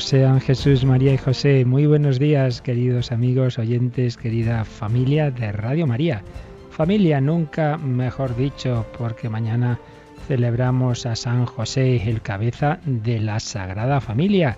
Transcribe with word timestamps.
Sean 0.00 0.40
Jesús, 0.40 0.84
María 0.84 1.14
y 1.14 1.18
José. 1.18 1.64
Muy 1.64 1.86
buenos 1.86 2.18
días, 2.18 2.60
queridos 2.60 3.12
amigos, 3.12 3.58
oyentes, 3.58 4.16
querida 4.16 4.64
familia 4.64 5.30
de 5.30 5.52
Radio 5.52 5.86
María. 5.86 6.22
Familia, 6.70 7.20
nunca 7.20 7.76
mejor 7.78 8.36
dicho, 8.36 8.84
porque 8.98 9.28
mañana 9.28 9.78
celebramos 10.26 11.06
a 11.06 11.14
San 11.14 11.46
José, 11.46 12.08
el 12.08 12.22
cabeza 12.22 12.80
de 12.84 13.20
la 13.20 13.38
Sagrada 13.38 14.00
Familia. 14.00 14.56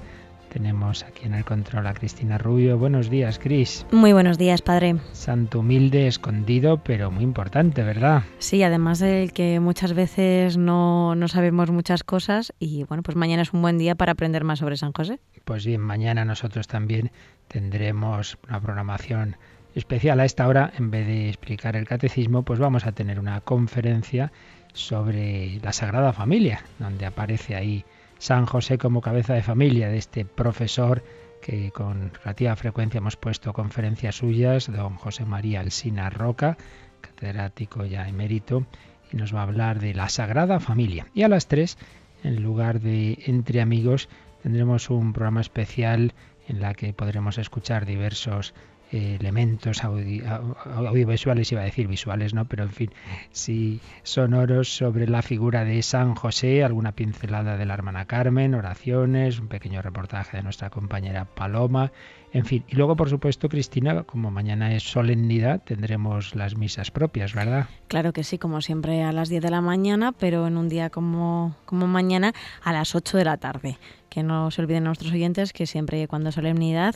Tenemos 0.48 1.04
aquí 1.04 1.26
en 1.26 1.34
el 1.34 1.44
control 1.44 1.86
a 1.86 1.94
Cristina 1.94 2.38
Rubio. 2.38 2.78
Buenos 2.78 3.10
días, 3.10 3.38
Cris. 3.38 3.86
Muy 3.92 4.12
buenos 4.12 4.38
días, 4.38 4.62
padre. 4.62 4.96
Santo 5.12 5.60
humilde, 5.60 6.06
escondido, 6.06 6.82
pero 6.82 7.10
muy 7.10 7.24
importante, 7.24 7.82
¿verdad? 7.82 8.22
Sí, 8.38 8.62
además 8.62 8.98
del 8.98 9.32
que 9.32 9.60
muchas 9.60 9.92
veces 9.92 10.56
no, 10.56 11.14
no 11.14 11.28
sabemos 11.28 11.70
muchas 11.70 12.04
cosas 12.04 12.52
y 12.58 12.84
bueno, 12.84 13.02
pues 13.02 13.16
mañana 13.16 13.42
es 13.42 13.52
un 13.52 13.62
buen 13.62 13.78
día 13.78 13.94
para 13.94 14.12
aprender 14.12 14.44
más 14.44 14.60
sobre 14.60 14.76
San 14.76 14.92
José. 14.92 15.20
Pues 15.44 15.66
bien, 15.66 15.80
mañana 15.80 16.24
nosotros 16.24 16.66
también 16.66 17.10
tendremos 17.48 18.38
una 18.48 18.60
programación 18.60 19.36
especial 19.74 20.20
a 20.20 20.24
esta 20.24 20.48
hora. 20.48 20.72
En 20.78 20.90
vez 20.90 21.06
de 21.06 21.28
explicar 21.28 21.76
el 21.76 21.86
catecismo, 21.86 22.42
pues 22.42 22.58
vamos 22.58 22.86
a 22.86 22.92
tener 22.92 23.20
una 23.20 23.40
conferencia 23.42 24.32
sobre 24.72 25.60
la 25.62 25.72
Sagrada 25.72 26.12
Familia, 26.12 26.64
donde 26.78 27.06
aparece 27.06 27.54
ahí 27.54 27.84
San 28.18 28.46
José 28.46 28.78
como 28.78 29.00
cabeza 29.00 29.34
de 29.34 29.42
familia 29.42 29.88
de 29.88 29.98
este 29.98 30.24
profesor 30.24 31.02
que 31.42 31.70
con 31.70 32.12
relativa 32.12 32.56
frecuencia 32.56 32.98
hemos 32.98 33.16
puesto 33.16 33.52
conferencias 33.52 34.16
suyas, 34.16 34.70
don 34.72 34.96
José 34.96 35.24
María 35.24 35.60
Alsina 35.60 36.10
Roca, 36.10 36.56
catedrático 37.00 37.84
ya 37.84 38.08
emérito, 38.08 38.66
y 39.12 39.16
nos 39.16 39.34
va 39.34 39.40
a 39.40 39.44
hablar 39.44 39.78
de 39.78 39.94
la 39.94 40.08
Sagrada 40.08 40.58
Familia. 40.60 41.06
Y 41.14 41.22
a 41.22 41.28
las 41.28 41.46
tres, 41.46 41.78
en 42.24 42.42
lugar 42.42 42.80
de 42.80 43.18
Entre 43.26 43.60
Amigos, 43.60 44.08
tendremos 44.42 44.90
un 44.90 45.12
programa 45.12 45.40
especial 45.40 46.14
en 46.48 46.60
la 46.60 46.74
que 46.74 46.92
podremos 46.92 47.38
escuchar 47.38 47.86
diversos 47.86 48.54
elementos 48.92 49.82
audiovisuales, 49.84 51.50
iba 51.52 51.62
a 51.62 51.64
decir 51.64 51.88
visuales, 51.88 52.34
¿no? 52.34 52.44
Pero 52.46 52.64
en 52.64 52.70
fin, 52.70 52.90
sí 53.30 53.80
sonoros 54.02 54.68
sobre 54.74 55.08
la 55.08 55.22
figura 55.22 55.64
de 55.64 55.82
San 55.82 56.14
José, 56.14 56.64
alguna 56.64 56.92
pincelada 56.92 57.56
de 57.56 57.66
la 57.66 57.74
hermana 57.74 58.06
Carmen, 58.06 58.54
oraciones, 58.54 59.40
un 59.40 59.48
pequeño 59.48 59.82
reportaje 59.82 60.36
de 60.36 60.42
nuestra 60.42 60.70
compañera 60.70 61.24
Paloma, 61.24 61.92
en 62.32 62.44
fin. 62.44 62.64
Y 62.68 62.76
luego, 62.76 62.96
por 62.96 63.08
supuesto, 63.08 63.48
Cristina, 63.48 64.02
como 64.02 64.30
mañana 64.30 64.74
es 64.74 64.82
solemnidad, 64.82 65.62
tendremos 65.64 66.34
las 66.34 66.56
misas 66.56 66.90
propias, 66.90 67.34
¿verdad? 67.34 67.66
Claro 67.88 68.12
que 68.12 68.24
sí, 68.24 68.38
como 68.38 68.60
siempre 68.60 69.02
a 69.02 69.12
las 69.12 69.28
10 69.28 69.42
de 69.42 69.50
la 69.50 69.60
mañana, 69.60 70.12
pero 70.12 70.46
en 70.46 70.56
un 70.56 70.68
día 70.68 70.90
como, 70.90 71.56
como 71.64 71.86
mañana 71.86 72.34
a 72.62 72.72
las 72.72 72.94
8 72.94 73.18
de 73.18 73.24
la 73.24 73.36
tarde. 73.38 73.78
Que 74.10 74.22
no 74.22 74.50
se 74.50 74.62
olviden 74.62 74.84
nuestros 74.84 75.12
oyentes 75.12 75.52
que 75.52 75.66
siempre 75.66 76.06
cuando 76.08 76.32
solemnidad 76.32 76.94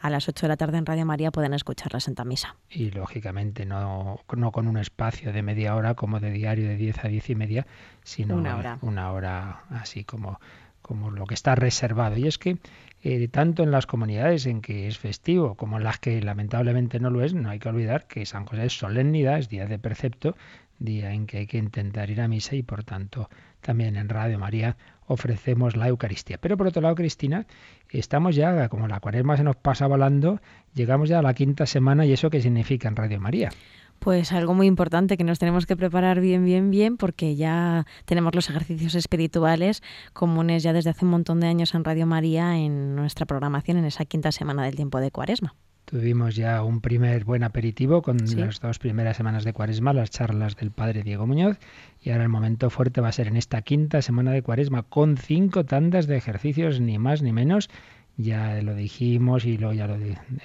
a 0.00 0.10
las 0.10 0.28
8 0.28 0.46
de 0.46 0.48
la 0.48 0.56
tarde 0.56 0.78
en 0.78 0.86
Radio 0.86 1.04
María 1.04 1.30
pueden 1.30 1.54
escuchar 1.54 1.92
la 1.92 2.00
Santa 2.00 2.24
Misa. 2.24 2.56
Y 2.70 2.90
lógicamente 2.90 3.66
no, 3.66 4.20
no 4.36 4.52
con 4.52 4.68
un 4.68 4.76
espacio 4.78 5.32
de 5.32 5.42
media 5.42 5.76
hora 5.76 5.94
como 5.94 6.20
de 6.20 6.30
diario 6.30 6.68
de 6.68 6.76
10 6.76 7.04
a 7.04 7.08
10 7.08 7.30
y 7.30 7.34
media, 7.34 7.66
sino 8.02 8.36
una 8.36 8.56
hora, 8.56 8.78
una 8.82 9.12
hora 9.12 9.64
así 9.70 10.04
como, 10.04 10.40
como 10.82 11.10
lo 11.10 11.26
que 11.26 11.34
está 11.34 11.54
reservado. 11.54 12.16
Y 12.16 12.26
es 12.26 12.38
que 12.38 12.58
eh, 13.02 13.28
tanto 13.28 13.62
en 13.62 13.70
las 13.70 13.86
comunidades 13.86 14.46
en 14.46 14.60
que 14.60 14.86
es 14.88 14.98
festivo 14.98 15.54
como 15.54 15.78
en 15.78 15.84
las 15.84 15.98
que 15.98 16.20
lamentablemente 16.20 17.00
no 17.00 17.10
lo 17.10 17.22
es, 17.22 17.34
no 17.34 17.50
hay 17.50 17.58
que 17.58 17.68
olvidar 17.68 18.06
que 18.06 18.26
San 18.26 18.46
José 18.46 18.66
es 18.66 18.78
solemnidad, 18.78 19.38
es 19.38 19.48
día 19.48 19.66
de 19.66 19.78
precepto, 19.78 20.36
día 20.78 21.12
en 21.12 21.26
que 21.26 21.38
hay 21.38 21.46
que 21.46 21.58
intentar 21.58 22.10
ir 22.10 22.20
a 22.20 22.28
misa 22.28 22.56
y 22.56 22.62
por 22.62 22.84
tanto 22.84 23.28
también 23.60 23.96
en 23.96 24.08
Radio 24.08 24.38
María 24.38 24.76
ofrecemos 25.10 25.76
la 25.76 25.88
Eucaristía. 25.88 26.38
Pero 26.38 26.56
por 26.56 26.68
otro 26.68 26.80
lado, 26.80 26.94
Cristina, 26.94 27.46
estamos 27.90 28.36
ya, 28.36 28.68
como 28.68 28.86
la 28.86 29.00
cuaresma 29.00 29.36
se 29.36 29.42
nos 29.42 29.56
pasa 29.56 29.88
volando, 29.88 30.40
llegamos 30.72 31.08
ya 31.08 31.18
a 31.18 31.22
la 31.22 31.34
quinta 31.34 31.66
semana 31.66 32.06
y 32.06 32.12
eso 32.12 32.30
qué 32.30 32.40
significa 32.40 32.88
en 32.88 32.94
Radio 32.94 33.20
María. 33.20 33.50
Pues 33.98 34.32
algo 34.32 34.54
muy 34.54 34.66
importante 34.68 35.16
que 35.16 35.24
nos 35.24 35.40
tenemos 35.40 35.66
que 35.66 35.76
preparar 35.76 36.20
bien, 36.20 36.44
bien, 36.44 36.70
bien, 36.70 36.96
porque 36.96 37.34
ya 37.34 37.86
tenemos 38.06 38.34
los 38.34 38.48
ejercicios 38.48 38.94
espirituales 38.94 39.82
comunes 40.12 40.62
ya 40.62 40.72
desde 40.72 40.90
hace 40.90 41.04
un 41.04 41.10
montón 41.10 41.40
de 41.40 41.48
años 41.48 41.74
en 41.74 41.84
Radio 41.84 42.06
María 42.06 42.56
en 42.56 42.94
nuestra 42.94 43.26
programación 43.26 43.76
en 43.78 43.84
esa 43.84 44.04
quinta 44.04 44.32
semana 44.32 44.64
del 44.64 44.76
tiempo 44.76 45.00
de 45.00 45.10
Cuaresma. 45.10 45.54
Tuvimos 45.90 46.36
ya 46.36 46.62
un 46.62 46.80
primer 46.80 47.24
buen 47.24 47.42
aperitivo 47.42 48.00
con 48.00 48.18
las 48.36 48.60
dos 48.60 48.78
primeras 48.78 49.16
semanas 49.16 49.42
de 49.42 49.52
Cuaresma, 49.52 49.92
las 49.92 50.10
charlas 50.10 50.54
del 50.54 50.70
padre 50.70 51.02
Diego 51.02 51.26
Muñoz, 51.26 51.58
y 52.00 52.10
ahora 52.10 52.22
el 52.22 52.28
momento 52.28 52.70
fuerte 52.70 53.00
va 53.00 53.08
a 53.08 53.12
ser 53.12 53.26
en 53.26 53.36
esta 53.36 53.62
quinta 53.62 54.00
semana 54.00 54.30
de 54.30 54.42
Cuaresma, 54.42 54.84
con 54.84 55.16
cinco 55.16 55.64
tandas 55.64 56.06
de 56.06 56.16
ejercicios, 56.16 56.80
ni 56.80 57.00
más 57.00 57.22
ni 57.22 57.32
menos. 57.32 57.70
Ya 58.16 58.62
lo 58.62 58.76
dijimos 58.76 59.44
y 59.46 59.58
lo, 59.58 59.72
ya 59.72 59.88
lo 59.88 59.96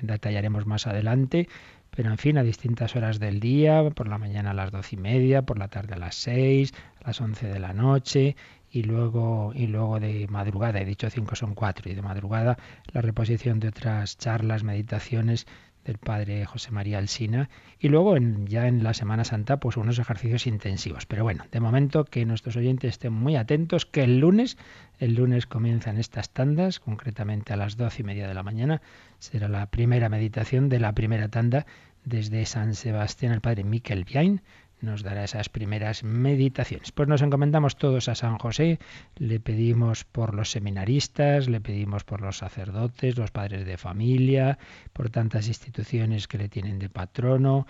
detallaremos 0.01 0.65
más 0.65 0.87
adelante, 0.87 1.47
pero 1.95 2.09
en 2.09 2.17
fin, 2.17 2.39
a 2.39 2.43
distintas 2.43 2.95
horas 2.95 3.19
del 3.19 3.39
día, 3.39 3.87
por 3.91 4.07
la 4.07 4.17
mañana 4.17 4.49
a 4.49 4.55
las 4.55 4.71
doce 4.71 4.95
y 4.95 4.97
media, 4.97 5.43
por 5.43 5.59
la 5.59 5.67
tarde 5.67 5.93
a 5.93 5.97
las 5.99 6.15
seis, 6.15 6.73
a 7.03 7.09
las 7.09 7.21
once 7.21 7.45
de 7.47 7.59
la 7.59 7.71
noche, 7.71 8.35
y 8.75 8.83
luego, 8.83 9.53
y 9.55 9.67
luego 9.67 10.01
de 10.01 10.27
madrugada, 10.27 10.81
he 10.81 10.85
dicho 10.85 11.09
cinco 11.09 11.37
son 11.37 11.55
cuatro, 11.55 11.89
y 11.89 11.95
de 11.95 12.01
madrugada 12.01 12.57
la 12.91 12.99
reposición 12.99 13.61
de 13.61 13.69
otras 13.69 14.17
charlas, 14.17 14.65
meditaciones 14.65 15.47
del 15.85 15.97
padre 15.97 16.43
José 16.43 16.71
María 16.71 16.97
Alsina 16.97 17.49
y 17.79 17.87
luego 17.87 18.17
en, 18.17 18.47
ya 18.47 18.67
en 18.67 18.83
la 18.83 18.93
Semana 18.93 19.23
Santa 19.23 19.61
pues 19.61 19.77
unos 19.77 19.97
ejercicios 19.97 20.45
intensivos. 20.45 21.05
Pero 21.05 21.23
bueno, 21.23 21.45
de 21.53 21.61
momento 21.61 22.03
que 22.03 22.25
nuestros 22.25 22.57
oyentes 22.57 22.89
estén 22.89 23.13
muy 23.13 23.37
atentos 23.37 23.85
que 23.85 24.03
el 24.03 24.19
lunes, 24.19 24.57
el 24.99 25.15
lunes 25.15 25.45
comienzan 25.45 25.97
estas 25.97 26.31
tandas, 26.31 26.81
concretamente 26.81 27.53
a 27.53 27.55
las 27.55 27.77
doce 27.77 28.01
y 28.01 28.03
media 28.03 28.27
de 28.27 28.33
la 28.33 28.43
mañana, 28.43 28.81
será 29.19 29.47
la 29.47 29.67
primera 29.67 30.09
meditación 30.09 30.67
de 30.67 30.81
la 30.81 30.91
primera 30.91 31.29
tanda 31.29 31.65
desde 32.03 32.45
San 32.45 32.75
Sebastián 32.75 33.31
el 33.31 33.41
padre 33.41 33.63
Miquel 33.63 34.03
Biain 34.03 34.41
nos 34.81 35.03
dará 35.03 35.23
esas 35.23 35.49
primeras 35.49 36.03
meditaciones. 36.03 36.91
Pues 36.91 37.07
nos 37.07 37.21
encomendamos 37.21 37.75
todos 37.77 38.07
a 38.09 38.15
San 38.15 38.37
José, 38.37 38.79
le 39.17 39.39
pedimos 39.39 40.03
por 40.03 40.33
los 40.33 40.51
seminaristas, 40.51 41.47
le 41.47 41.61
pedimos 41.61 42.03
por 42.03 42.21
los 42.21 42.37
sacerdotes, 42.37 43.17
los 43.17 43.31
padres 43.31 43.65
de 43.65 43.77
familia, 43.77 44.57
por 44.93 45.09
tantas 45.09 45.47
instituciones 45.47 46.27
que 46.27 46.37
le 46.37 46.49
tienen 46.49 46.79
de 46.79 46.89
patrono, 46.89 47.65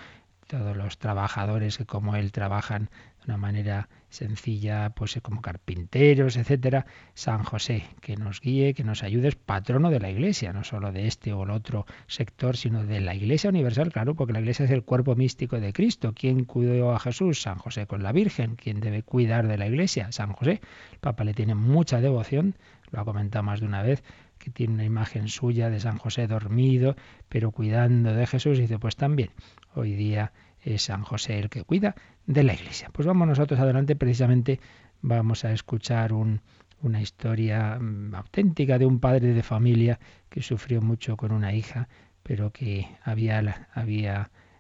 todos 0.48 0.78
los 0.78 0.98
trabajadores 0.98 1.78
que 1.78 1.86
como 1.86 2.16
él 2.16 2.32
trabajan 2.32 2.90
de 3.20 3.26
una 3.26 3.38
manera 3.38 3.90
sencilla, 4.10 4.92
pues 4.92 5.20
como 5.22 5.42
carpinteros, 5.42 6.38
etcétera, 6.38 6.86
San 7.16 7.44
José, 7.44 7.84
que 8.02 8.16
nos 8.16 8.40
guíe, 8.40 8.74
que 8.74 8.84
nos 8.84 9.04
ayude, 9.04 9.30
es 9.30 9.36
patrono 9.36 9.90
de 9.90 10.00
la 10.00 10.10
Iglesia, 10.10 10.54
no 10.54 10.64
solo 10.64 10.92
de 10.92 11.08
este 11.08 11.34
o 11.34 11.44
el 11.44 11.50
otro 11.50 11.86
sector, 12.08 12.56
sino 12.56 12.86
de 12.86 13.02
la 13.02 13.16
Iglesia 13.16 13.50
universal, 13.50 13.92
claro, 13.92 14.16
porque 14.16 14.34
la 14.34 14.40
Iglesia 14.40 14.66
es 14.66 14.72
el 14.72 14.84
cuerpo 14.84 15.16
místico 15.16 15.60
de 15.60 15.74
Cristo. 15.74 16.14
¿Quién 16.14 16.46
cuidó 16.46 16.94
a 16.94 17.00
Jesús? 17.00 17.42
San 17.42 17.58
José 17.58 17.88
con 17.88 18.04
la 18.04 18.12
Virgen. 18.12 18.56
¿Quién 18.56 18.80
debe 18.80 19.04
cuidar 19.04 19.48
de 19.48 19.58
la 19.58 19.68
Iglesia? 19.68 20.12
San 20.12 20.32
José. 20.34 20.62
El 20.94 21.00
Papa 21.00 21.24
le 21.24 21.34
tiene 21.34 21.56
mucha 21.56 22.00
devoción, 22.00 22.56
lo 22.92 23.02
ha 23.02 23.06
comentado 23.06 23.44
más 23.44 23.60
de 23.60 23.66
una 23.66 23.82
vez, 23.82 24.04
que 24.38 24.52
tiene 24.52 24.76
una 24.76 24.84
imagen 24.84 25.28
suya 25.28 25.70
de 25.70 25.80
San 25.80 25.98
José 25.98 26.28
dormido, 26.28 26.96
pero 27.30 27.52
cuidando 27.52 28.14
de 28.14 28.28
Jesús, 28.28 28.60
y 28.60 28.62
dice, 28.62 28.78
pues 28.78 28.96
también, 28.96 29.32
hoy 29.76 29.94
día 29.94 30.32
es 30.62 30.84
San 30.84 31.04
José 31.04 31.40
el 31.40 31.50
que 31.50 31.64
cuida 31.64 31.96
de 32.26 32.44
la 32.44 32.54
Iglesia. 32.54 32.90
Pues 32.92 33.08
vamos 33.08 33.28
nosotros 33.28 33.60
adelante, 33.60 33.96
precisamente 33.96 34.60
vamos 35.02 35.46
a 35.46 35.52
escuchar 35.52 36.14
una 36.14 37.02
historia 37.02 37.78
mm, 37.80 38.16
auténtica 38.16 38.80
de 38.80 38.86
un 38.86 39.00
padre 39.00 39.34
de 39.34 39.44
familia 39.44 40.00
que 40.30 40.42
sufrió 40.42 40.82
mucho 40.82 41.18
con 41.18 41.32
una 41.32 41.54
hija, 41.54 41.88
pero 42.24 42.52
que 42.52 42.88
había, 43.04 43.42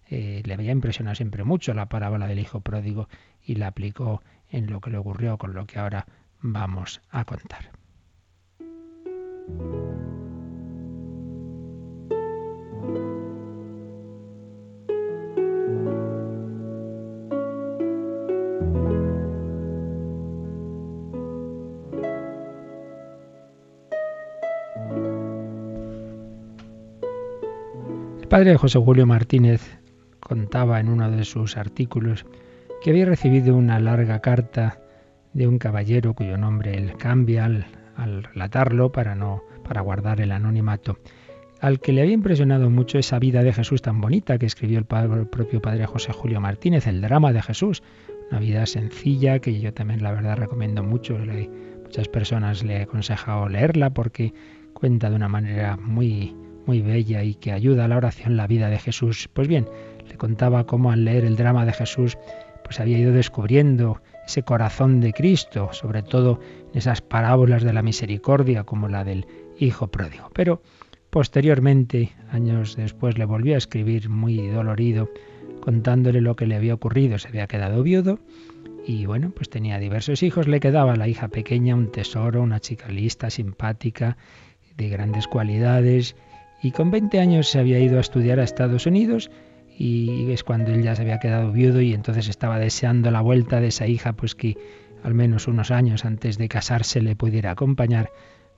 eh, 0.09 0.41
le 0.45 0.53
había 0.53 0.71
impresionado 0.71 1.15
siempre 1.15 1.43
mucho 1.43 1.73
la 1.73 1.89
parábola 1.89 2.27
del 2.27 2.39
hijo 2.39 2.61
pródigo 2.61 3.09
y 3.43 3.55
la 3.55 3.67
aplicó 3.67 4.21
en 4.49 4.69
lo 4.69 4.79
que 4.81 4.91
le 4.91 4.97
ocurrió 4.97 5.37
con 5.37 5.53
lo 5.53 5.65
que 5.65 5.79
ahora 5.79 6.05
vamos 6.41 7.01
a 7.09 7.25
contar. 7.25 7.71
Padre 28.35 28.57
José 28.57 28.79
Julio 28.79 29.05
Martínez 29.05 29.79
contaba 30.19 30.81
en 30.81 30.89
uno 30.89 31.09
de 31.09 31.23
sus 31.23 31.55
artículos 31.55 32.25
que 32.83 32.89
había 32.89 33.05
recibido 33.05 33.55
una 33.55 33.79
larga 33.79 34.19
carta 34.19 34.81
de 35.31 35.47
un 35.47 35.57
caballero 35.57 36.15
cuyo 36.15 36.37
nombre 36.37 36.77
él 36.77 36.97
cambia 36.97 37.45
al, 37.45 38.23
relatarlo 38.23 38.91
para 38.91 39.15
no 39.15 39.41
para 39.63 39.79
guardar 39.79 40.19
el 40.19 40.33
anonimato 40.33 40.99
al 41.61 41.79
que 41.79 41.93
le 41.93 42.01
había 42.01 42.13
impresionado 42.13 42.69
mucho 42.69 42.97
esa 42.97 43.19
vida 43.19 43.41
de 43.41 43.53
Jesús 43.53 43.81
tan 43.81 44.01
bonita 44.01 44.37
que 44.37 44.47
escribió 44.47 44.79
el, 44.79 44.85
propio 44.85 45.61
padre 45.61 45.85
José 45.85 46.11
Julio 46.11 46.41
Martínez, 46.41 46.87
el 46.87 46.99
drama 46.99 47.31
de 47.31 47.41
Jesús, 47.41 47.83
una 48.31 48.41
vida 48.41 48.65
sencilla 48.65 49.39
que 49.39 49.61
yo 49.61 49.73
también 49.73 50.03
la 50.03 50.11
verdad 50.11 50.35
recomiendo 50.35 50.83
mucho. 50.83 51.17
muchas 51.83 52.09
personas 52.09 52.65
le 52.65 52.79
he 52.79 52.81
aconsejado 52.81 53.47
leerla 53.47 53.91
porque 53.91 54.33
cuenta 54.73 55.09
de 55.09 55.15
una 55.15 55.29
manera 55.29 55.77
muy 55.77 56.35
muy 56.65 56.81
bella 56.81 57.23
y 57.23 57.35
que 57.35 57.51
ayuda 57.51 57.85
a 57.85 57.87
la 57.87 57.97
oración 57.97 58.37
la 58.37 58.47
vida 58.47 58.69
de 58.69 58.79
Jesús. 58.79 59.29
Pues 59.33 59.47
bien, 59.47 59.67
le 60.07 60.15
contaba 60.17 60.65
cómo 60.65 60.91
al 60.91 61.05
leer 61.05 61.25
el 61.25 61.35
drama 61.35 61.65
de 61.65 61.73
Jesús 61.73 62.17
pues 62.63 62.79
había 62.79 62.97
ido 62.97 63.11
descubriendo 63.11 64.01
ese 64.25 64.41
corazón 64.41 64.99
de 64.99 65.13
Cristo, 65.13 65.69
sobre 65.71 66.01
todo 66.01 66.39
en 66.71 66.79
esas 66.79 67.01
parábolas 67.01 67.63
de 67.63 67.73
la 67.73 67.83
misericordia 67.83 68.63
como 68.63 68.87
la 68.87 69.03
del 69.03 69.27
Hijo 69.57 69.87
pródigo. 69.87 70.29
Pero 70.33 70.61
Posteriormente, 71.15 72.11
años 72.29 72.75
después, 72.75 73.17
le 73.17 73.23
volvió 73.23 73.55
a 73.55 73.57
escribir 73.57 74.09
muy 74.09 74.47
dolorido, 74.47 75.09
contándole 75.61 76.19
lo 76.19 76.35
que 76.35 76.45
le 76.45 76.57
había 76.57 76.73
ocurrido. 76.73 77.17
Se 77.19 77.29
había 77.29 77.47
quedado 77.47 77.83
viudo 77.83 78.19
y 78.85 79.05
bueno, 79.05 79.31
pues 79.33 79.49
tenía 79.49 79.79
diversos 79.79 80.23
hijos. 80.23 80.45
Le 80.49 80.59
quedaba 80.59 80.97
la 80.97 81.07
hija 81.07 81.29
pequeña, 81.29 81.73
un 81.73 81.89
tesoro, 81.89 82.41
una 82.41 82.59
chica 82.59 82.89
lista, 82.89 83.29
simpática, 83.29 84.17
de 84.75 84.89
grandes 84.89 85.27
cualidades. 85.27 86.17
Y 86.61 86.71
con 86.71 86.91
20 86.91 87.19
años 87.19 87.47
se 87.47 87.59
había 87.59 87.79
ido 87.79 87.97
a 87.97 88.01
estudiar 88.01 88.39
a 88.39 88.43
Estados 88.43 88.85
Unidos 88.85 89.29
y 89.77 90.31
es 90.31 90.43
cuando 90.43 90.71
él 90.71 90.81
ya 90.83 90.95
se 90.95 91.01
había 91.01 91.19
quedado 91.19 91.51
viudo 91.51 91.81
y 91.81 91.93
entonces 91.93 92.29
estaba 92.29 92.59
deseando 92.59 93.11
la 93.11 93.21
vuelta 93.21 93.59
de 93.59 93.67
esa 93.67 93.87
hija, 93.87 94.13
pues 94.13 94.33
que 94.35 94.57
al 95.03 95.13
menos 95.13 95.47
unos 95.47 95.69
años 95.69 96.05
antes 96.05 96.37
de 96.37 96.47
casarse 96.47 97.01
le 97.01 97.15
pudiera 97.15 97.51
acompañar 97.51 98.09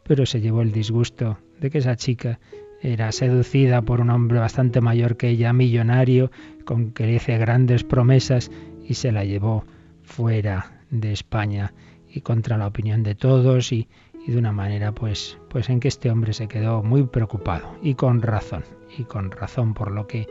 pero 0.07 0.25
se 0.25 0.39
llevó 0.39 0.61
el 0.61 0.71
disgusto 0.71 1.37
de 1.59 1.69
que 1.69 1.79
esa 1.79 1.97
chica 1.97 2.39
era 2.81 3.11
seducida 3.11 3.81
por 3.81 3.99
un 3.99 4.09
hombre 4.09 4.39
bastante 4.39 4.81
mayor 4.81 5.17
que 5.17 5.29
ella, 5.29 5.51
millonario, 5.51 6.31
con 6.63 6.91
que 6.91 7.05
le 7.05 7.15
hice 7.15 7.37
grandes 7.37 7.83
promesas 7.83 8.49
y 8.87 8.93
se 8.93 9.11
la 9.11 9.25
llevó 9.25 9.65
fuera 10.03 10.81
de 10.89 11.11
España. 11.11 11.73
Y 12.09 12.21
contra 12.21 12.57
la 12.57 12.67
opinión 12.67 13.03
de 13.03 13.15
todos 13.15 13.73
y, 13.73 13.89
de 14.31 14.37
una 14.37 14.51
manera 14.51 14.91
pues 14.91 15.37
pues 15.49 15.69
en 15.69 15.79
que 15.79 15.87
este 15.87 16.11
hombre 16.11 16.33
se 16.33 16.47
quedó 16.47 16.83
muy 16.83 17.03
preocupado 17.03 17.75
y 17.81 17.95
con 17.95 18.21
razón 18.21 18.63
y 18.97 19.03
con 19.03 19.31
razón 19.31 19.73
por 19.73 19.91
lo 19.91 20.07
que 20.07 20.27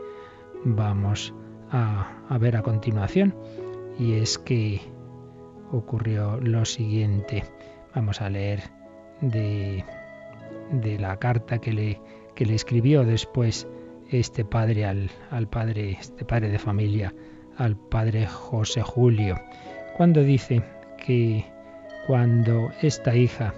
vamos 0.65 1.35
a, 1.71 2.39
ver 2.39 2.57
a 2.57 2.63
continuación. 2.63 3.35
Y 3.99 4.15
es 4.15 4.39
que 4.39 4.81
ocurrió 5.73 6.39
lo 6.41 6.65
siguiente. 6.65 7.45
Vamos 7.95 8.21
a 8.21 8.29
leer 8.29 8.65
de, 9.21 9.85
la 10.99 11.17
carta 11.19 11.59
que 11.59 11.73
le, 11.73 12.01
que 12.35 12.45
le 12.45 12.55
escribió 12.55 13.05
después 13.05 13.67
este 14.11 14.45
padre 14.45 14.85
al, 14.85 15.11
al, 15.31 15.49
padre, 15.49 15.97
este 15.99 16.25
padre 16.25 16.49
de 16.51 16.59
familia, 16.59 17.15
al 17.57 17.77
padre 17.77 18.27
José 18.27 18.83
Julio, 18.83 19.37
cuando 19.97 20.23
dice 20.23 20.63
que 21.05 21.45
cuando 22.07 22.71
esta 22.83 23.17
hija, 23.17 23.55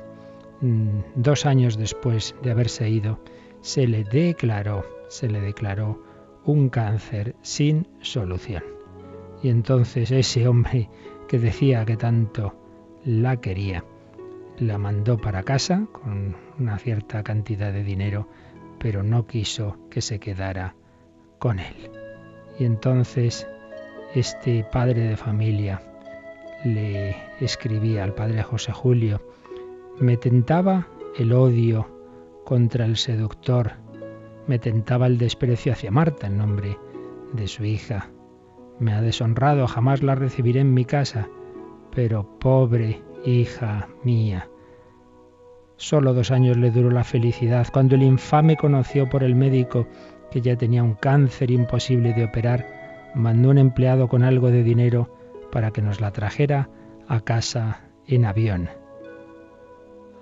dos 0.61 1.47
años 1.47 1.77
después 1.77 2.35
de 2.43 2.51
haberse 2.51 2.89
ido, 2.89 3.21
se 3.61 3.87
le 3.87 4.05
declaró, 4.05 4.85
se 5.09 5.29
le 5.29 5.41
declaró 5.41 6.03
un 6.45 6.69
cáncer 6.69 7.37
sin 7.43 7.87
solución. 8.01 8.65
Y 9.43 9.51
entonces 9.51 10.11
ese 10.11 10.49
hombre 10.49 10.89
que 11.29 11.39
decía 11.39 11.85
que 11.85 11.97
tanto 11.97 12.55
la 13.05 13.37
quería, 13.37 13.85
la 14.59 14.79
mandó 14.79 15.19
para 15.19 15.43
casa 15.43 15.87
con 15.93 16.37
una 16.59 16.79
cierta 16.79 17.23
cantidad 17.23 17.73
de 17.73 17.85
dinero, 17.85 18.29
pero 18.79 19.03
no 19.03 19.27
quiso 19.27 19.77
que 19.91 20.01
se 20.01 20.19
quedara 20.19 20.75
con 21.39 21.61
él. 21.61 21.91
Y 22.59 22.65
entonces 22.65 23.47
este 24.15 24.65
padre 24.65 25.03
de 25.03 25.17
familia 25.17 25.83
le 26.65 27.17
escribía 27.41 28.03
al 28.03 28.15
padre 28.15 28.43
José 28.43 28.73
Julio, 28.73 29.21
me 30.01 30.17
tentaba 30.17 30.87
el 31.17 31.33
odio 31.33 31.89
contra 32.45 32.85
el 32.85 32.97
seductor, 32.97 33.73
me 34.47 34.59
tentaba 34.59 35.07
el 35.07 35.19
desprecio 35.19 35.73
hacia 35.73 35.91
Marta 35.91 36.27
en 36.27 36.39
nombre 36.39 36.79
de 37.33 37.49
su 37.49 37.65
hija. 37.65 38.11
Me 38.79 38.93
ha 38.93 39.01
deshonrado, 39.01 39.67
jamás 39.67 40.03
la 40.03 40.15
recibiré 40.15 40.61
en 40.61 40.73
mi 40.73 40.85
casa, 40.85 41.29
pero 41.95 42.39
pobre 42.39 43.03
hija 43.25 43.89
mía. 44.05 44.49
Solo 45.77 46.15
dos 46.15 46.31
años 46.31 46.57
le 46.57 46.71
duró 46.71 46.91
la 46.91 47.05
felicidad, 47.05 47.67
cuando 47.73 47.95
el 47.97 48.03
infame 48.03 48.57
conoció 48.57 49.09
por 49.09 49.23
el 49.23 49.35
médico 49.35 49.87
que 50.31 50.41
ya 50.41 50.57
tenía 50.57 50.83
un 50.83 50.95
cáncer 50.95 51.51
imposible 51.51 52.15
de 52.15 52.25
operar, 52.25 52.67
mandó 53.15 53.51
un 53.51 53.59
empleado 53.59 54.09
con 54.09 54.23
algo 54.23 54.51
de 54.51 54.63
dinero 54.63 55.11
para 55.51 55.71
que 55.71 55.83
nos 55.83 56.01
la 56.01 56.13
trajera 56.13 56.69
a 57.09 57.21
casa 57.21 57.81
en 58.07 58.25
avión. 58.25 58.69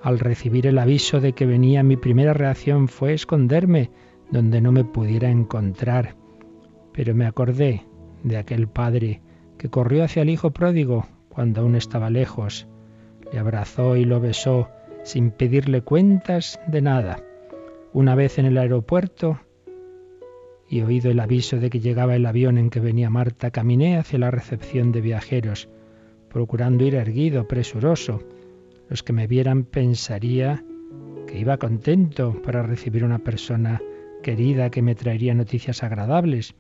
Al 0.07 0.21
recibir 0.21 0.69
el 0.69 0.79
aviso 0.79 1.21
de 1.21 1.33
que 1.33 1.47
venía, 1.47 1.83
mi 1.83 1.97
primera 1.97 2.33
reacción 2.33 2.87
fue 2.87 3.13
esconderme 3.13 3.91
donde 4.31 4.61
no 4.61 4.71
me 4.71 4.85
pudiera 4.85 5.31
encontrar. 5.31 6.15
Pero 6.93 7.13
me 7.13 7.27
acordé 7.27 7.83
de 8.23 8.37
aquel 8.37 8.69
padre 8.69 9.21
que 9.59 9.69
corrió 9.69 10.05
hacia 10.05 10.23
el 10.23 10.31
hijo 10.31 10.53
pródigo 10.53 11.09
cuando 11.29 11.63
aún 11.63 11.75
estaba 11.75 12.09
lejos 12.09 12.69
le 13.33 13.41
abrazó 13.41 13.97
y 13.97 14.05
lo 14.05 14.21
besó 14.21 14.69
sin 15.03 15.33
pedirle 15.33 15.81
cuentas 15.81 16.61
de 16.69 16.83
nada. 16.83 17.25
Una 17.93 18.15
vez 18.15 18.39
en 18.39 18.47
el 18.47 18.59
aeropuerto 18.59 19.41
y 20.69 20.83
oído 20.83 21.11
el 21.11 21.19
aviso 21.19 21.59
de 21.59 21.69
que 21.69 21.81
llegaba 21.81 22.15
el 22.15 22.27
avión 22.27 22.59
en 22.59 22.71
que 22.71 22.79
venía 22.79 23.11
Marta, 23.11 23.51
caminé 23.51 23.99
hacia 23.99 24.21
la 24.21 24.31
recepción 24.31 24.93
de 24.93 25.01
viajeros, 25.01 25.69
procurando 26.29 26.85
ir 26.85 26.95
erguido, 26.95 27.49
presuroso. 27.49 28.23
Los 28.89 29.03
que 29.03 29.13
me 29.13 29.27
vieran 29.27 29.65
pensaría 29.65 30.65
que 31.27 31.39
iba 31.39 31.59
contento 31.59 32.41
para 32.43 32.63
recibir 32.63 33.05
una 33.05 33.19
persona 33.19 33.81
querida 34.23 34.71
que 34.71 34.83
me 34.83 34.95
traería 34.95 35.35
noticias 35.35 35.83
agradables. 35.83 36.55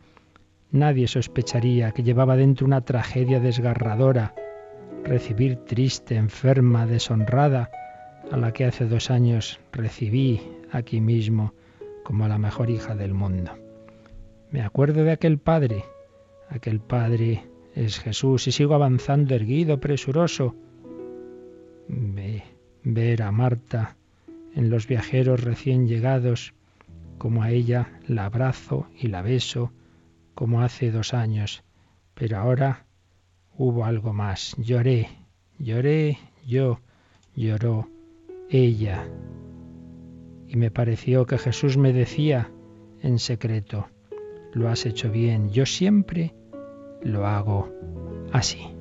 Nadie 0.70 1.06
sospecharía 1.06 1.92
que 1.92 2.02
llevaba 2.02 2.36
dentro 2.36 2.66
una 2.66 2.80
tragedia 2.80 3.40
desgarradora, 3.40 4.34
recibir 5.04 5.56
triste, 5.64 6.16
enferma, 6.16 6.86
deshonrada, 6.86 7.70
a 8.30 8.36
la 8.36 8.52
que 8.52 8.64
hace 8.64 8.86
dos 8.86 9.10
años 9.10 9.60
recibí 9.72 10.40
aquí 10.72 11.00
mismo 11.00 11.54
como 12.02 12.24
a 12.24 12.28
la 12.28 12.38
mejor 12.38 12.70
hija 12.70 12.94
del 12.94 13.14
mundo. 13.14 13.52
Me 14.50 14.62
acuerdo 14.62 15.04
de 15.04 15.12
aquel 15.12 15.38
padre, 15.38 15.84
aquel 16.48 16.80
padre 16.80 17.44
es 17.74 17.98
Jesús 17.98 18.46
y 18.48 18.52
sigo 18.52 18.74
avanzando 18.74 19.34
erguido, 19.34 19.80
presuroso. 19.80 20.54
Ve, 21.88 22.42
ver 22.82 23.22
a 23.22 23.30
Marta 23.32 23.96
en 24.54 24.70
los 24.70 24.86
viajeros 24.86 25.42
recién 25.42 25.86
llegados, 25.86 26.54
como 27.18 27.42
a 27.42 27.50
ella 27.50 28.00
la 28.06 28.26
abrazo 28.26 28.86
y 28.98 29.08
la 29.08 29.22
beso, 29.22 29.72
como 30.34 30.62
hace 30.62 30.90
dos 30.90 31.14
años, 31.14 31.64
pero 32.14 32.38
ahora 32.38 32.86
hubo 33.56 33.84
algo 33.84 34.12
más. 34.12 34.54
Lloré, 34.58 35.08
lloré 35.58 36.18
yo, 36.46 36.80
lloró 37.34 37.88
ella. 38.50 39.08
Y 40.48 40.56
me 40.56 40.70
pareció 40.70 41.26
que 41.26 41.38
Jesús 41.38 41.76
me 41.76 41.92
decía 41.92 42.50
en 43.02 43.18
secreto, 43.18 43.88
lo 44.52 44.68
has 44.68 44.86
hecho 44.86 45.10
bien, 45.10 45.50
yo 45.50 45.66
siempre 45.66 46.34
lo 47.02 47.26
hago 47.26 47.68
así. 48.32 48.75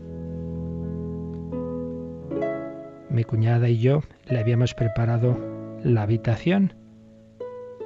Mi 3.16 3.24
cuñada 3.24 3.70
y 3.70 3.80
yo 3.80 4.04
le 4.28 4.40
habíamos 4.40 4.74
preparado 4.74 5.38
la 5.82 6.02
habitación 6.02 6.74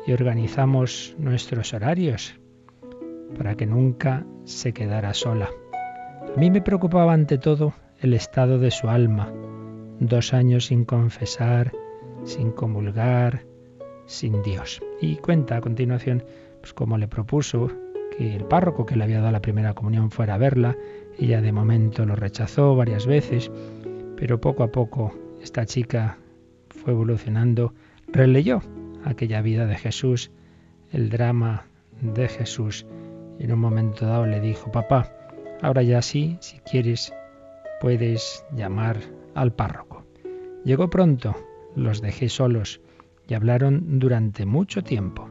y 0.07 0.11
organizamos 0.11 1.13
nuestros 1.19 1.71
horarios 1.71 2.33
para 3.37 3.53
que 3.53 3.67
nunca 3.67 4.25
se 4.45 4.73
quedara 4.73 5.13
sola. 5.13 5.51
A 6.35 6.39
mí 6.39 6.49
me 6.49 6.63
preocupaba 6.63 7.13
ante 7.13 7.37
todo 7.37 7.73
el 7.99 8.15
estado 8.15 8.57
de 8.57 8.71
su 8.71 8.89
alma. 8.89 9.31
Dos 9.99 10.33
años 10.33 10.65
sin 10.65 10.83
confesar, 10.83 11.73
sin 12.23 12.51
comulgar, 12.51 13.45
sin 14.07 14.41
Dios. 14.41 14.81
Y 14.99 15.17
cuenta 15.17 15.57
a 15.57 15.61
continuación 15.61 16.23
pues 16.59 16.73
cómo 16.73 16.97
le 16.97 17.07
propuso 17.07 17.69
que 18.17 18.35
el 18.35 18.45
párroco 18.45 18.87
que 18.87 18.95
le 18.95 19.03
había 19.03 19.19
dado 19.19 19.31
la 19.31 19.43
primera 19.43 19.75
comunión 19.75 20.09
fuera 20.09 20.33
a 20.33 20.37
verla. 20.39 20.75
Ella 21.19 21.39
de 21.39 21.51
momento 21.51 22.03
lo 22.05 22.15
rechazó 22.15 22.75
varias 22.75 23.05
veces, 23.05 23.51
pero 24.19 24.41
poco 24.41 24.63
a 24.63 24.71
poco 24.71 25.17
esta 25.41 25.65
chica 25.65 26.17
fue 26.67 26.91
evolucionando, 26.91 27.73
releyó 28.09 28.61
aquella 29.05 29.41
vida 29.41 29.65
de 29.65 29.77
Jesús, 29.77 30.29
el 30.91 31.09
drama 31.09 31.65
de 32.01 32.27
Jesús 32.27 32.85
Y 33.39 33.45
en 33.45 33.53
un 33.53 33.59
momento 33.59 34.05
dado 34.05 34.25
le 34.25 34.41
dijo, 34.41 34.69
papá, 34.71 35.09
ahora 35.61 35.83
ya 35.83 36.01
sí, 36.01 36.37
si 36.41 36.59
quieres, 36.59 37.13
puedes 37.79 38.43
llamar 38.53 38.97
al 39.35 39.53
párroco. 39.53 40.05
Llegó 40.65 40.89
pronto, 40.89 41.33
los 41.77 42.01
dejé 42.01 42.27
solos 42.27 42.81
y 43.29 43.35
hablaron 43.35 43.99
durante 43.99 44.45
mucho 44.45 44.83
tiempo. 44.83 45.29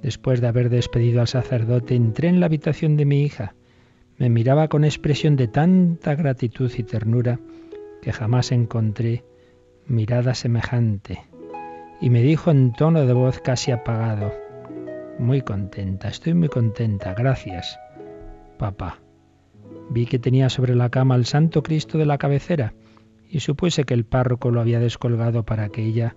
Después 0.00 0.40
de 0.40 0.48
haber 0.48 0.70
despedido 0.70 1.20
al 1.20 1.28
sacerdote, 1.28 1.94
entré 1.94 2.28
en 2.28 2.40
la 2.40 2.46
habitación 2.46 2.96
de 2.96 3.04
mi 3.04 3.22
hija. 3.22 3.54
Me 4.16 4.30
miraba 4.30 4.68
con 4.68 4.84
expresión 4.84 5.36
de 5.36 5.48
tanta 5.48 6.14
gratitud 6.14 6.72
y 6.74 6.82
ternura 6.84 7.38
que 8.02 8.12
jamás 8.12 8.52
encontré 8.52 9.24
mirada 9.86 10.34
semejante. 10.34 11.20
Y 12.00 12.10
me 12.10 12.22
dijo 12.22 12.50
en 12.50 12.72
tono 12.72 13.06
de 13.06 13.12
voz 13.12 13.40
casi 13.40 13.72
apagado, 13.72 14.32
muy 15.18 15.42
contenta, 15.42 16.08
estoy 16.08 16.34
muy 16.34 16.48
contenta, 16.48 17.14
gracias, 17.14 17.78
papá. 18.58 19.00
Vi 19.90 20.06
que 20.06 20.18
tenía 20.18 20.48
sobre 20.48 20.74
la 20.74 20.90
cama 20.90 21.16
el 21.16 21.24
Santo 21.24 21.62
Cristo 21.62 21.98
de 21.98 22.06
la 22.06 22.18
cabecera 22.18 22.74
y 23.28 23.40
supuse 23.40 23.84
que 23.84 23.94
el 23.94 24.04
párroco 24.04 24.50
lo 24.50 24.60
había 24.60 24.80
descolgado 24.80 25.44
para 25.44 25.68
que 25.70 25.82
ella 25.84 26.16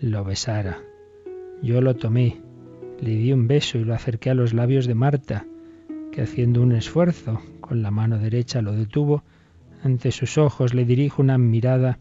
lo 0.00 0.24
besara. 0.24 0.78
Yo 1.62 1.80
lo 1.80 1.94
tomé, 1.94 2.40
le 3.00 3.10
di 3.10 3.32
un 3.32 3.46
beso 3.46 3.78
y 3.78 3.84
lo 3.84 3.94
acerqué 3.94 4.30
a 4.30 4.34
los 4.34 4.52
labios 4.52 4.86
de 4.86 4.94
Marta, 4.94 5.46
que 6.10 6.22
haciendo 6.22 6.62
un 6.62 6.72
esfuerzo 6.72 7.40
con 7.60 7.82
la 7.82 7.90
mano 7.90 8.18
derecha 8.18 8.62
lo 8.62 8.72
detuvo. 8.72 9.24
Ante 9.84 10.12
sus 10.12 10.38
ojos 10.38 10.74
le 10.74 10.84
dirijo 10.84 11.22
una 11.22 11.38
mirada 11.38 11.98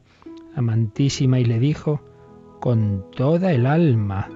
amantísima 0.56 1.40
y 1.40 1.46
le 1.46 1.60
dijo 1.60 2.02
con 2.60 3.10
toda 3.12 3.52
el 3.54 3.66
alma, 3.66 4.30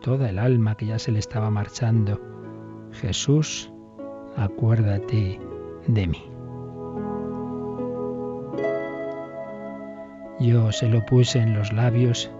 toda 0.00 0.30
el 0.30 0.38
alma 0.38 0.76
que 0.76 0.86
ya 0.86 0.98
se 1.00 1.10
le 1.10 1.18
estaba 1.18 1.50
marchando, 1.50 2.20
Jesús, 2.92 3.72
acuérdate 4.36 5.40
de 5.88 6.06
mí. 6.06 6.22
Yo 10.38 10.70
se 10.70 10.88
lo 10.88 11.04
puse 11.04 11.40
en 11.40 11.54
los 11.54 11.72
labios, 11.72 12.30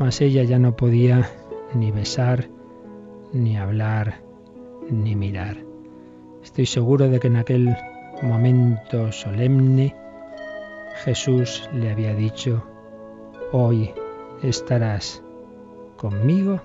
mas 0.00 0.20
ella 0.20 0.42
ya 0.42 0.58
no 0.58 0.74
podía 0.74 1.30
ni 1.74 1.92
besar, 1.92 2.48
ni 3.32 3.56
hablar, 3.56 4.20
ni 4.90 5.14
mirar. 5.14 5.58
Estoy 6.42 6.66
seguro 6.66 7.08
de 7.08 7.20
que 7.20 7.28
en 7.28 7.36
aquel 7.36 7.76
momento 8.22 9.12
solemne 9.12 9.94
Jesús 11.04 11.68
le 11.74 11.90
había 11.90 12.14
dicho, 12.14 12.64
hoy 13.52 13.92
estarás 14.42 15.22
conmigo 15.96 16.60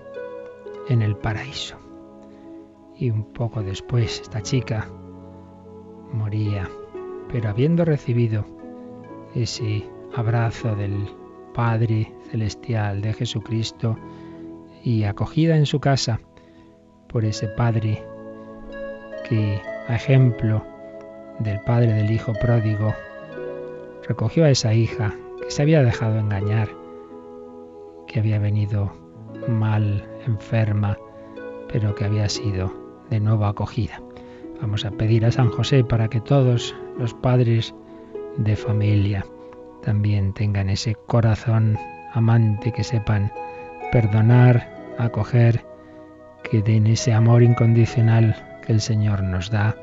en 0.88 1.02
el 1.02 1.16
paraíso. 1.16 1.78
Y 2.98 3.10
un 3.10 3.26
poco 3.34 3.64
después 3.64 4.22
esta 4.22 4.42
chica 4.42 4.88
moría, 6.14 6.70
pero 7.32 7.50
habiendo 7.50 7.84
recibido 7.84 8.46
ese 9.36 9.90
abrazo 10.16 10.76
del 10.76 11.10
Padre 11.54 12.14
Celestial 12.30 13.02
de 13.02 13.14
Jesucristo 13.14 13.98
y 14.84 15.04
acogida 15.04 15.58
en 15.58 15.66
su 15.66 15.80
casa 15.80 16.20
por 17.08 17.26
ese 17.26 17.48
Padre 17.50 18.04
que, 19.28 19.62
a 19.88 19.96
ejemplo 19.96 20.71
del 21.44 21.60
Padre 21.62 21.94
del 21.94 22.12
Hijo 22.12 22.34
pródigo, 22.34 22.94
recogió 24.08 24.46
a 24.46 24.50
esa 24.50 24.74
hija 24.74 25.14
que 25.42 25.52
se 25.52 25.62
había 25.62 25.84
dejado 25.84 26.20
engañar, 26.20 26.70
que 28.08 28.20
había 28.20 28.40
venido 28.40 28.92
mal, 29.48 30.08
enferma, 30.26 30.98
pero 31.72 31.96
que 31.96 32.06
había 32.06 32.28
sido 32.30 32.74
de 33.10 33.20
nuevo 33.20 33.46
acogida. 33.46 34.02
Vamos 34.62 34.86
a 34.86 34.92
pedir 34.92 35.26
a 35.26 35.32
San 35.32 35.50
José 35.50 35.84
para 35.84 36.08
que 36.08 36.22
todos 36.22 36.76
los 36.98 37.14
padres 37.14 37.74
de 38.38 38.56
familia 38.56 39.26
también 39.82 40.34
tengan 40.34 40.70
ese 40.70 40.96
corazón 41.08 41.78
amante, 42.14 42.72
que 42.72 42.84
sepan 42.84 43.32
perdonar, 43.92 44.70
acoger, 44.98 45.66
que 46.44 46.62
den 46.62 46.88
ese 46.88 47.14
amor 47.14 47.42
incondicional 47.42 48.36
que 48.66 48.74
el 48.74 48.82
Señor 48.82 49.24
nos 49.24 49.50
da 49.50 49.76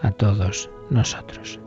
a 0.00 0.10
todos 0.10 0.70
nosotros. 0.90 1.58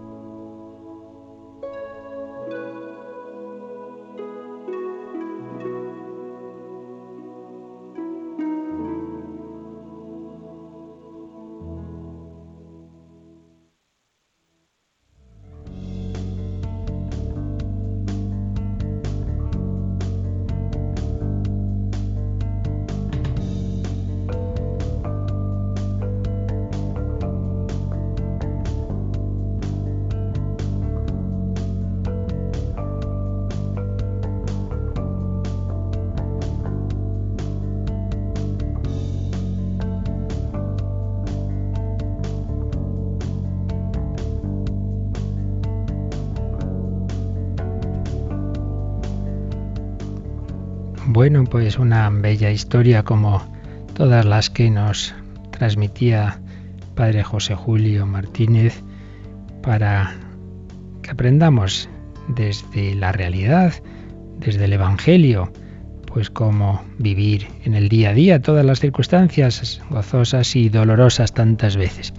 Bueno, 51.29 51.43
pues 51.43 51.77
una 51.77 52.09
bella 52.09 52.51
historia 52.51 53.03
como 53.03 53.41
todas 53.95 54.23
las 54.23 54.49
que 54.49 54.69
nos 54.69 55.13
transmitía 55.51 56.39
Padre 56.95 57.21
José 57.21 57.53
Julio 57.53 58.05
Martínez 58.05 58.81
para 59.61 60.15
que 61.01 61.11
aprendamos 61.11 61.89
desde 62.29 62.95
la 62.95 63.11
realidad, 63.11 63.73
desde 64.39 64.63
el 64.63 64.71
Evangelio, 64.71 65.51
pues 66.05 66.29
cómo 66.29 66.85
vivir 66.97 67.49
en 67.65 67.73
el 67.73 67.89
día 67.89 68.11
a 68.11 68.13
día 68.13 68.41
todas 68.41 68.65
las 68.65 68.79
circunstancias 68.79 69.81
gozosas 69.89 70.55
y 70.55 70.69
dolorosas 70.69 71.33
tantas 71.33 71.75
veces. 71.75 72.13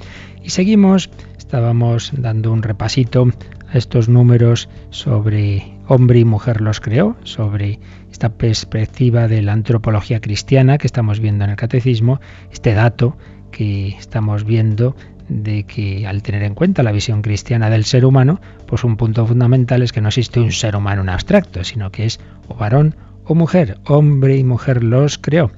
Y 0.45 0.51
seguimos, 0.51 1.09
estábamos 1.39 2.13
dando 2.15 2.53
un 2.53 2.63
repasito 2.63 3.29
a 3.73 3.79
estos 3.79 4.11
números 4.11 4.69
sobre 4.91 5.78
hombre 5.89 6.21
y 6.21 6.25
mujer 6.25 6.61
los 6.61 6.81
creó, 6.81 7.17
sobre 7.25 7.81
esta 8.13 8.29
perspectiva 8.29 9.27
de 9.27 9.43
la 9.43 9.53
antropología 9.53 10.21
cristiana 10.21 10.79
que 10.79 10.87
estamos 10.87 11.19
viendo 11.19 11.45
en 11.45 11.51
el 11.51 11.57
catecismo, 11.57 12.21
este 12.53 12.75
dato 12.75 13.17
que 13.51 13.89
estamos 13.89 14.45
viendo 14.45 14.95
de 15.29 15.65
que 15.65 16.07
al 16.07 16.23
tener 16.23 16.43
en 16.43 16.55
cuenta 16.55 16.83
la 16.83 16.93
visión 16.93 17.23
cristiana 17.23 17.71
del 17.71 17.85
ser 17.85 18.05
humano, 18.05 18.41
pues 18.67 18.85
un 18.85 18.97
punto 18.97 19.27
fundamental 19.27 19.83
es 19.83 19.93
que 19.93 20.01
no 20.01 20.09
existe 20.09 20.41
un 20.41 20.53
ser 20.53 20.77
humano 20.77 21.03
en 21.03 21.09
abstracto, 21.09 21.65
sino 21.65 21.91
que 21.91 22.05
es 22.05 22.21
o 22.49 22.55
varón 22.55 22.95
o 23.25 23.35
mujer, 23.35 23.79
hombre 23.85 24.37
y 24.37 24.45
mujer 24.45 24.83
los 24.83 25.19
creó. 25.19 25.51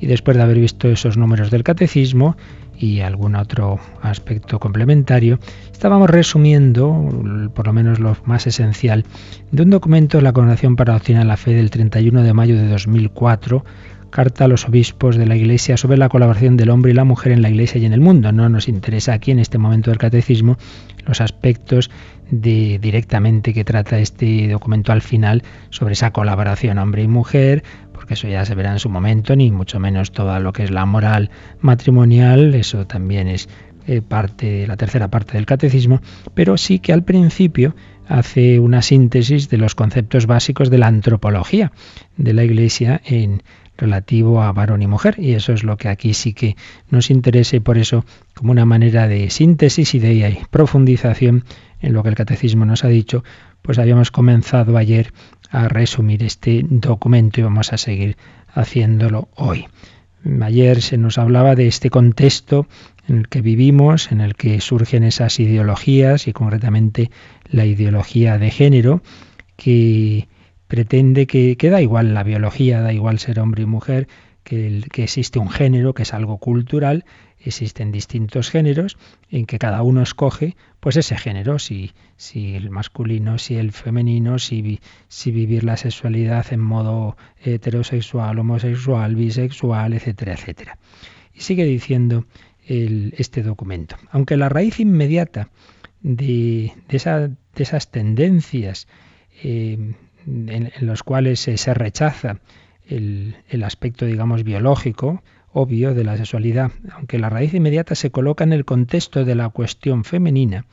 Y 0.00 0.06
después 0.06 0.36
de 0.36 0.42
haber 0.42 0.58
visto 0.58 0.88
esos 0.88 1.16
números 1.16 1.50
del 1.50 1.64
catecismo, 1.64 2.36
y 2.78 3.00
algún 3.00 3.36
otro 3.36 3.78
aspecto 4.02 4.58
complementario, 4.58 5.38
estábamos 5.72 6.08
resumiendo, 6.08 7.50
por 7.54 7.66
lo 7.66 7.72
menos 7.72 7.98
lo 7.98 8.16
más 8.24 8.46
esencial, 8.46 9.04
de 9.50 9.62
un 9.62 9.70
documento 9.70 10.18
de 10.18 10.22
la 10.22 10.32
Congregación 10.32 10.76
para 10.76 10.92
la 10.94 10.98
de 11.00 11.24
la 11.24 11.36
Fe 11.36 11.54
del 11.54 11.70
31 11.70 12.22
de 12.22 12.34
mayo 12.34 12.56
de 12.56 12.68
2004, 12.68 13.64
carta 14.10 14.44
a 14.44 14.48
los 14.48 14.66
obispos 14.66 15.16
de 15.16 15.26
la 15.26 15.36
Iglesia 15.36 15.76
sobre 15.76 15.98
la 15.98 16.08
colaboración 16.08 16.56
del 16.56 16.70
hombre 16.70 16.92
y 16.92 16.94
la 16.94 17.04
mujer 17.04 17.32
en 17.32 17.42
la 17.42 17.50
Iglesia 17.50 17.80
y 17.80 17.84
en 17.84 17.92
el 17.92 18.00
mundo. 18.00 18.32
No 18.32 18.48
nos 18.48 18.68
interesa 18.68 19.12
aquí 19.12 19.30
en 19.30 19.38
este 19.38 19.58
momento 19.58 19.90
del 19.90 19.98
catecismo 19.98 20.56
los 21.06 21.20
aspectos 21.20 21.90
de 22.30 22.78
directamente 22.80 23.54
que 23.54 23.64
trata 23.64 23.98
este 23.98 24.48
documento 24.48 24.92
al 24.92 25.00
final 25.02 25.42
sobre 25.70 25.94
esa 25.94 26.10
colaboración 26.12 26.78
hombre 26.78 27.02
y 27.02 27.08
mujer, 27.08 27.64
eso 28.08 28.28
ya 28.28 28.44
se 28.44 28.54
verá 28.54 28.72
en 28.72 28.78
su 28.78 28.88
momento, 28.88 29.36
ni 29.36 29.50
mucho 29.50 29.78
menos 29.78 30.12
todo 30.12 30.38
lo 30.40 30.52
que 30.52 30.64
es 30.64 30.70
la 30.70 30.86
moral 30.86 31.30
matrimonial, 31.60 32.54
eso 32.54 32.86
también 32.86 33.28
es 33.28 33.48
eh, 33.86 34.02
parte, 34.02 34.66
la 34.66 34.76
tercera 34.76 35.08
parte 35.08 35.32
del 35.32 35.46
catecismo, 35.46 36.02
pero 36.34 36.58
sí 36.58 36.78
que 36.78 36.92
al 36.92 37.04
principio 37.04 37.74
hace 38.06 38.60
una 38.60 38.82
síntesis 38.82 39.48
de 39.48 39.56
los 39.58 39.74
conceptos 39.74 40.26
básicos 40.26 40.68
de 40.70 40.78
la 40.78 40.88
antropología 40.88 41.72
de 42.16 42.32
la 42.34 42.44
Iglesia 42.44 43.00
en 43.04 43.42
relativo 43.78 44.42
a 44.42 44.52
varón 44.52 44.82
y 44.82 44.86
mujer, 44.86 45.14
y 45.18 45.32
eso 45.32 45.52
es 45.52 45.62
lo 45.62 45.76
que 45.76 45.88
aquí 45.88 46.12
sí 46.12 46.34
que 46.34 46.56
nos 46.90 47.10
interesa 47.10 47.58
por 47.60 47.78
eso, 47.78 48.04
como 48.34 48.52
una 48.52 48.66
manera 48.66 49.08
de 49.08 49.30
síntesis 49.30 49.94
y 49.94 50.00
de 50.00 50.38
profundización 50.50 51.44
en 51.80 51.92
lo 51.92 52.02
que 52.02 52.08
el 52.10 52.14
catecismo 52.14 52.64
nos 52.64 52.84
ha 52.84 52.88
dicho, 52.88 53.24
pues 53.62 53.78
habíamos 53.78 54.10
comenzado 54.10 54.76
ayer 54.76 55.12
a 55.50 55.68
resumir 55.68 56.22
este 56.22 56.64
documento 56.68 57.40
y 57.40 57.44
vamos 57.44 57.72
a 57.72 57.78
seguir 57.78 58.16
haciéndolo 58.48 59.28
hoy. 59.36 59.66
Ayer 60.42 60.82
se 60.82 60.98
nos 60.98 61.16
hablaba 61.18 61.54
de 61.54 61.68
este 61.68 61.90
contexto 61.90 62.66
en 63.06 63.18
el 63.18 63.28
que 63.28 63.40
vivimos, 63.40 64.12
en 64.12 64.20
el 64.20 64.34
que 64.34 64.60
surgen 64.60 65.04
esas 65.04 65.40
ideologías 65.40 66.28
y 66.28 66.32
concretamente 66.32 67.10
la 67.50 67.64
ideología 67.64 68.36
de 68.36 68.50
género 68.50 69.02
que 69.56 70.28
pretende 70.66 71.26
que, 71.26 71.56
da 71.70 71.80
igual 71.80 72.14
la 72.14 72.24
biología, 72.24 72.80
da 72.80 72.92
igual 72.92 73.18
ser 73.18 73.40
hombre 73.40 73.62
y 73.62 73.66
mujer, 73.66 74.08
que 74.44 74.82
existe 74.96 75.38
un 75.38 75.50
género, 75.50 75.94
que 75.94 76.02
es 76.02 76.14
algo 76.14 76.38
cultural, 76.38 77.04
existen 77.40 77.92
distintos 77.92 78.50
géneros 78.50 78.96
en 79.30 79.46
que 79.46 79.58
cada 79.58 79.82
uno 79.82 80.02
escoge 80.02 80.56
pues 80.80 80.96
ese 80.96 81.16
género, 81.16 81.58
si, 81.58 81.92
si 82.16 82.54
el 82.54 82.70
masculino, 82.70 83.38
si 83.38 83.56
el 83.56 83.72
femenino, 83.72 84.38
si, 84.38 84.80
si 85.08 85.30
vivir 85.30 85.64
la 85.64 85.76
sexualidad 85.76 86.46
en 86.52 86.60
modo 86.60 87.16
heterosexual, 87.42 88.38
homosexual, 88.38 89.14
bisexual, 89.14 89.92
etcétera, 89.92 90.34
etcétera. 90.34 90.78
Y 91.34 91.40
sigue 91.40 91.64
diciendo 91.64 92.26
este 92.68 93.42
documento. 93.42 93.96
Aunque 94.10 94.36
la 94.36 94.50
raíz 94.50 94.78
inmediata 94.78 95.48
de, 96.02 96.72
de, 96.88 97.36
esas 97.56 97.90
tendencias 97.90 98.88
eh, 99.42 99.94
en, 100.26 100.72
los 100.80 101.02
cuales 101.02 101.40
se 101.40 101.74
rechaza 101.74 102.40
el, 102.86 103.36
el, 103.48 103.64
aspecto, 103.64 104.04
digamos, 104.04 104.44
biológico, 104.44 105.22
obvio, 105.52 105.94
de 105.94 106.04
la 106.04 106.16
sexualidad, 106.16 106.70
aunque 106.92 107.18
la 107.18 107.30
raíz 107.30 107.54
inmediata 107.54 107.94
se 107.94 108.10
coloca 108.10 108.44
en 108.44 108.52
el 108.52 108.64
contexto 108.64 109.24
de 109.24 109.34
la 109.34 109.48
cuestión 109.48 110.04
femenina, 110.04 110.66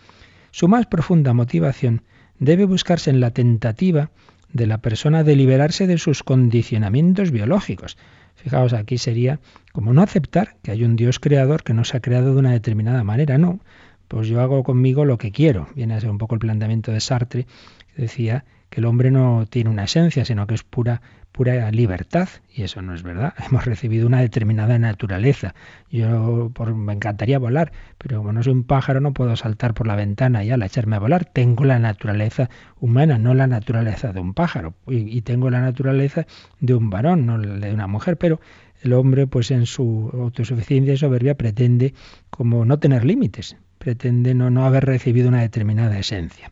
su 0.51 0.67
más 0.67 0.85
profunda 0.85 1.33
motivación 1.33 2.01
debe 2.39 2.65
buscarse 2.65 3.09
en 3.09 3.19
la 3.19 3.31
tentativa 3.31 4.11
de 4.51 4.67
la 4.67 4.77
persona 4.77 5.23
de 5.23 5.35
liberarse 5.35 5.87
de 5.87 5.97
sus 5.97 6.23
condicionamientos 6.23 7.31
biológicos, 7.31 7.97
Fijaos, 8.35 8.73
aquí 8.73 8.97
sería 8.97 9.39
como 9.71 9.93
no 9.93 10.01
aceptar 10.01 10.57
que 10.61 10.71
hay 10.71 10.83
un 10.83 10.95
Dios 10.95 11.19
creador 11.19 11.63
que 11.63 11.73
nos 11.73 11.95
ha 11.95 11.99
creado 11.99 12.33
de 12.33 12.39
una 12.39 12.51
determinada 12.51 13.03
manera, 13.03 13.37
no. 13.37 13.59
Pues 14.07 14.27
yo 14.27 14.41
hago 14.41 14.63
conmigo 14.63 15.03
lo 15.03 15.17
que 15.17 15.31
quiero. 15.31 15.67
Viene 15.73 15.95
a 15.95 16.01
ser 16.01 16.11
un 16.11 16.17
poco 16.17 16.35
el 16.35 16.39
planteamiento 16.39 16.91
de 16.91 16.99
Sartre, 16.99 17.47
que 17.95 18.01
decía 18.03 18.45
que 18.69 18.81
el 18.81 18.85
hombre 18.85 19.09
no 19.09 19.45
tiene 19.49 19.69
una 19.69 19.85
esencia, 19.85 20.25
sino 20.25 20.45
que 20.45 20.53
es 20.53 20.63
pura 20.63 21.01
pura 21.35 21.69
libertad 21.69 22.29
y 22.49 22.63
eso 22.63 22.81
no 22.81 22.93
es 22.93 23.03
verdad. 23.03 23.33
Hemos 23.49 23.65
recibido 23.65 24.07
una 24.07 24.21
determinada 24.21 24.79
naturaleza. 24.79 25.53
Yo 25.91 26.49
por, 26.53 26.73
me 26.73 26.93
encantaría 26.93 27.39
volar, 27.39 27.73
pero 27.97 28.19
como 28.19 28.31
no 28.31 28.41
soy 28.41 28.53
un 28.53 28.63
pájaro 28.63 29.01
no 29.01 29.13
puedo 29.13 29.35
saltar 29.35 29.73
por 29.73 29.85
la 29.85 29.97
ventana 29.97 30.45
y 30.45 30.51
al 30.51 30.63
echarme 30.63 30.95
a 30.95 30.99
volar. 30.99 31.25
Tengo 31.25 31.65
la 31.65 31.77
naturaleza 31.77 32.49
humana, 32.79 33.17
no 33.17 33.33
la 33.33 33.47
naturaleza 33.47 34.13
de 34.13 34.21
un 34.21 34.33
pájaro 34.33 34.75
y, 34.87 35.17
y 35.17 35.21
tengo 35.23 35.49
la 35.49 35.59
naturaleza 35.59 36.25
de 36.61 36.73
un 36.73 36.89
varón, 36.89 37.25
no 37.25 37.37
de 37.37 37.73
una 37.73 37.87
mujer, 37.87 38.15
pero 38.15 38.39
el 38.81 38.93
hombre 38.93 39.27
pues 39.27 39.51
en 39.51 39.65
su 39.65 40.09
autosuficiencia 40.13 40.93
y 40.93 40.97
soberbia 40.97 41.35
pretende 41.35 41.93
como 42.29 42.63
no 42.63 42.79
tener 42.79 43.03
límites, 43.03 43.57
pretende 43.77 44.33
no, 44.35 44.49
no 44.49 44.65
haber 44.65 44.85
recibido 44.85 45.27
una 45.27 45.41
determinada 45.41 45.99
esencia. 45.99 46.49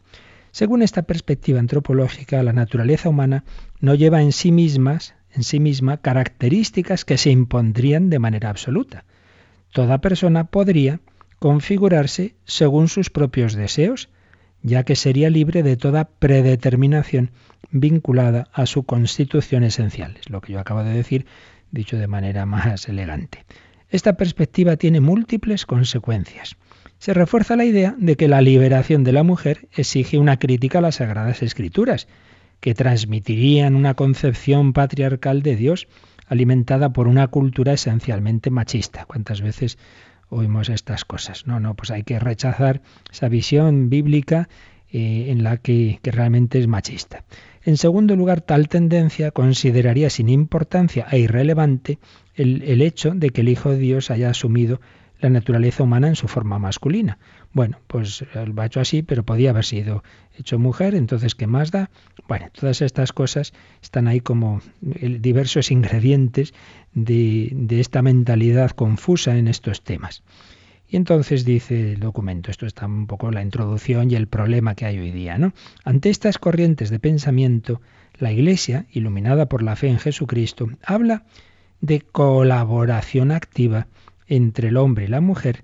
Según 0.54 0.84
esta 0.84 1.02
perspectiva 1.02 1.60
antropológica, 1.60 2.44
la 2.44 2.54
naturaleza 2.54 3.10
humana 3.10 3.44
no 3.80 3.96
lleva 3.96 4.22
en 4.22 4.32
sí 4.32 4.52
mismas, 4.52 5.16
en 5.34 5.42
sí 5.42 5.60
misma, 5.60 5.98
características 5.98 7.06
que 7.06 7.18
se 7.18 7.32
impondrían 7.32 8.12
de 8.12 8.20
manera 8.20 8.52
absoluta. 8.52 9.04
Toda 9.72 10.00
persona 10.00 10.44
podría 10.44 11.00
configurarse 11.40 12.36
según 12.46 12.88
sus 12.88 13.10
propios 13.10 13.56
deseos, 13.56 14.10
ya 14.62 14.84
que 14.84 14.96
sería 14.96 15.32
libre 15.32 15.64
de 15.64 15.76
toda 15.76 16.06
predeterminación 16.06 17.32
vinculada 17.72 18.48
a 18.54 18.68
su 18.68 18.84
constitución 18.84 19.64
esencial. 19.64 20.18
Es 20.20 20.30
lo 20.30 20.42
que 20.42 20.54
yo 20.54 20.60
acabo 20.60 20.84
de 20.84 20.94
decir, 20.94 21.26
dicho 21.72 21.98
de 21.98 22.06
manera 22.06 22.46
más 22.46 22.88
elegante. 22.88 23.44
Esta 23.90 24.18
perspectiva 24.18 24.78
tiene 24.78 25.00
múltiples 25.02 25.66
consecuencias 25.66 26.58
se 27.04 27.14
refuerza 27.14 27.58
la 27.58 27.66
idea 27.66 27.96
de 27.98 28.16
que 28.16 28.30
la 28.30 28.40
liberación 28.40 29.04
de 29.04 29.12
la 29.12 29.24
mujer 29.24 29.68
exige 29.74 30.18
una 30.18 30.40
crítica 30.40 30.78
a 30.78 30.82
las 30.82 30.96
Sagradas 30.96 31.44
Escrituras, 31.44 32.08
que 32.62 32.74
transmitirían 32.74 33.76
una 33.76 33.94
concepción 33.94 34.72
patriarcal 34.72 35.42
de 35.42 35.58
Dios 35.58 35.90
alimentada 36.28 36.94
por 36.94 37.10
una 37.10 37.28
cultura 37.28 37.74
esencialmente 37.74 38.52
machista. 38.52 39.04
¿Cuántas 39.04 39.42
veces 39.42 39.78
oímos 40.30 40.70
estas 40.70 41.04
cosas? 41.04 41.46
No, 41.46 41.60
no, 41.60 41.74
pues 41.74 41.92
hay 41.92 42.04
que 42.04 42.20
rechazar 42.20 42.82
esa 43.12 43.28
visión 43.28 43.90
bíblica 43.90 44.48
eh, 44.90 45.26
en 45.28 45.44
la 45.44 45.58
que, 45.58 46.00
realmente 46.04 46.58
es 46.58 46.68
machista. 46.68 47.26
En 47.66 47.76
segundo 47.76 48.16
lugar, 48.16 48.40
tal 48.40 48.70
tendencia 48.70 49.32
consideraría 49.32 50.10
sin 50.10 50.30
importancia 50.30 51.06
e 51.12 51.20
irrelevante 51.20 52.00
el, 52.34 52.64
el 52.64 52.82
hecho 52.82 53.12
de 53.14 53.32
que 53.32 53.42
el 53.42 53.50
Hijo 53.50 53.72
de 53.72 53.80
Dios 53.80 54.10
haya 54.10 54.30
asumido 54.30 54.80
la 55.24 55.30
naturaleza 55.30 55.84
humana 55.84 56.10
en 56.10 56.16
su 56.16 56.28
forma 56.28 56.60
masculina. 56.60 57.18
Bueno, 57.54 57.80
pues 57.88 58.26
lo 58.34 58.62
ha 58.62 58.66
hecho 58.66 58.82
así, 58.82 59.04
pero 59.04 59.24
podía 59.24 59.52
haber 59.52 59.66
sido 59.66 60.04
hecho 60.38 60.60
mujer, 60.60 60.96
entonces 60.96 61.34
¿qué 61.34 61.48
más 61.48 61.72
da? 61.72 61.90
Bueno, 62.28 62.48
todas 62.52 62.82
estas 62.82 63.14
cosas 63.14 63.54
están 63.82 64.08
ahí 64.08 64.20
como 64.20 64.62
diversos 64.82 65.72
ingredientes 65.72 66.54
de, 66.94 67.50
de 67.54 67.80
esta 67.80 68.02
mentalidad 68.02 68.72
confusa 68.72 69.38
en 69.38 69.48
estos 69.48 69.82
temas. 69.82 70.24
Y 70.90 70.98
entonces 70.98 71.46
dice 71.46 71.94
el 71.94 72.00
documento, 72.02 72.52
esto 72.52 72.66
está 72.66 72.86
un 72.86 73.08
poco 73.08 73.32
la 73.32 73.42
introducción 73.42 74.12
y 74.12 74.16
el 74.16 74.28
problema 74.28 74.76
que 74.76 74.86
hay 74.86 75.00
hoy 75.00 75.12
día, 75.12 75.38
¿no? 75.38 75.54
Ante 75.86 76.10
estas 76.10 76.38
corrientes 76.38 76.90
de 76.90 77.00
pensamiento, 77.00 77.82
la 78.20 78.32
Iglesia, 78.32 78.86
iluminada 78.92 79.48
por 79.48 79.64
la 79.64 79.76
fe 79.76 79.88
en 79.88 80.00
Jesucristo, 80.00 80.70
habla 80.84 81.24
de 81.82 82.02
colaboración 82.02 83.32
activa 83.32 83.88
entre 84.28 84.70
el 84.70 84.78
hombre 84.78 85.06
y 85.06 85.08
la 85.10 85.22
mujer 85.22 85.64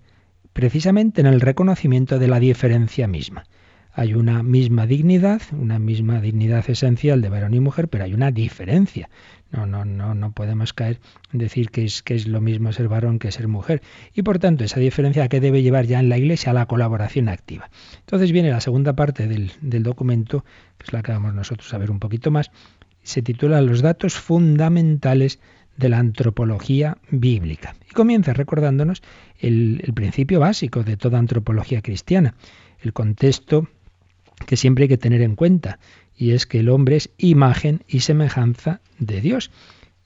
precisamente 0.54 1.22
en 1.22 1.28
el 1.28 1.42
reconocimiento 1.42 2.20
de 2.20 2.28
la 2.28 2.40
diferencia 2.40 3.08
misma. 3.08 3.46
Hay 3.92 4.14
una 4.14 4.44
misma 4.44 4.86
dignidad, 4.86 5.42
una 5.52 5.80
misma 5.80 6.22
dignidad 6.22 6.70
esencial 6.70 7.22
de 7.22 7.30
varón 7.30 7.54
y 7.54 7.60
mujer, 7.60 7.88
pero 7.88 8.04
hay 8.04 8.14
una 8.14 8.32
diferencia. 8.32 9.10
No, 9.52 9.66
no, 9.66 9.84
no, 9.84 10.14
no 10.14 10.32
podemos 10.32 10.74
caer 10.74 11.00
en 11.34 11.40
decir 11.40 11.70
que 11.70 11.86
es, 11.86 12.28
lo 12.28 12.40
mismo 12.40 12.72
ser 12.72 12.88
varón 12.88 13.20
que 13.20 13.32
ser 13.32 13.48
mujer. 13.48 13.82
Y 14.14 14.22
por 14.22 14.38
tanto, 14.40 14.64
esa 14.64 14.80
diferencia 14.80 15.28
que 15.28 15.40
debe 15.40 15.64
llevar 15.64 15.86
ya 15.86 16.00
en 16.00 16.10
la 16.10 16.18
Iglesia 16.18 16.52
a 16.52 16.54
la 16.54 16.66
colaboración 16.68 17.30
activa. 17.30 17.70
Entonces 18.02 18.32
viene 18.32 18.52
la 18.52 18.62
segunda 18.62 18.94
parte 18.94 19.28
del, 19.28 19.52
del 19.62 19.84
documento, 19.84 20.46
que 20.78 20.86
es 20.88 20.94
la 20.94 21.02
que 21.02 21.12
vamos 21.12 21.34
nosotros 21.34 21.74
a 21.74 21.78
ver 21.78 21.90
un 21.90 22.00
poquito 22.00 22.32
más. 22.32 22.52
Se 23.02 23.22
titula 23.22 23.62
Los 23.62 23.82
datos 23.82 24.16
fundamentales 24.16 25.40
de 25.80 25.90
la 25.90 25.98
antropología 25.98 26.98
bíblica. 27.10 27.76
Y 27.90 27.94
comienza 27.94 28.34
recordándonos 28.34 29.02
el, 29.40 29.82
principio 29.96 30.42
básico 30.42 30.84
de 30.84 30.98
toda 30.98 31.20
antropología 31.20 31.82
cristiana, 31.82 32.36
el 32.82 32.92
contexto 32.92 33.70
que 34.46 34.58
siempre 34.58 34.84
hay 34.84 34.90
que 34.90 34.98
tener 34.98 35.22
en 35.22 35.36
cuenta, 35.36 35.80
y 36.18 36.32
es 36.32 36.46
que 36.46 36.60
el 36.60 36.70
hombre 36.70 36.98
es 36.98 37.12
imagen 37.18 37.84
y 37.88 38.02
semejanza 38.02 38.82
de 39.00 39.22
Dios. 39.22 39.52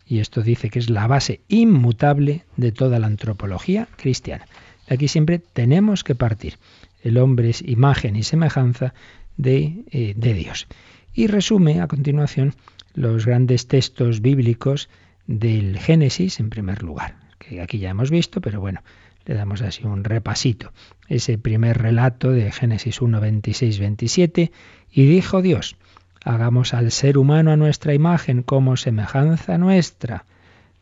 Y 0.05 0.19
esto 0.19 0.43
dice 0.43 0.69
que 0.69 0.77
es 0.77 0.91
la 0.91 1.07
base 1.07 1.41
inmutable 1.47 2.45
de 2.55 2.71
toda 2.71 2.99
la 2.99 3.07
antropología 3.07 3.87
cristiana. 3.95 4.45
Aquí 4.87 5.07
siempre 5.07 5.39
tenemos 5.39 6.03
que 6.03 6.13
partir. 6.13 6.59
El 7.01 7.17
hombre 7.17 7.49
es 7.49 7.63
imagen 7.63 8.15
y 8.15 8.23
semejanza 8.23 8.93
de, 9.37 9.83
eh, 9.89 10.13
de 10.15 10.33
Dios. 10.35 10.67
Y 11.15 11.27
resume 11.27 11.81
a 11.81 11.87
continuación 11.87 12.53
los 12.93 13.25
grandes 13.25 13.67
textos 13.67 14.21
bíblicos 14.21 14.89
del 15.27 15.79
Génesis 15.79 16.39
en 16.39 16.49
primer 16.49 16.83
lugar, 16.83 17.15
que 17.39 17.61
aquí 17.61 17.79
ya 17.79 17.89
hemos 17.89 18.11
visto, 18.11 18.41
pero 18.41 18.59
bueno, 18.59 18.81
le 19.25 19.35
damos 19.35 19.61
así 19.61 19.85
un 19.85 20.03
repasito. 20.03 20.71
Ese 21.07 21.37
primer 21.37 21.77
relato 21.77 22.31
de 22.31 22.51
Génesis 22.51 23.01
1, 23.01 23.19
26, 23.19 23.79
27, 23.79 24.51
y 24.91 25.05
dijo 25.05 25.41
Dios, 25.41 25.75
hagamos 26.23 26.73
al 26.73 26.91
ser 26.91 27.17
humano 27.17 27.51
a 27.51 27.57
nuestra 27.57 27.93
imagen 27.93 28.43
como 28.43 28.77
semejanza 28.77 29.57
nuestra. 29.57 30.25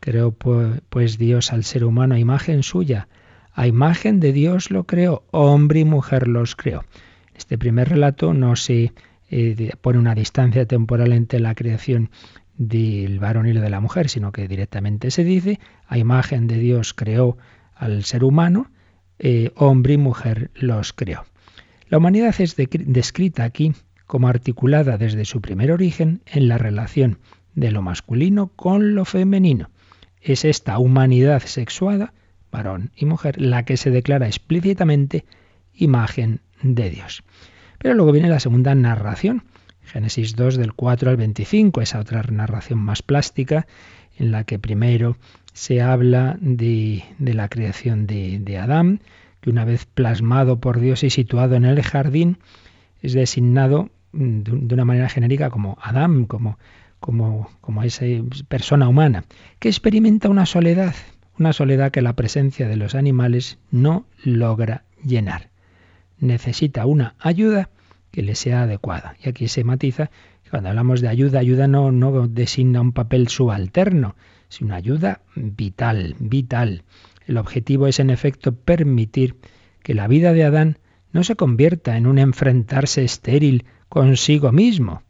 Creó 0.00 0.32
pues 0.32 1.18
Dios 1.18 1.52
al 1.52 1.64
ser 1.64 1.84
humano 1.84 2.14
a 2.16 2.18
imagen 2.18 2.62
suya, 2.62 3.08
a 3.54 3.66
imagen 3.66 4.18
de 4.18 4.32
Dios 4.32 4.70
lo 4.70 4.84
creó, 4.84 5.22
hombre 5.30 5.80
y 5.80 5.84
mujer 5.84 6.26
los 6.26 6.56
creó. 6.56 6.84
Este 7.34 7.58
primer 7.58 7.88
relato 7.88 8.34
no 8.34 8.56
se 8.56 8.92
eh, 9.30 9.72
pone 9.80 9.98
una 9.98 10.14
distancia 10.14 10.66
temporal 10.66 11.12
entre 11.12 11.40
la 11.40 11.54
creación 11.54 12.10
del 12.56 13.18
varón 13.18 13.46
y 13.46 13.52
de 13.52 13.70
la 13.70 13.80
mujer, 13.80 14.08
sino 14.08 14.32
que 14.32 14.48
directamente 14.48 15.10
se 15.10 15.24
dice, 15.24 15.58
a 15.86 15.98
imagen 15.98 16.46
de 16.46 16.58
Dios 16.58 16.94
creó 16.94 17.36
al 17.74 18.04
ser 18.04 18.24
humano, 18.24 18.70
eh, 19.18 19.50
hombre 19.56 19.94
y 19.94 19.98
mujer 19.98 20.50
los 20.54 20.92
creó. 20.92 21.24
La 21.88 21.98
humanidad 21.98 22.34
es 22.38 22.56
descrita 22.56 23.44
aquí 23.44 23.72
como 24.06 24.28
articulada 24.28 24.98
desde 24.98 25.24
su 25.24 25.40
primer 25.40 25.72
origen 25.72 26.22
en 26.26 26.48
la 26.48 26.58
relación 26.58 27.18
de 27.54 27.70
lo 27.70 27.82
masculino 27.82 28.48
con 28.48 28.94
lo 28.94 29.04
femenino. 29.04 29.70
Es 30.20 30.44
esta 30.44 30.78
humanidad 30.78 31.42
sexuada, 31.42 32.12
varón 32.50 32.90
y 32.96 33.06
mujer, 33.06 33.40
la 33.40 33.64
que 33.64 33.76
se 33.76 33.90
declara 33.90 34.26
explícitamente 34.26 35.24
imagen 35.74 36.40
de 36.62 36.90
Dios. 36.90 37.24
Pero 37.78 37.94
luego 37.94 38.12
viene 38.12 38.28
la 38.28 38.40
segunda 38.40 38.74
narración, 38.74 39.44
Génesis 39.92 40.36
2 40.36 40.56
del 40.56 40.72
4 40.72 41.10
al 41.10 41.18
25, 41.18 41.82
esa 41.82 42.00
otra 42.00 42.22
narración 42.22 42.78
más 42.78 43.02
plástica 43.02 43.66
en 44.18 44.32
la 44.32 44.44
que 44.44 44.58
primero 44.58 45.18
se 45.52 45.82
habla 45.82 46.38
de, 46.40 47.04
la 47.18 47.48
creación 47.48 48.06
de, 48.06 48.58
Adán, 48.58 49.00
que 49.42 49.50
una 49.50 49.66
vez 49.66 49.84
plasmado 49.84 50.60
por 50.60 50.80
Dios 50.80 51.04
y 51.04 51.10
situado 51.10 51.56
en 51.56 51.66
el 51.66 51.82
jardín, 51.82 52.38
es 53.02 53.12
designado 53.12 53.90
de 54.12 54.74
una 54.74 54.86
manera 54.86 55.10
genérica 55.10 55.50
como 55.50 55.76
Adán, 55.82 56.24
como 56.24 56.56
esa 57.82 58.06
persona 58.48 58.88
humana, 58.88 59.24
que 59.58 59.68
experimenta 59.68 60.30
una 60.30 60.46
soledad, 60.46 60.94
una 61.38 61.52
soledad 61.52 61.90
que 61.90 62.00
la 62.00 62.14
presencia 62.14 62.66
de 62.66 62.76
los 62.76 62.94
animales 62.94 63.58
no 63.70 64.06
logra 64.24 64.84
llenar. 65.04 65.50
Necesita 66.18 66.86
una 66.86 67.14
ayuda 67.18 67.68
que 68.12 68.22
le 68.22 68.36
sea 68.36 68.62
adecuada. 68.62 69.16
Y 69.22 69.28
aquí 69.28 69.48
se 69.48 69.64
matiza 69.64 70.10
que 70.44 70.50
cuando 70.50 70.68
hablamos 70.68 71.00
de 71.00 71.08
ayuda, 71.08 71.40
ayuda 71.40 71.66
no, 71.66 71.90
no 71.90 72.28
designa 72.28 72.80
un 72.80 72.92
papel 72.92 73.28
subalterno, 73.28 74.14
sino 74.48 74.74
ayuda 74.74 75.22
vital, 75.34 76.14
vital. 76.20 76.84
El 77.26 77.38
objetivo 77.38 77.86
es 77.86 77.98
en 77.98 78.10
efecto 78.10 78.54
permitir 78.54 79.36
que 79.82 79.94
la 79.94 80.06
vida 80.06 80.32
de 80.32 80.44
Adán 80.44 80.78
no 81.10 81.24
se 81.24 81.36
convierta 81.36 81.96
en 81.96 82.06
un 82.06 82.18
enfrentarse 82.18 83.02
estéril 83.02 83.64
consigo 83.88 84.52
mismo. 84.52 85.02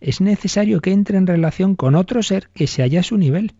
Es 0.00 0.20
necesario 0.20 0.80
que 0.80 0.92
entre 0.92 1.18
en 1.18 1.26
relación 1.26 1.76
con 1.76 1.94
otro 1.94 2.22
ser 2.22 2.48
que 2.54 2.66
se 2.66 2.82
halla 2.82 3.00
a 3.00 3.04
su 3.04 3.16
nivel. 3.16 3.54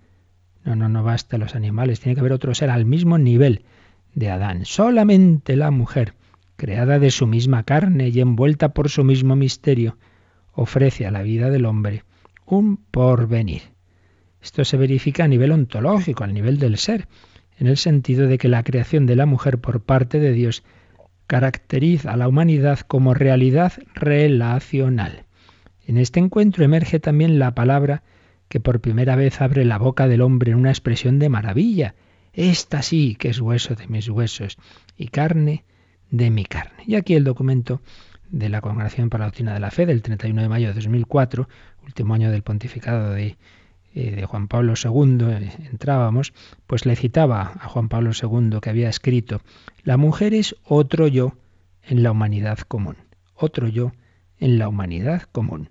No, 0.65 0.77
no, 0.77 0.89
no 0.89 1.03
basta 1.03 1.39
los 1.39 1.55
animales, 1.55 2.01
tiene 2.01 2.15
que 2.15 2.21
haber 2.21 2.33
otro 2.33 2.55
ser 2.55 2.71
al 2.71 2.85
mismo 2.85 3.19
nivel 3.19 3.65
de 4.15 4.31
Adán. 4.31 4.65
Solamente 4.65 5.57
la 5.57 5.71
mujer, 5.71 6.15
creada 6.61 6.99
de 6.99 7.11
su 7.11 7.27
misma 7.27 7.63
carne 7.63 8.11
y 8.11 8.21
envuelta 8.21 8.75
por 8.75 8.91
su 8.91 9.03
mismo 9.03 9.35
misterio, 9.35 9.97
ofrece 10.53 11.07
a 11.07 11.11
la 11.11 11.23
vida 11.23 11.49
del 11.49 11.65
hombre 11.65 12.05
un 12.45 12.77
porvenir. 12.77 13.63
Esto 14.43 14.67
se 14.67 14.77
verifica 14.77 15.25
a 15.25 15.29
nivel 15.29 15.53
ontológico, 15.53 16.23
al 16.23 16.35
nivel 16.35 16.59
del 16.59 16.77
ser, 16.77 17.09
en 17.59 17.67
el 17.67 17.79
sentido 17.79 18.27
de 18.27 18.37
que 18.37 18.49
la 18.49 18.63
creación 18.63 19.07
de 19.07 19.17
la 19.17 19.25
mujer 19.25 19.57
por 19.57 19.81
parte 19.81 20.21
de 20.21 20.35
Dios 20.35 20.63
caracteriza 21.27 22.13
a 22.13 22.19
la 22.19 22.29
humanidad 22.29 22.81
como 22.81 23.15
realidad 23.15 23.73
relacional. 23.95 25.25
En 25.87 25.97
este 25.97 26.21
encuentro 26.21 26.63
emerge 26.63 27.01
también 27.01 27.39
la 27.39 27.55
palabra 27.55 28.03
que 28.49 28.61
por 28.61 28.83
primera 28.83 29.17
vez 29.17 29.41
abre 29.41 29.65
la 29.65 29.79
boca 29.79 30.09
del 30.09 30.21
hombre 30.21 30.53
en 30.53 30.59
una 30.59 30.71
expresión 30.71 31.19
de 31.19 31.31
maravilla. 31.31 31.95
Esta 32.35 32.83
sí 32.83 33.17
que 33.19 33.31
es 33.31 33.41
hueso 33.41 33.77
de 33.77 33.87
mis 33.89 34.11
huesos 34.11 34.59
y 34.99 35.09
carne 35.09 35.65
de 36.11 36.31
mi 36.31 36.45
carne. 36.45 36.83
Y 36.87 36.97
aquí 36.97 37.15
el 37.15 37.25
documento 37.25 37.81
de 38.31 38.49
la 38.49 38.61
Congregación 38.61 39.11
para 39.11 39.23
la 39.23 39.27
Doctrina 39.27 39.55
de 39.55 39.61
la 39.61 39.71
Fe 39.71 39.87
del 39.87 40.03
31 40.03 40.43
de 40.43 40.49
mayo 40.49 40.69
de 40.69 40.75
2004, 40.75 41.49
último 41.85 42.15
año 42.15 42.31
del 42.31 42.43
pontificado 42.43 43.13
de, 43.13 43.37
eh, 43.95 44.11
de 44.13 44.25
Juan 44.25 44.49
Pablo 44.49 44.75
II, 44.83 45.19
eh, 45.31 45.51
entrábamos, 45.71 46.33
pues 46.67 46.87
le 46.87 46.97
citaba 46.97 47.53
a 47.61 47.69
Juan 47.69 47.89
Pablo 47.89 48.13
II 48.21 48.59
que 48.63 48.71
había 48.71 48.89
escrito, 48.89 49.41
la 49.83 49.97
mujer 49.97 50.35
es 50.35 50.55
otro 50.65 51.09
yo 51.09 51.35
en 51.83 52.03
la 52.03 52.13
humanidad 52.13 52.59
común, 52.59 52.97
otro 53.35 53.67
yo 53.69 53.93
en 54.39 54.59
la 54.59 54.69
humanidad 54.69 55.23
común. 55.23 55.71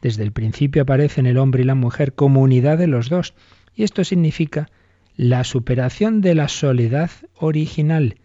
Desde 0.00 0.22
el 0.22 0.32
principio 0.32 0.82
aparecen 0.82 1.26
el 1.26 1.38
hombre 1.38 1.62
y 1.62 1.66
la 1.66 1.74
mujer 1.74 2.14
como 2.14 2.40
unidad 2.40 2.78
de 2.78 2.86
los 2.86 3.08
dos, 3.08 3.34
y 3.74 3.82
esto 3.82 4.04
significa 4.04 4.70
la 5.16 5.44
superación 5.44 6.20
de 6.20 6.34
la 6.34 6.48
soledad 6.48 7.10
original, 7.34 8.16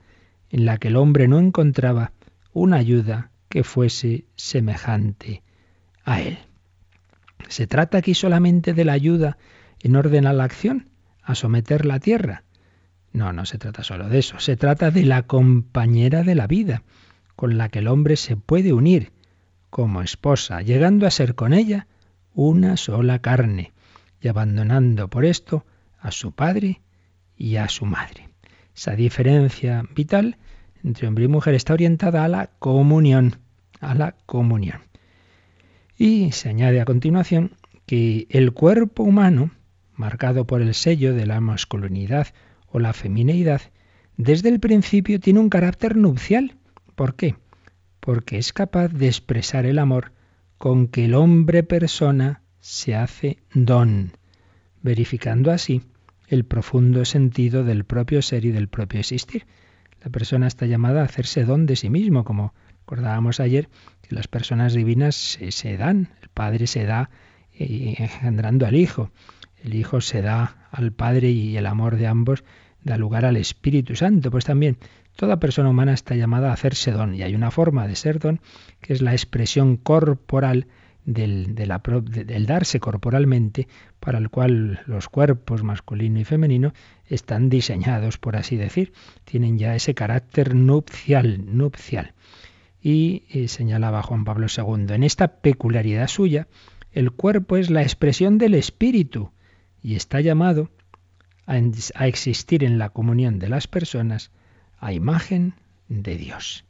en 0.53 0.65
la 0.65 0.77
que 0.77 0.89
el 0.89 0.97
hombre 0.97 1.27
no 1.27 1.39
encontraba 1.39 2.13
una 2.53 2.77
ayuda 2.77 3.31
que 3.49 3.63
fuese 3.63 4.25
semejante 4.35 5.41
a 6.05 6.21
él. 6.21 6.37
¿Se 7.49 7.65
trata 7.65 7.97
aquí 7.97 8.13
solamente 8.13 8.73
de 8.73 8.85
la 8.85 8.93
ayuda 8.93 9.39
en 9.81 9.95
orden 9.95 10.27
a 10.27 10.33
la 10.33 10.43
acción, 10.43 10.89
a 11.23 11.33
someter 11.33 11.87
la 11.87 11.99
tierra? 11.99 12.43
No, 13.11 13.33
no 13.33 13.45
se 13.45 13.57
trata 13.57 13.83
solo 13.83 14.07
de 14.09 14.19
eso, 14.19 14.39
se 14.39 14.55
trata 14.55 14.91
de 14.91 15.05
la 15.05 15.23
compañera 15.23 16.21
de 16.21 16.35
la 16.35 16.45
vida, 16.45 16.83
con 17.35 17.57
la 17.57 17.69
que 17.69 17.79
el 17.79 17.87
hombre 17.87 18.15
se 18.15 18.37
puede 18.37 18.73
unir 18.73 19.11
como 19.71 20.03
esposa, 20.03 20.61
llegando 20.61 21.07
a 21.07 21.11
ser 21.11 21.33
con 21.33 21.53
ella 21.53 21.87
una 22.35 22.77
sola 22.77 23.17
carne, 23.19 23.73
y 24.21 24.27
abandonando 24.27 25.09
por 25.09 25.25
esto 25.25 25.65
a 25.99 26.11
su 26.11 26.31
padre 26.31 26.83
y 27.35 27.55
a 27.55 27.67
su 27.69 27.85
madre. 27.85 28.32
Esa 28.75 28.95
diferencia 28.95 29.83
vital 29.95 30.37
entre 30.83 31.07
hombre 31.07 31.25
y 31.25 31.27
mujer 31.27 31.53
está 31.53 31.73
orientada 31.73 32.23
a 32.23 32.27
la 32.27 32.47
comunión, 32.59 33.37
a 33.79 33.95
la 33.95 34.15
comunión. 34.25 34.81
Y 35.97 36.31
se 36.31 36.49
añade 36.49 36.81
a 36.81 36.85
continuación 36.85 37.55
que 37.85 38.27
el 38.29 38.51
cuerpo 38.51 39.03
humano, 39.03 39.51
marcado 39.95 40.45
por 40.45 40.61
el 40.61 40.73
sello 40.73 41.13
de 41.13 41.25
la 41.25 41.39
masculinidad 41.39 42.27
o 42.67 42.79
la 42.79 42.93
femineidad, 42.93 43.61
desde 44.17 44.49
el 44.49 44.59
principio 44.59 45.19
tiene 45.19 45.39
un 45.39 45.49
carácter 45.49 45.95
nupcial. 45.95 46.55
¿Por 46.95 47.15
qué? 47.15 47.35
Porque 47.99 48.37
es 48.37 48.53
capaz 48.53 48.89
de 48.89 49.07
expresar 49.07 49.65
el 49.65 49.79
amor 49.79 50.11
con 50.57 50.87
que 50.87 51.05
el 51.05 51.13
hombre 51.13 51.63
persona 51.63 52.41
se 52.59 52.95
hace 52.95 53.37
don, 53.53 54.13
verificando 54.81 55.51
así 55.51 55.81
el 56.33 56.45
profundo 56.45 57.05
sentido 57.05 57.63
del 57.63 57.85
propio 57.85 58.21
ser 58.21 58.45
y 58.45 58.51
del 58.51 58.67
propio 58.67 58.99
existir. 58.99 59.45
La 60.03 60.09
persona 60.09 60.47
está 60.47 60.65
llamada 60.65 61.01
a 61.01 61.05
hacerse 61.05 61.45
don 61.45 61.65
de 61.65 61.75
sí 61.75 61.89
mismo, 61.89 62.23
como 62.23 62.53
recordábamos 62.79 63.39
ayer, 63.39 63.69
que 64.01 64.15
las 64.15 64.27
personas 64.27 64.73
divinas 64.73 65.15
se, 65.15 65.51
se 65.51 65.77
dan, 65.77 66.09
el 66.21 66.29
Padre 66.29 66.67
se 66.67 66.85
da 66.85 67.09
eh, 67.53 67.95
engendrando 67.97 68.65
al 68.65 68.75
Hijo, 68.75 69.11
el 69.63 69.75
Hijo 69.75 70.01
se 70.01 70.21
da 70.21 70.67
al 70.71 70.91
Padre 70.91 71.29
y 71.29 71.55
el 71.55 71.65
amor 71.65 71.95
de 71.95 72.07
ambos 72.07 72.43
da 72.83 72.97
lugar 72.97 73.25
al 73.25 73.37
Espíritu 73.37 73.95
Santo. 73.95 74.29
Pues 74.29 74.45
también 74.45 74.77
toda 75.15 75.39
persona 75.39 75.69
humana 75.69 75.93
está 75.93 76.15
llamada 76.15 76.49
a 76.49 76.53
hacerse 76.53 76.91
don 76.91 77.15
y 77.15 77.23
hay 77.23 77.35
una 77.35 77.51
forma 77.51 77.87
de 77.87 77.95
ser 77.95 78.19
don 78.19 78.41
que 78.81 78.93
es 78.93 79.01
la 79.01 79.13
expresión 79.13 79.77
corporal 79.77 80.67
del, 81.05 81.55
darse 82.45 82.79
corporalmente, 82.79 83.67
para 83.99 84.17
el 84.17 84.29
cual 84.29 84.81
los 84.85 85.09
cuerpos 85.09 85.63
masculino 85.63 86.19
y 86.19 86.23
femenino 86.23 86.73
están 87.05 87.49
diseñados, 87.49 88.17
por 88.17 88.35
así 88.35 88.55
decir, 88.55 88.93
tienen 89.25 89.57
ya 89.57 89.75
ese 89.75 89.93
carácter 89.93 90.55
nupcial, 90.55 91.55
nupcial. 91.55 92.13
Y, 92.81 93.23
y 93.29 93.47
señalaba 93.47 94.03
Juan 94.03 94.25
Pablo 94.25 94.47
II, 94.55 94.93
en 94.93 95.03
esta 95.03 95.39
peculiaridad 95.39 96.07
suya, 96.07 96.47
el 96.91 97.11
cuerpo 97.11 97.57
es 97.57 97.69
la 97.69 97.81
expresión 97.81 98.37
del 98.37 98.53
espíritu 98.53 99.31
y 99.81 99.95
está 99.95 100.21
llamado 100.21 100.69
a 101.45 102.07
existir 102.07 102.63
en 102.63 102.77
la 102.77 102.89
comunión 102.89 103.39
de 103.39 103.49
las 103.49 103.67
personas 103.67 104.31
a 104.77 104.93
imagen 104.93 105.55
de 105.89 106.17
Dios. 106.17 106.65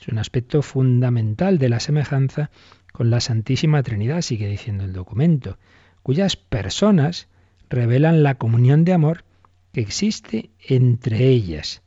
Es 0.00 0.08
un 0.08 0.18
aspecto 0.18 0.62
fundamental 0.62 1.58
de 1.58 1.68
la 1.68 1.80
semejanza 1.80 2.50
con 2.96 3.10
la 3.10 3.20
Santísima 3.20 3.82
Trinidad, 3.82 4.22
sigue 4.22 4.48
diciendo 4.48 4.84
el 4.84 4.94
documento, 4.94 5.58
cuyas 6.02 6.36
personas 6.36 7.28
revelan 7.68 8.22
la 8.22 8.36
comunión 8.36 8.86
de 8.86 8.94
amor 8.94 9.24
que 9.72 9.82
existe 9.82 10.48
entre 10.66 11.28
ellas. 11.28 11.82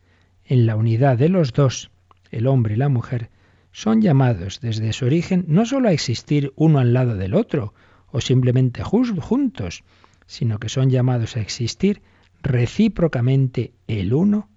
En 0.45 0.67
la 0.67 0.75
unidad 0.75 1.17
de 1.17 1.29
los 1.29 1.51
dos, 1.51 1.89
el 2.29 2.45
hombre 2.45 2.75
y 2.75 2.77
la 2.77 2.89
mujer, 2.89 3.31
son 3.71 4.03
llamados 4.03 4.59
desde 4.61 4.93
su 4.93 5.05
origen 5.05 5.45
no 5.47 5.65
sólo 5.65 5.89
a 5.89 5.93
existir 5.93 6.53
uno 6.55 6.77
al 6.77 6.93
lado 6.93 7.15
del 7.15 7.33
otro, 7.33 7.73
o 8.11 8.21
simplemente 8.21 8.83
juntos, 8.83 9.83
sino 10.27 10.59
que 10.59 10.69
son 10.69 10.91
llamados 10.91 11.37
a 11.37 11.41
existir 11.41 12.03
recíprocamente 12.43 13.73
el 13.87 14.13
uno 14.13 14.47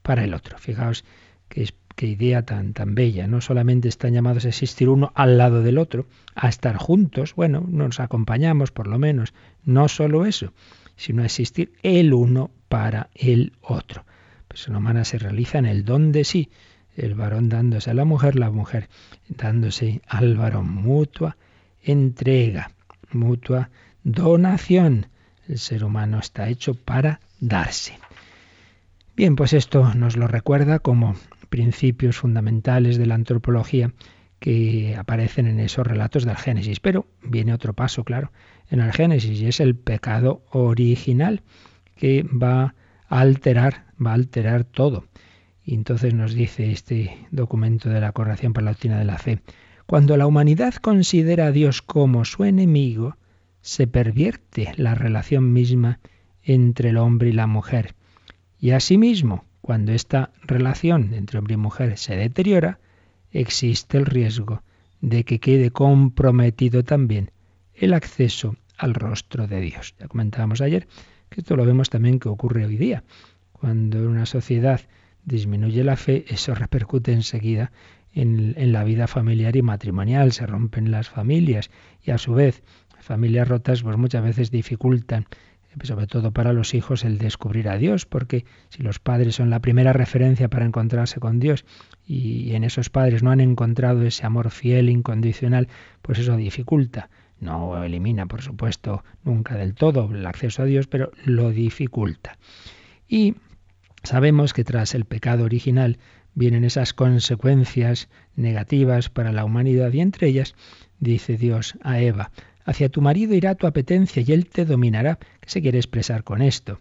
para 0.00 0.24
el 0.24 0.32
otro. 0.32 0.56
Fijaos 0.56 1.04
qué, 1.50 1.68
qué 2.00 2.06
idea 2.06 2.46
tan, 2.46 2.72
tan 2.72 2.94
bella. 2.94 3.26
No 3.26 3.42
solamente 3.42 3.86
están 3.86 4.14
llamados 4.14 4.46
a 4.46 4.48
existir 4.48 4.88
uno 4.88 5.12
al 5.14 5.36
lado 5.36 5.62
del 5.62 5.76
otro, 5.76 6.06
a 6.34 6.48
estar 6.48 6.78
juntos, 6.78 7.34
bueno, 7.34 7.62
nos 7.68 8.00
acompañamos 8.00 8.70
por 8.70 8.86
lo 8.86 8.98
menos. 8.98 9.34
No 9.66 9.86
solo 9.86 10.24
eso, 10.24 10.54
sino 10.96 11.20
a 11.20 11.26
existir 11.26 11.74
el 11.82 12.14
uno 12.14 12.52
para 12.70 13.10
el 13.14 13.52
otro. 13.60 14.06
La 14.06 14.48
persona 14.48 14.78
humana 14.78 15.04
se 15.04 15.18
realiza 15.18 15.58
en 15.58 15.66
el 15.66 15.84
don 15.84 16.10
de 16.10 16.24
sí, 16.24 16.48
el 16.96 17.14
varón 17.14 17.50
dándose 17.50 17.90
a 17.90 17.94
la 17.94 18.06
mujer, 18.06 18.34
la 18.36 18.50
mujer 18.50 18.88
dándose 19.28 20.00
al 20.08 20.38
varón. 20.38 20.72
Mutua 20.72 21.36
entrega, 21.82 22.70
mutua 23.12 23.68
donación. 24.04 25.08
El 25.46 25.58
ser 25.58 25.84
humano 25.84 26.18
está 26.18 26.48
hecho 26.48 26.72
para 26.72 27.20
darse. 27.40 27.98
Bien, 29.16 29.36
pues 29.36 29.52
esto 29.52 29.92
nos 29.92 30.16
lo 30.16 30.28
recuerda 30.28 30.78
como 30.78 31.14
principios 31.50 32.16
fundamentales 32.16 32.96
de 32.96 33.06
la 33.06 33.16
antropología 33.16 33.92
que 34.38 34.96
aparecen 34.96 35.46
en 35.46 35.60
esos 35.60 35.86
relatos 35.86 36.24
del 36.24 36.36
Génesis. 36.36 36.80
Pero 36.80 37.06
viene 37.22 37.52
otro 37.52 37.74
paso, 37.74 38.04
claro, 38.04 38.32
en 38.70 38.80
el 38.80 38.92
Génesis 38.92 39.38
y 39.38 39.46
es 39.46 39.60
el 39.60 39.76
pecado 39.76 40.42
original 40.50 41.42
que 41.96 42.22
va 42.22 42.74
a 43.08 43.20
alterar, 43.20 43.84
va 44.04 44.12
a 44.12 44.14
alterar 44.14 44.64
todo. 44.64 45.04
Y 45.62 45.74
entonces 45.74 46.14
nos 46.14 46.32
dice 46.32 46.72
este 46.72 47.18
documento 47.30 47.90
de 47.90 48.00
la 48.00 48.12
Corrección 48.12 48.54
para 48.54 48.64
la 48.64 48.70
Doctrina 48.70 48.98
de 48.98 49.04
la 49.04 49.18
Fe, 49.18 49.42
cuando 49.86 50.16
la 50.16 50.26
humanidad 50.26 50.74
considera 50.74 51.46
a 51.46 51.52
Dios 51.52 51.82
como 51.82 52.24
su 52.24 52.44
enemigo, 52.44 53.16
se 53.60 53.86
pervierte 53.86 54.72
la 54.76 54.94
relación 54.94 55.52
misma 55.52 56.00
entre 56.42 56.90
el 56.90 56.96
hombre 56.96 57.28
y 57.28 57.32
la 57.32 57.46
mujer. 57.46 57.94
Y 58.58 58.70
asimismo, 58.70 59.44
cuando 59.60 59.92
esta 59.92 60.30
relación 60.42 61.14
entre 61.14 61.38
hombre 61.38 61.54
y 61.54 61.58
mujer 61.58 61.96
se 61.98 62.16
deteriora, 62.16 62.78
existe 63.30 63.98
el 63.98 64.06
riesgo 64.06 64.62
de 65.00 65.24
que 65.24 65.40
quede 65.40 65.70
comprometido 65.70 66.84
también 66.84 67.30
el 67.74 67.94
acceso 67.94 68.56
al 68.76 68.94
rostro 68.94 69.46
de 69.46 69.60
Dios. 69.60 69.94
Ya 69.98 70.08
comentábamos 70.08 70.60
ayer 70.60 70.88
que 71.28 71.40
esto 71.40 71.56
lo 71.56 71.64
vemos 71.64 71.90
también 71.90 72.18
que 72.18 72.28
ocurre 72.28 72.64
hoy 72.64 72.76
día. 72.76 73.04
Cuando 73.52 73.98
en 73.98 74.08
una 74.08 74.26
sociedad 74.26 74.80
disminuye 75.24 75.84
la 75.84 75.96
fe, 75.96 76.24
eso 76.28 76.54
repercute 76.54 77.12
enseguida 77.12 77.72
en, 78.12 78.54
en, 78.56 78.72
la 78.72 78.84
vida 78.84 79.06
familiar 79.06 79.54
y 79.54 79.62
matrimonial, 79.62 80.32
se 80.32 80.46
rompen 80.46 80.90
las 80.90 81.08
familias 81.08 81.70
y 82.02 82.10
a 82.10 82.18
su 82.18 82.34
vez 82.34 82.62
familias 83.00 83.48
rotas 83.48 83.82
pues 83.82 83.96
muchas 83.96 84.22
veces 84.22 84.50
dificultan 84.50 85.26
sobre 85.82 86.06
todo 86.06 86.32
para 86.32 86.52
los 86.52 86.74
hijos, 86.74 87.04
el 87.04 87.18
descubrir 87.18 87.68
a 87.68 87.78
Dios, 87.78 88.06
porque 88.06 88.44
si 88.68 88.82
los 88.82 88.98
padres 88.98 89.36
son 89.36 89.50
la 89.50 89.60
primera 89.60 89.92
referencia 89.92 90.48
para 90.48 90.66
encontrarse 90.66 91.20
con 91.20 91.38
Dios 91.38 91.64
y 92.06 92.54
en 92.54 92.64
esos 92.64 92.90
padres 92.90 93.22
no 93.22 93.30
han 93.30 93.40
encontrado 93.40 94.02
ese 94.02 94.26
amor 94.26 94.50
fiel, 94.50 94.88
incondicional, 94.88 95.68
pues 96.02 96.18
eso 96.18 96.36
dificulta. 96.36 97.08
No 97.38 97.82
elimina, 97.82 98.26
por 98.26 98.42
supuesto, 98.42 99.02
nunca 99.24 99.56
del 99.56 99.74
todo 99.74 100.10
el 100.12 100.26
acceso 100.26 100.62
a 100.62 100.66
Dios, 100.66 100.86
pero 100.86 101.10
lo 101.24 101.50
dificulta. 101.50 102.36
Y 103.08 103.36
sabemos 104.02 104.52
que 104.52 104.64
tras 104.64 104.94
el 104.94 105.06
pecado 105.06 105.44
original 105.44 105.98
vienen 106.34 106.64
esas 106.64 106.92
consecuencias 106.92 108.08
negativas 108.36 109.08
para 109.08 109.32
la 109.32 109.44
humanidad 109.44 109.92
y 109.92 110.00
entre 110.00 110.28
ellas 110.28 110.54
dice 110.98 111.36
Dios 111.36 111.76
a 111.82 112.00
Eva, 112.00 112.30
Hacia 112.64 112.88
tu 112.88 113.00
marido 113.00 113.34
irá 113.34 113.54
tu 113.54 113.66
apetencia 113.66 114.22
y 114.26 114.32
él 114.32 114.46
te 114.46 114.64
dominará. 114.64 115.18
¿Qué 115.40 115.48
se 115.48 115.62
quiere 115.62 115.78
expresar 115.78 116.24
con 116.24 116.42
esto? 116.42 116.80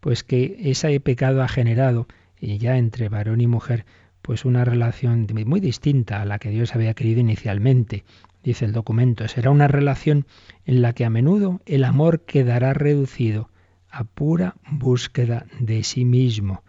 Pues 0.00 0.24
que 0.24 0.56
ese 0.64 0.98
pecado 1.00 1.42
ha 1.42 1.48
generado, 1.48 2.08
y 2.40 2.58
ya 2.58 2.78
entre 2.78 3.08
varón 3.08 3.40
y 3.40 3.46
mujer, 3.46 3.84
pues 4.22 4.44
una 4.44 4.64
relación 4.64 5.26
muy 5.46 5.60
distinta 5.60 6.22
a 6.22 6.24
la 6.24 6.38
que 6.38 6.50
Dios 6.50 6.74
había 6.74 6.94
querido 6.94 7.20
inicialmente. 7.20 8.04
Dice 8.42 8.64
el 8.64 8.72
documento, 8.72 9.26
será 9.28 9.50
una 9.50 9.68
relación 9.68 10.26
en 10.64 10.82
la 10.82 10.92
que 10.92 11.04
a 11.04 11.10
menudo 11.10 11.60
el 11.66 11.84
amor 11.84 12.20
quedará 12.24 12.72
reducido 12.72 13.50
a 13.90 14.04
pura 14.04 14.56
búsqueda 14.70 15.46
de 15.60 15.82
sí 15.82 16.04
mismo. 16.04 16.62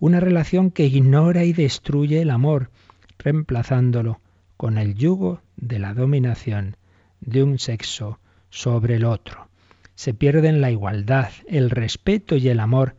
Una 0.00 0.20
relación 0.20 0.70
que 0.70 0.86
ignora 0.86 1.44
y 1.44 1.52
destruye 1.52 2.20
el 2.20 2.30
amor, 2.30 2.70
reemplazándolo 3.18 4.20
con 4.56 4.78
el 4.78 4.94
yugo 4.94 5.40
de 5.56 5.78
la 5.78 5.94
dominación 5.94 6.76
de 7.24 7.42
un 7.42 7.58
sexo 7.58 8.18
sobre 8.50 8.96
el 8.96 9.04
otro. 9.04 9.48
Se 9.94 10.14
pierden 10.14 10.60
la 10.60 10.70
igualdad, 10.70 11.30
el 11.46 11.70
respeto 11.70 12.36
y 12.36 12.48
el 12.48 12.60
amor 12.60 12.96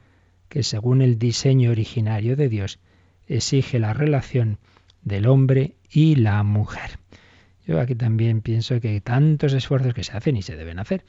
que 0.50 0.64
según 0.64 1.02
el 1.02 1.20
diseño 1.20 1.72
originario 1.72 2.36
de 2.36 2.50
Dios 2.50 2.80
exige 3.28 3.80
la 3.80 3.94
relación 3.94 4.60
del 5.02 5.28
hombre 5.28 5.76
y 5.90 6.16
la 6.16 6.42
mujer. 6.44 7.00
Yo 7.66 7.80
aquí 7.80 7.96
también 7.96 8.42
pienso 8.42 8.80
que 8.80 9.02
tantos 9.02 9.54
esfuerzos 9.54 9.94
que 9.94 10.04
se 10.04 10.14
hacen 10.16 10.38
y 10.38 10.42
se 10.42 10.56
deben 10.56 10.80
hacer 10.80 11.04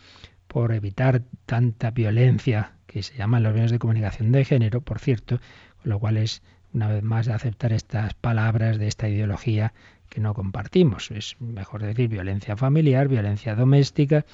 por 0.46 0.72
evitar 0.72 1.22
tanta 1.44 1.90
violencia 1.90 2.72
que 2.86 3.02
se 3.02 3.16
llaman 3.16 3.42
los 3.42 3.52
medios 3.52 3.70
de 3.70 3.78
comunicación 3.78 4.32
de 4.32 4.44
género, 4.44 4.80
por 4.80 5.00
cierto, 5.00 5.38
con 5.82 5.90
lo 5.90 5.98
cual 5.98 6.16
es 6.16 6.42
una 6.72 6.88
vez 6.88 7.02
más 7.02 7.26
de 7.26 7.32
aceptar 7.32 7.72
estas 7.72 8.14
palabras 8.14 8.78
de 8.78 8.86
esta 8.86 9.08
ideología 9.08 9.72
que 10.08 10.20
no 10.20 10.34
compartimos. 10.34 11.10
Es 11.10 11.36
mejor 11.40 11.82
decir 11.82 12.08
violencia 12.08 12.56
familiar, 12.56 13.08
violencia 13.08 13.54
doméstica. 13.54 14.24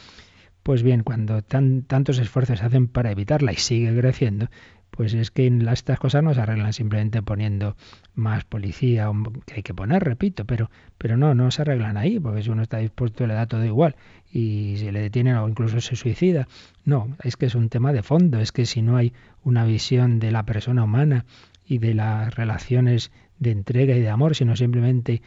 Pues 0.63 0.83
bien, 0.83 1.03
cuando 1.03 1.43
tan, 1.43 1.83
tantos 1.83 2.19
esfuerzos 2.19 2.61
se 2.61 2.65
hacen 2.65 2.87
para 2.87 3.11
evitarla 3.11 3.53
y 3.53 3.57
sigue 3.57 3.99
creciendo, 3.99 4.49
pues 4.93 5.15
es 5.15 5.31
que 5.31 5.47
estas 5.71 5.99
cosas 5.99 6.23
no 6.23 6.35
se 6.35 6.41
arreglan 6.43 6.75
simplemente 6.75 7.23
poniendo 7.23 7.77
más 8.15 8.45
policía, 8.45 9.11
que 9.47 9.55
hay 9.55 9.63
que 9.63 9.73
poner, 9.73 10.05
repito, 10.05 10.45
pero, 10.45 10.71
pero 10.99 11.17
no, 11.17 11.35
no 11.35 11.51
se 11.51 11.63
arreglan 11.63 11.97
ahí, 11.97 12.21
porque 12.21 12.43
si 12.43 12.51
uno 12.51 12.63
está 12.63 12.77
dispuesto 12.77 13.27
le 13.27 13.33
da 13.33 13.47
todo 13.47 13.65
igual 13.65 13.97
y 14.31 14.77
si 14.77 14.91
le 14.91 15.01
detienen 15.01 15.37
o 15.37 15.49
incluso 15.49 15.81
se 15.81 15.97
suicida. 15.97 16.47
No, 16.85 17.17
es 17.25 17.37
que 17.39 17.47
es 17.47 17.55
un 17.55 17.71
tema 17.71 17.95
de 17.95 18.03
fondo, 18.03 18.39
es 18.39 18.53
que 18.53 18.67
si 18.67 18.83
no 18.83 18.99
hay 18.99 19.15
una 19.43 19.65
visión 19.65 20.21
de 20.21 20.31
la 20.31 20.45
persona 20.45 20.85
humana 20.85 21.25
y 21.67 21.79
de 21.79 21.95
las 21.95 22.35
relaciones 22.35 23.11
de 23.39 23.51
entrega 23.51 23.97
y 23.97 24.01
de 24.01 24.11
amor, 24.11 24.37
sino 24.37 24.57
simplemente 24.57 25.23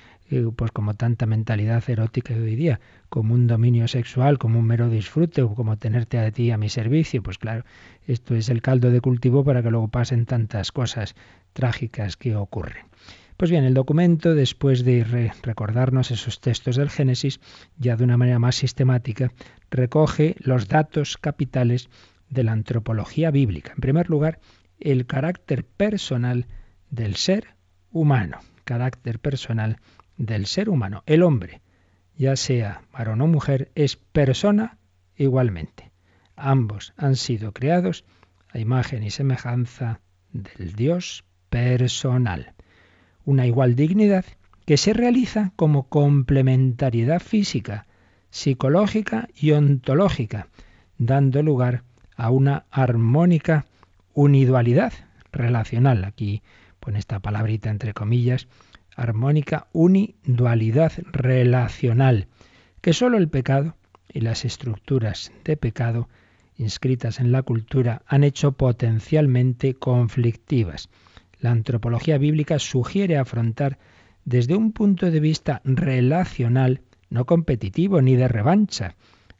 pues 0.55 0.71
como 0.71 0.95
tanta 0.95 1.25
mentalidad 1.25 1.83
erótica 1.87 2.33
de 2.33 2.41
hoy 2.41 2.55
día, 2.55 2.79
como 3.09 3.33
un 3.33 3.47
dominio 3.47 3.87
sexual, 3.87 4.39
como 4.39 4.59
un 4.59 4.65
mero 4.65 4.89
disfrute 4.89 5.43
o 5.43 5.53
como 5.53 5.77
tenerte 5.77 6.17
a 6.17 6.31
ti 6.31 6.51
a 6.51 6.57
mi 6.57 6.69
servicio, 6.69 7.21
pues 7.21 7.37
claro, 7.37 7.63
esto 8.07 8.35
es 8.35 8.49
el 8.49 8.61
caldo 8.61 8.89
de 8.89 9.01
cultivo 9.01 9.43
para 9.43 9.61
que 9.61 9.69
luego 9.69 9.87
pasen 9.87 10.25
tantas 10.25 10.71
cosas 10.71 11.15
trágicas 11.53 12.17
que 12.17 12.35
ocurren. 12.35 12.85
Pues 13.37 13.51
bien, 13.51 13.65
el 13.65 13.73
documento, 13.73 14.33
después 14.33 14.85
de 14.85 15.31
recordarnos 15.43 16.09
esos 16.09 16.39
textos 16.39 16.77
del 16.77 16.89
Génesis, 16.89 17.41
ya 17.77 17.97
de 17.97 18.05
una 18.05 18.17
manera 18.17 18.39
más 18.39 18.55
sistemática, 18.55 19.31
recoge 19.69 20.35
los 20.39 20.69
datos 20.69 21.17
capitales 21.17 21.89
de 22.29 22.43
la 22.43 22.53
antropología 22.53 23.31
bíblica. 23.31 23.73
En 23.73 23.81
primer 23.81 24.09
lugar, 24.09 24.39
el 24.79 25.05
carácter 25.05 25.65
personal 25.65 26.47
del 26.89 27.15
ser 27.15 27.55
humano, 27.91 28.39
carácter 28.63 29.19
personal 29.19 29.77
del 30.17 30.45
ser 30.45 30.69
humano. 30.69 31.03
El 31.05 31.23
hombre, 31.23 31.61
ya 32.17 32.35
sea 32.35 32.81
varón 32.91 33.21
o 33.21 33.27
mujer, 33.27 33.71
es 33.75 33.95
persona 33.95 34.77
igualmente. 35.15 35.91
Ambos 36.35 36.93
han 36.97 37.15
sido 37.15 37.53
creados 37.53 38.05
a 38.49 38.59
imagen 38.59 39.03
y 39.03 39.11
semejanza 39.11 39.99
del 40.31 40.73
Dios 40.73 41.23
personal. 41.49 42.53
Una 43.23 43.47
igual 43.47 43.75
dignidad 43.75 44.25
que 44.65 44.77
se 44.77 44.93
realiza 44.93 45.51
como 45.55 45.87
complementariedad 45.87 47.21
física, 47.21 47.85
psicológica 48.29 49.29
y 49.35 49.51
ontológica, 49.51 50.47
dando 50.97 51.43
lugar 51.43 51.83
a 52.15 52.29
una 52.29 52.65
armónica 52.71 53.65
unidualidad 54.13 54.93
relacional. 55.31 56.03
Aquí 56.03 56.41
con 56.79 56.95
esta 56.95 57.19
palabrita 57.19 57.69
entre 57.69 57.93
comillas, 57.93 58.47
armónica 58.95 59.67
unidualidad 59.73 60.93
relacional, 61.11 62.27
que 62.81 62.93
sólo 62.93 63.17
el 63.17 63.29
pecado 63.29 63.75
y 64.11 64.21
las 64.21 64.45
estructuras 64.45 65.31
de 65.43 65.57
pecado 65.57 66.07
inscritas 66.57 67.19
en 67.19 67.31
la 67.31 67.43
cultura 67.43 68.01
han 68.07 68.23
hecho 68.23 68.53
potencialmente 68.53 69.73
conflictivas. 69.73 70.89
La 71.39 71.51
antropología 71.51 72.17
bíblica 72.17 72.59
sugiere 72.59 73.17
afrontar 73.17 73.77
desde 74.23 74.55
un 74.55 74.71
punto 74.71 75.11
de 75.11 75.19
vista 75.19 75.61
relacional, 75.63 76.81
no 77.09 77.25
competitivo 77.25 78.01
ni 78.01 78.15
de 78.15 78.27
revancha, 78.27 78.95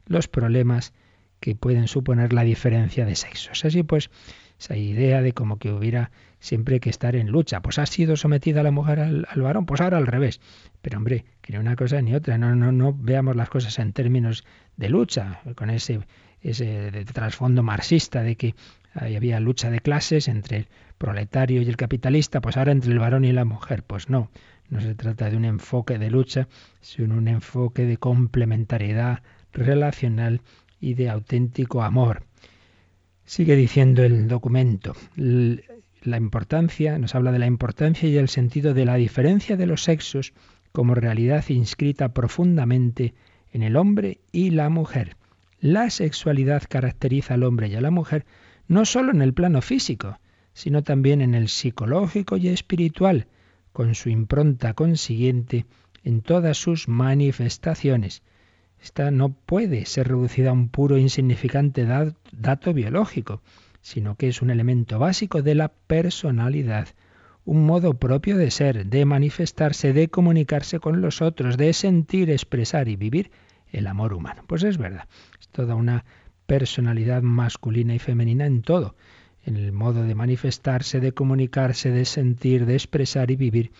los 0.06 0.28
problemas 0.28 0.92
que 1.40 1.54
pueden 1.54 1.88
suponer 1.88 2.32
la 2.32 2.44
diferencia 2.44 3.04
de 3.04 3.16
sexos. 3.16 3.64
Así 3.64 3.82
pues, 3.82 4.10
esa 4.58 4.76
idea 4.76 5.22
de 5.22 5.32
como 5.32 5.58
que 5.58 5.72
hubiera 5.72 6.10
siempre 6.38 6.80
que 6.80 6.90
estar 6.90 7.16
en 7.16 7.28
lucha. 7.28 7.60
Pues 7.60 7.78
ha 7.78 7.86
sido 7.86 8.16
sometida 8.16 8.62
la 8.62 8.70
mujer 8.70 9.00
al, 9.00 9.42
varón, 9.42 9.66
pues 9.66 9.80
ahora 9.80 9.98
al 9.98 10.06
revés. 10.06 10.40
Pero 10.82 10.98
hombre, 10.98 11.24
que 11.40 11.52
ni 11.52 11.58
una 11.58 11.76
cosa 11.76 12.00
ni 12.02 12.14
otra, 12.14 12.38
no, 12.38 12.54
no, 12.54 12.72
no 12.72 12.92
veamos 12.92 13.36
las 13.36 13.48
cosas 13.48 13.78
en 13.78 13.92
términos 13.92 14.44
de 14.76 14.88
lucha, 14.88 15.40
con 15.54 15.70
ese, 15.70 16.00
ese 16.42 17.04
trasfondo 17.12 17.62
marxista 17.62 18.22
de 18.22 18.36
que 18.36 18.54
había 18.94 19.40
lucha 19.40 19.70
de 19.70 19.80
clases 19.80 20.28
entre 20.28 20.56
el 20.56 20.68
proletario 20.98 21.62
y 21.62 21.68
el 21.68 21.76
capitalista, 21.76 22.40
pues 22.40 22.56
ahora 22.56 22.72
entre 22.72 22.92
el 22.92 22.98
varón 22.98 23.24
y 23.24 23.32
la 23.32 23.44
mujer. 23.44 23.82
Pues 23.82 24.08
no, 24.08 24.30
no 24.68 24.80
se 24.80 24.94
trata 24.94 25.30
de 25.30 25.36
un 25.36 25.44
enfoque 25.44 25.98
de 25.98 26.10
lucha, 26.10 26.48
sino 26.80 27.16
un 27.16 27.28
enfoque 27.28 27.84
de 27.84 27.98
complementariedad 27.98 29.22
relacional 29.52 30.40
y 30.80 30.94
de 30.94 31.10
auténtico 31.10 31.82
amor. 31.82 32.24
Sigue 33.24 33.56
diciendo 33.56 34.04
el 34.04 34.28
documento, 34.28 34.94
la 36.06 36.16
importancia, 36.16 36.98
nos 36.98 37.14
habla 37.14 37.32
de 37.32 37.38
la 37.38 37.46
importancia 37.46 38.08
y 38.08 38.16
el 38.16 38.28
sentido 38.28 38.74
de 38.74 38.84
la 38.84 38.94
diferencia 38.96 39.56
de 39.56 39.66
los 39.66 39.82
sexos 39.82 40.32
como 40.72 40.94
realidad 40.94 41.44
inscrita 41.48 42.10
profundamente 42.10 43.14
en 43.52 43.62
el 43.62 43.76
hombre 43.76 44.20
y 44.32 44.50
la 44.50 44.68
mujer. 44.68 45.16
La 45.60 45.90
sexualidad 45.90 46.62
caracteriza 46.68 47.34
al 47.34 47.42
hombre 47.42 47.68
y 47.68 47.74
a 47.74 47.80
la 47.80 47.90
mujer 47.90 48.26
no 48.68 48.84
sólo 48.84 49.12
en 49.12 49.22
el 49.22 49.32
plano 49.32 49.62
físico, 49.62 50.18
sino 50.52 50.82
también 50.82 51.20
en 51.20 51.34
el 51.34 51.48
psicológico 51.48 52.36
y 52.36 52.48
espiritual, 52.48 53.26
con 53.72 53.94
su 53.94 54.08
impronta 54.08 54.74
consiguiente 54.74 55.66
en 56.02 56.22
todas 56.22 56.56
sus 56.56 56.88
manifestaciones. 56.88 58.22
Esta 58.82 59.10
no 59.10 59.30
puede 59.30 59.86
ser 59.86 60.08
reducida 60.08 60.50
a 60.50 60.52
un 60.52 60.68
puro 60.68 60.96
e 60.96 61.00
insignificante 61.00 61.86
dato 62.32 62.72
biológico, 62.72 63.42
sino 63.86 64.16
que 64.16 64.26
es 64.26 64.42
un 64.42 64.50
elemento 64.50 64.98
básico 64.98 65.42
de 65.42 65.54
la 65.54 65.68
personalidad, 65.68 66.88
un 67.44 67.64
modo 67.66 67.94
propio 67.94 68.36
de 68.36 68.50
ser, 68.50 68.86
de 68.86 69.04
manifestarse, 69.04 69.92
de 69.92 70.08
comunicarse 70.08 70.80
con 70.80 71.00
los 71.00 71.22
otros, 71.22 71.56
de 71.56 71.72
sentir, 71.72 72.28
expresar 72.28 72.88
y 72.88 72.96
vivir 72.96 73.30
el 73.70 73.86
amor 73.86 74.12
humano. 74.12 74.42
Pues 74.48 74.64
es 74.64 74.76
verdad, 74.76 75.06
es 75.38 75.46
toda 75.50 75.76
una 75.76 76.04
personalidad 76.46 77.22
masculina 77.22 77.94
y 77.94 78.00
femenina 78.00 78.44
en 78.44 78.62
todo, 78.62 78.96
en 79.44 79.56
el 79.56 79.70
modo 79.70 80.02
de 80.02 80.16
manifestarse, 80.16 80.98
de 80.98 81.12
comunicarse, 81.12 81.92
de 81.92 82.06
sentir, 82.06 82.66
de 82.66 82.74
expresar 82.74 83.30
y 83.30 83.36
vivir 83.36 83.70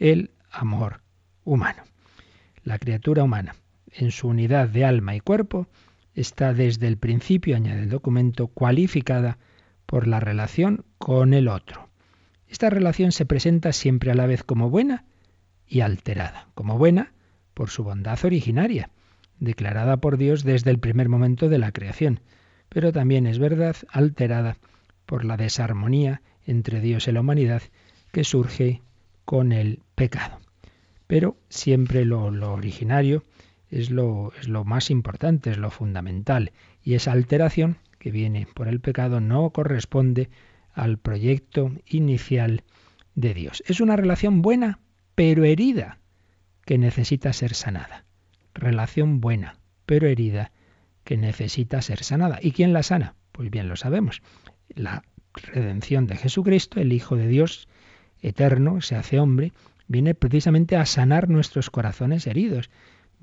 el 0.00 0.32
amor 0.50 1.00
humano. 1.44 1.84
La 2.64 2.80
criatura 2.80 3.22
humana, 3.22 3.54
en 3.92 4.10
su 4.10 4.26
unidad 4.26 4.68
de 4.68 4.84
alma 4.84 5.14
y 5.14 5.20
cuerpo, 5.20 5.68
está 6.14 6.54
desde 6.54 6.86
el 6.86 6.96
principio, 6.96 7.56
añade 7.56 7.82
el 7.82 7.90
documento, 7.90 8.48
cualificada 8.48 9.38
por 9.86 10.06
la 10.06 10.20
relación 10.20 10.84
con 10.98 11.34
el 11.34 11.48
otro. 11.48 11.88
Esta 12.48 12.70
relación 12.70 13.12
se 13.12 13.26
presenta 13.26 13.72
siempre 13.72 14.10
a 14.10 14.14
la 14.14 14.26
vez 14.26 14.44
como 14.44 14.70
buena 14.70 15.04
y 15.66 15.80
alterada. 15.80 16.48
Como 16.54 16.78
buena 16.78 17.12
por 17.52 17.70
su 17.70 17.84
bondad 17.84 18.24
originaria, 18.24 18.90
declarada 19.38 19.96
por 19.96 20.16
Dios 20.16 20.44
desde 20.44 20.70
el 20.70 20.78
primer 20.78 21.08
momento 21.08 21.48
de 21.48 21.58
la 21.58 21.72
creación, 21.72 22.20
pero 22.68 22.92
también 22.92 23.26
es 23.26 23.38
verdad 23.38 23.76
alterada 23.90 24.56
por 25.06 25.24
la 25.24 25.36
desarmonía 25.36 26.22
entre 26.46 26.80
Dios 26.80 27.08
y 27.08 27.12
la 27.12 27.20
humanidad 27.20 27.62
que 28.12 28.24
surge 28.24 28.82
con 29.24 29.52
el 29.52 29.80
pecado. 29.94 30.38
Pero 31.06 31.36
siempre 31.48 32.04
lo, 32.04 32.24
originario 32.52 33.24
es 33.74 33.90
lo, 33.90 34.32
es 34.40 34.48
lo 34.48 34.64
más 34.64 34.90
importante, 34.90 35.50
es 35.50 35.58
lo 35.58 35.70
fundamental, 35.70 36.52
y 36.82 36.94
esa 36.94 37.12
alteración 37.12 37.78
que 37.98 38.10
viene 38.10 38.46
por 38.54 38.68
el 38.68 38.80
pecado 38.80 39.20
no 39.20 39.50
corresponde 39.50 40.30
al 40.72 40.98
proyecto 40.98 41.72
inicial 41.86 42.62
de 43.14 43.34
Dios. 43.34 43.62
Es 43.66 43.80
una 43.80 43.96
relación 43.96 44.42
buena, 44.42 44.80
pero 45.14 45.44
herida, 45.44 45.98
que 46.64 46.78
necesita 46.78 47.32
ser 47.32 47.54
sanada. 47.54 48.04
Relación 48.54 49.20
buena, 49.20 49.58
pero 49.86 50.06
herida, 50.06 50.52
que 51.04 51.16
necesita 51.16 51.82
ser 51.82 52.02
sanada. 52.04 52.38
¿Y 52.40 52.52
quién 52.52 52.72
la 52.72 52.82
sana? 52.82 53.14
Pues 53.32 53.50
bien 53.50 53.68
lo 53.68 53.76
sabemos. 53.76 54.22
La 54.68 55.04
redención 55.34 56.06
de 56.06 56.16
Jesucristo, 56.16 56.80
el 56.80 56.92
Hijo 56.92 57.16
de 57.16 57.26
Dios 57.26 57.68
eterno, 58.20 58.80
se 58.80 58.96
hace 58.96 59.18
hombre, 59.18 59.52
viene 59.86 60.14
precisamente 60.14 60.76
a 60.76 60.86
sanar 60.86 61.28
nuestros 61.28 61.70
corazones 61.70 62.26
heridos, 62.26 62.70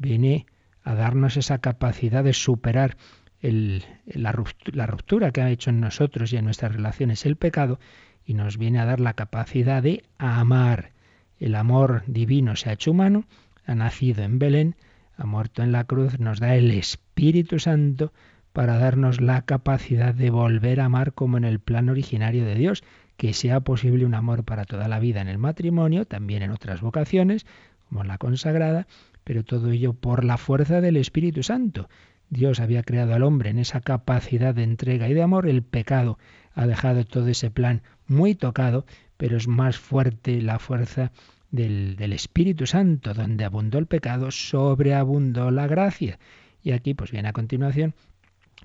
viene 0.02 0.46
a 0.84 0.96
darnos 0.96 1.38
esa 1.38 1.60
capacidad 1.60 2.24
de 2.24 2.34
superar 2.34 2.98
la, 3.42 4.32
ruptura, 4.32 5.32
que 5.32 5.42
ha 5.42 5.50
hecho 5.50 5.70
en 5.70 5.80
nosotros 5.80 6.34
y 6.34 6.38
en 6.38 6.46
nuestras 6.46 6.74
relaciones 6.76 7.26
el 7.26 7.38
pecado, 7.38 7.80
y 8.26 8.34
nos 8.34 8.58
viene 8.58 8.80
a 8.80 8.86
dar 8.86 9.00
la 9.00 9.14
capacidad 9.14 9.82
de 9.82 10.04
amar. 10.18 10.92
El 11.40 11.56
amor 11.56 12.04
divino 12.06 12.56
se 12.56 12.70
ha 12.70 12.74
hecho 12.74 12.92
humano, 12.92 13.26
ha 13.66 13.74
nacido 13.74 14.24
en 14.24 14.38
Belén, 14.38 14.76
ha 15.18 15.26
muerto 15.26 15.64
en 15.64 15.72
la 15.72 15.86
cruz, 15.86 16.20
nos 16.20 16.40
da 16.40 16.56
el 16.56 16.72
Espíritu 16.72 17.60
Santo 17.60 18.14
para 18.54 18.78
darnos 18.78 19.22
la 19.22 19.44
capacidad 19.44 20.14
de 20.14 20.30
volver 20.30 20.82
a 20.82 20.86
amar 20.86 21.14
como 21.14 21.38
en 21.38 21.46
el 21.46 21.60
plan 21.60 21.90
originario 21.90 22.46
de 22.46 22.56
Dios, 22.56 22.84
que 23.18 23.34
sea 23.34 23.60
posible 23.62 24.06
un 24.06 24.14
amor 24.14 24.44
para 24.44 24.66
toda 24.66 24.88
la 24.88 25.00
vida 25.00 25.22
en 25.22 25.28
el 25.28 25.38
matrimonio, 25.38 26.06
también 26.06 26.44
en 26.44 26.52
otras 26.52 26.82
vocaciones, 26.82 27.46
como 27.88 28.04
la 28.04 28.18
consagrada, 28.18 28.88
pero 29.24 29.44
todo 29.44 29.72
ello 29.72 29.94
por 29.94 30.24
la 30.24 30.38
fuerza 30.38 30.82
del 30.82 30.98
Espíritu 30.98 31.44
Santo. 31.44 31.90
Dios 32.30 32.60
había 32.60 32.84
creado 32.84 33.14
al 33.14 33.24
hombre 33.24 33.50
en 33.50 33.60
esa 33.60 33.82
capacidad 33.82 34.56
de 34.56 34.64
entrega 34.64 35.10
y 35.10 35.14
de 35.14 35.22
amor, 35.22 35.48
el 35.48 35.64
pecado 35.64 36.18
ha 36.54 36.66
dejado 36.66 37.06
todo 37.06 37.28
ese 37.28 37.52
plan 37.52 37.82
muy 38.08 38.36
tocado, 38.36 38.86
pero 39.18 39.38
es 39.38 39.48
más 39.48 39.78
fuerte 39.78 40.42
la 40.42 40.60
fuerza 40.60 41.12
del, 41.52 42.14
Espíritu 42.14 42.66
Santo, 42.66 43.14
donde 43.14 43.46
abundó 43.46 43.78
el 43.78 43.86
pecado, 43.86 44.32
sobreabundó 44.32 45.52
la 45.52 45.68
gracia. 45.68 46.20
Y 46.64 46.72
aquí 46.72 46.94
pues 46.94 47.12
viene 47.12 47.30
a 47.30 47.34
continuación 47.34 47.94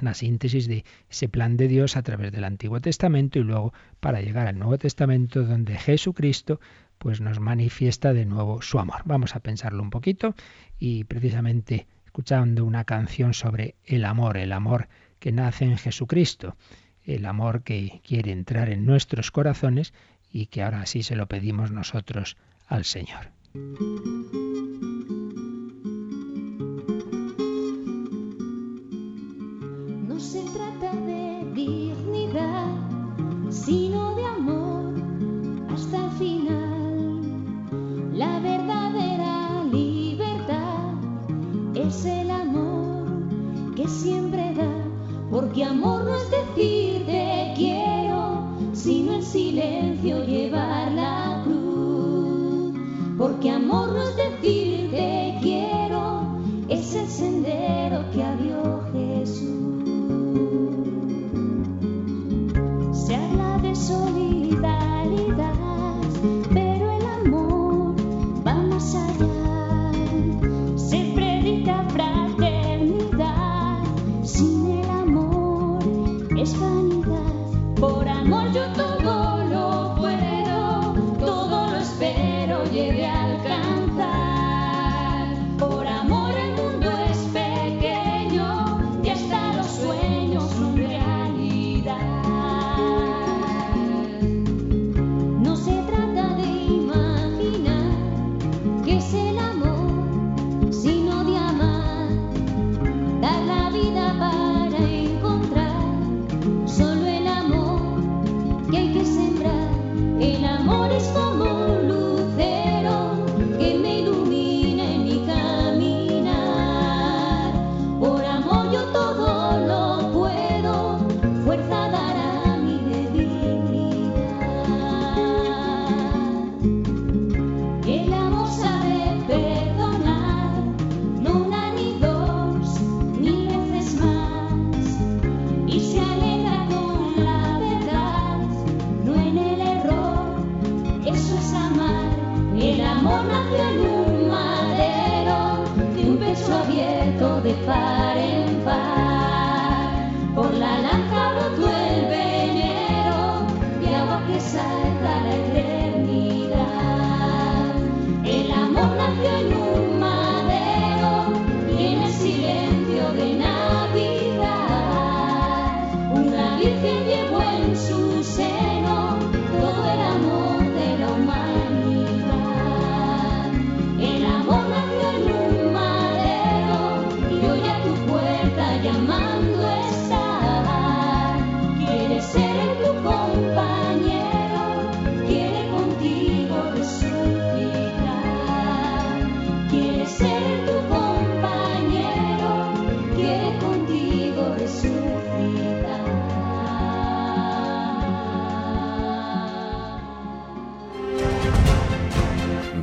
una 0.00 0.14
síntesis 0.14 0.68
de 0.68 0.84
ese 1.08 1.28
plan 1.28 1.56
de 1.56 1.68
Dios 1.68 1.96
a 1.96 2.02
través 2.02 2.30
del 2.30 2.44
Antiguo 2.44 2.80
Testamento 2.80 3.38
y 3.38 3.42
luego 3.42 3.72
para 3.98 4.20
llegar 4.20 4.46
al 4.46 4.58
Nuevo 4.58 4.76
Testamento 4.76 5.42
donde 5.42 5.76
Jesucristo 5.76 6.60
pues 6.98 7.20
nos 7.20 7.40
manifiesta 7.40 8.12
de 8.12 8.26
nuevo 8.26 8.62
su 8.62 8.78
amor. 8.78 9.02
Vamos 9.04 9.37
a 9.37 9.40
pensarlo 9.40 9.82
un 9.82 9.90
poquito 9.90 10.35
y 10.78 11.04
precisamente 11.04 11.87
escuchando 12.04 12.64
una 12.64 12.85
canción 12.85 13.35
sobre 13.35 13.76
el 13.85 14.04
amor, 14.04 14.37
el 14.37 14.52
amor 14.52 14.88
que 15.18 15.32
nace 15.32 15.64
en 15.64 15.78
Jesucristo, 15.78 16.56
el 17.04 17.26
amor 17.26 17.62
que 17.62 18.00
quiere 18.04 18.32
entrar 18.32 18.68
en 18.70 18.87
nuestros 18.87 19.30
corazones 19.30 19.92
y 20.30 20.46
que 20.46 20.62
ahora 20.62 20.87
sí 20.87 21.02
se 21.02 21.16
lo 21.16 21.26
pedimos 21.26 21.70
nosotros 21.70 22.37
al 22.66 22.85
Señor. 22.85 23.30
sino 33.66 34.14
de 34.14 34.15
amor 34.15 34.15
es 41.96 42.04
el 42.04 42.30
amor 42.30 43.06
que 43.74 43.88
siempre 43.88 44.52
da, 44.54 44.70
porque 45.30 45.64
amor 45.64 46.04
no 46.04 46.14
es 46.14 46.30
decir 46.30 47.06
te 47.06 47.54
quiero, 47.56 48.48
sino 48.74 49.14
en 49.14 49.22
silencio 49.22 50.22
llevar 50.26 50.92
la 50.92 51.42
cruz. 51.44 52.74
Porque 53.16 53.50
amor 53.50 53.92
no 53.94 54.02
es 54.02 54.14
decir 54.14 54.65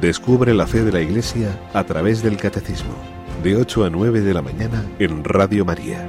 Descubre 0.03 0.53
la 0.53 0.67
fe 0.67 0.83
de 0.83 0.91
la 0.91 0.99
Iglesia 0.99 1.57
a 1.73 1.85
través 1.85 2.21
del 2.21 2.35
Catecismo, 2.35 2.93
de 3.41 3.55
8 3.55 3.85
a 3.85 3.89
9 3.89 4.19
de 4.19 4.33
la 4.33 4.41
mañana 4.41 4.85
en 4.99 5.23
Radio 5.23 5.63
María. 5.63 6.05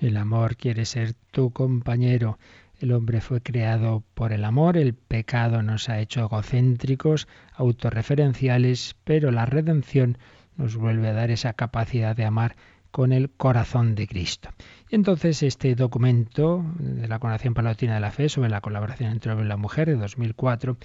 El 0.00 0.16
amor 0.16 0.56
quiere 0.56 0.84
ser 0.84 1.12
tu 1.30 1.52
compañero. 1.52 2.40
El 2.80 2.90
hombre 2.90 3.20
fue 3.20 3.42
creado 3.42 4.02
por 4.14 4.32
el 4.32 4.44
amor, 4.44 4.76
el 4.76 4.94
pecado 4.94 5.62
nos 5.62 5.88
ha 5.88 6.00
hecho 6.00 6.22
egocéntricos, 6.22 7.28
autorreferenciales, 7.54 8.96
pero 9.04 9.30
la 9.30 9.46
redención 9.46 10.18
nos 10.56 10.74
vuelve 10.74 11.10
a 11.10 11.12
dar 11.12 11.30
esa 11.30 11.52
capacidad 11.52 12.16
de 12.16 12.24
amar 12.24 12.56
con 12.90 13.12
el 13.12 13.30
corazón 13.30 13.94
de 13.94 14.08
Cristo. 14.08 14.48
Y 14.88 14.96
entonces 14.96 15.44
este 15.44 15.76
documento 15.76 16.64
de 16.80 17.06
la 17.06 17.20
Congregación 17.20 17.54
Palatina 17.54 17.94
de 17.94 18.00
la 18.00 18.10
Fe 18.10 18.28
sobre 18.28 18.50
la 18.50 18.60
colaboración 18.60 19.12
entre 19.12 19.30
el 19.30 19.34
hombre 19.34 19.46
y 19.46 19.48
la 19.48 19.56
mujer 19.56 19.86
de 19.86 19.94
2004, 19.94 20.76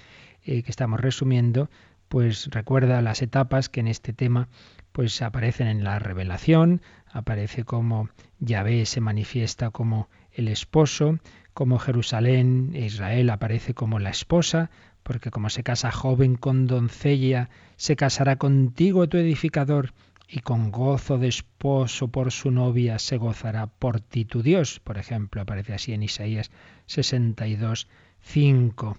eh, 0.44 0.62
que 0.62 0.70
estamos 0.70 1.00
resumiendo, 1.00 1.68
pues 2.08 2.48
recuerda 2.50 3.02
las 3.02 3.22
etapas 3.22 3.68
que 3.68 3.80
en 3.80 3.88
este 3.88 4.12
tema 4.12 4.48
pues 4.92 5.20
aparecen 5.22 5.66
en 5.66 5.84
la 5.84 5.98
revelación, 5.98 6.80
aparece 7.12 7.64
como 7.64 8.08
Yahvé 8.38 8.86
se 8.86 9.00
manifiesta 9.00 9.70
como 9.70 10.08
el 10.32 10.48
esposo, 10.48 11.18
como 11.52 11.78
Jerusalén 11.78 12.70
e 12.74 12.86
Israel 12.86 13.30
aparece 13.30 13.74
como 13.74 13.98
la 13.98 14.10
esposa, 14.10 14.70
porque 15.02 15.30
como 15.30 15.50
se 15.50 15.62
casa 15.62 15.92
joven 15.92 16.36
con 16.36 16.66
doncella, 16.66 17.50
se 17.76 17.94
casará 17.96 18.36
contigo 18.36 19.08
tu 19.08 19.18
edificador, 19.18 19.92
y 20.28 20.40
con 20.40 20.72
gozo 20.72 21.18
de 21.18 21.28
esposo 21.28 22.08
por 22.08 22.32
su 22.32 22.50
novia 22.50 22.98
se 22.98 23.16
gozará 23.16 23.66
por 23.66 24.00
ti 24.00 24.24
tu 24.24 24.42
Dios. 24.42 24.80
Por 24.80 24.98
ejemplo, 24.98 25.40
aparece 25.40 25.74
así 25.74 25.92
en 25.92 26.02
Isaías 26.02 26.50
62, 26.86 27.88
5 28.20 28.98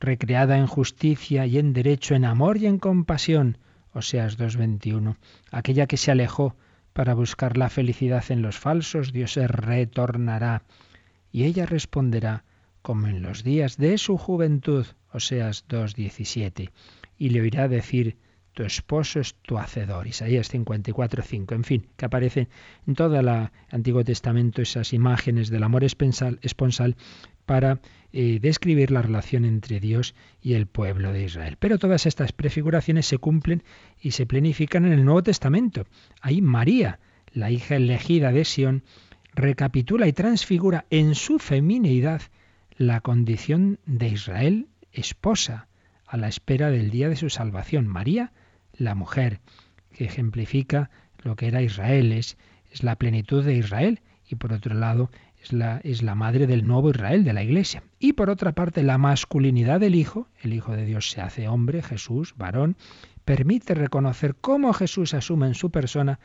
recreada 0.00 0.58
en 0.58 0.66
justicia 0.66 1.46
y 1.46 1.58
en 1.58 1.72
derecho, 1.72 2.14
en 2.14 2.24
amor 2.24 2.58
y 2.58 2.66
en 2.66 2.78
compasión. 2.78 3.58
Oseas 3.92 4.38
2.21. 4.38 5.16
Aquella 5.50 5.86
que 5.86 5.96
se 5.96 6.10
alejó 6.10 6.54
para 6.92 7.14
buscar 7.14 7.56
la 7.56 7.68
felicidad 7.68 8.24
en 8.30 8.42
los 8.42 8.58
falsos, 8.58 9.12
Dios 9.12 9.32
se 9.32 9.46
retornará 9.46 10.62
y 11.32 11.44
ella 11.44 11.66
responderá 11.66 12.44
como 12.82 13.08
en 13.08 13.22
los 13.22 13.42
días 13.42 13.76
de 13.78 13.98
su 13.98 14.16
juventud. 14.16 14.86
Oseas 15.12 15.66
2.17. 15.68 16.70
Y 17.18 17.30
le 17.30 17.40
oirá 17.40 17.68
decir, 17.68 18.16
tu 18.56 18.62
esposo 18.62 19.20
es 19.20 19.34
tu 19.42 19.58
hacedor. 19.58 20.06
Isaías 20.06 20.50
54.5. 20.50 21.54
En 21.54 21.64
fin, 21.64 21.88
que 21.96 22.06
aparecen 22.06 22.48
en 22.86 22.94
todo 22.94 23.20
el 23.20 23.28
Antiguo 23.70 24.02
Testamento 24.02 24.62
esas 24.62 24.94
imágenes 24.94 25.50
del 25.50 25.62
amor 25.62 25.84
esponsal 25.84 26.96
para 27.46 27.80
eh, 28.12 28.38
describir 28.40 28.90
la 28.90 29.02
relación 29.02 29.44
entre 29.44 29.80
Dios 29.80 30.14
y 30.42 30.54
el 30.54 30.66
pueblo 30.66 31.12
de 31.12 31.24
Israel. 31.24 31.56
Pero 31.58 31.78
todas 31.78 32.06
estas 32.06 32.32
prefiguraciones 32.32 33.06
se 33.06 33.18
cumplen 33.18 33.62
y 34.00 34.10
se 34.10 34.26
planifican 34.26 34.84
en 34.84 34.92
el 34.92 35.04
Nuevo 35.04 35.22
Testamento. 35.22 35.86
Ahí 36.20 36.42
María, 36.42 36.98
la 37.32 37.50
hija 37.50 37.76
elegida 37.76 38.32
de 38.32 38.44
Sión, 38.44 38.84
recapitula 39.34 40.08
y 40.08 40.12
transfigura 40.12 40.86
en 40.90 41.14
su 41.14 41.38
feminidad 41.38 42.22
la 42.76 43.00
condición 43.00 43.78
de 43.86 44.08
Israel 44.08 44.66
esposa, 44.92 45.68
a 46.06 46.16
la 46.16 46.28
espera 46.28 46.70
del 46.70 46.90
día 46.90 47.08
de 47.08 47.16
su 47.16 47.30
salvación. 47.30 47.86
María, 47.86 48.32
la 48.72 48.94
mujer, 48.94 49.40
que 49.92 50.04
ejemplifica 50.04 50.90
lo 51.22 51.36
que 51.36 51.48
era 51.48 51.62
Israel, 51.62 52.12
es, 52.12 52.38
es 52.70 52.82
la 52.82 52.96
plenitud 52.96 53.44
de 53.44 53.54
Israel, 53.54 54.00
y 54.28 54.36
por 54.36 54.52
otro 54.52 54.74
lado 54.74 55.10
es 55.82 56.02
la, 56.02 56.14
madre 56.14 56.46
del 56.46 56.66
nuevo 56.66 56.90
Israel, 56.90 57.24
de 57.24 57.32
la 57.32 57.42
Iglesia. 57.42 57.82
Y 57.98 58.14
por 58.14 58.30
otra 58.30 58.52
parte, 58.52 58.82
la 58.82 58.98
masculinidad 58.98 59.80
del 59.80 59.94
Hijo, 59.94 60.28
el 60.42 60.52
Hijo 60.52 60.72
de 60.72 60.84
Dios 60.84 61.10
se 61.10 61.20
hace 61.20 61.48
hombre, 61.48 61.82
Jesús, 61.82 62.34
varón, 62.36 62.76
permite 63.24 63.74
reconocer 63.74 64.34
cómo 64.34 64.72
Jesús 64.72 65.14
asume 65.14 65.46
en 65.46 65.54
su 65.54 65.70
persona 65.70 66.18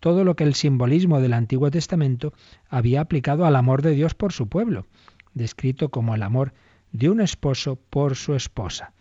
todo 0.00 0.24
lo 0.24 0.36
que 0.36 0.44
el 0.44 0.54
simbolismo 0.54 1.20
del 1.20 1.32
Antiguo 1.32 1.70
Testamento 1.70 2.32
había 2.68 3.00
aplicado 3.00 3.46
al 3.46 3.56
amor 3.56 3.82
de 3.82 3.92
Dios 3.92 4.14
por 4.14 4.32
su 4.32 4.48
pueblo, 4.48 4.86
descrito 5.34 5.90
como 5.90 6.14
el 6.14 6.22
amor 6.22 6.52
de 6.92 7.10
un 7.10 7.20
esposo 7.20 7.76
por 7.90 8.16
su 8.16 8.34
esposa. 8.34 8.92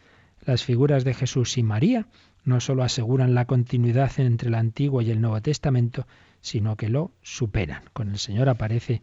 Las 0.45 0.63
figuras 0.63 1.03
de 1.03 1.13
Jesús 1.13 1.57
y 1.57 1.63
María 1.63 2.07
no 2.43 2.59
sólo 2.59 2.84
aseguran 2.84 3.34
la 3.34 3.45
continuidad 3.45 4.11
entre 4.19 4.49
el 4.49 4.55
Antiguo 4.55 5.01
y 5.01 5.11
el 5.11 5.21
Nuevo 5.21 5.41
Testamento, 5.41 6.07
sino 6.41 6.76
que 6.76 6.89
lo 6.89 7.11
superan. 7.23 7.84
Con 7.93 8.09
el 8.09 8.19
Señor 8.19 8.49
aparece 8.49 9.01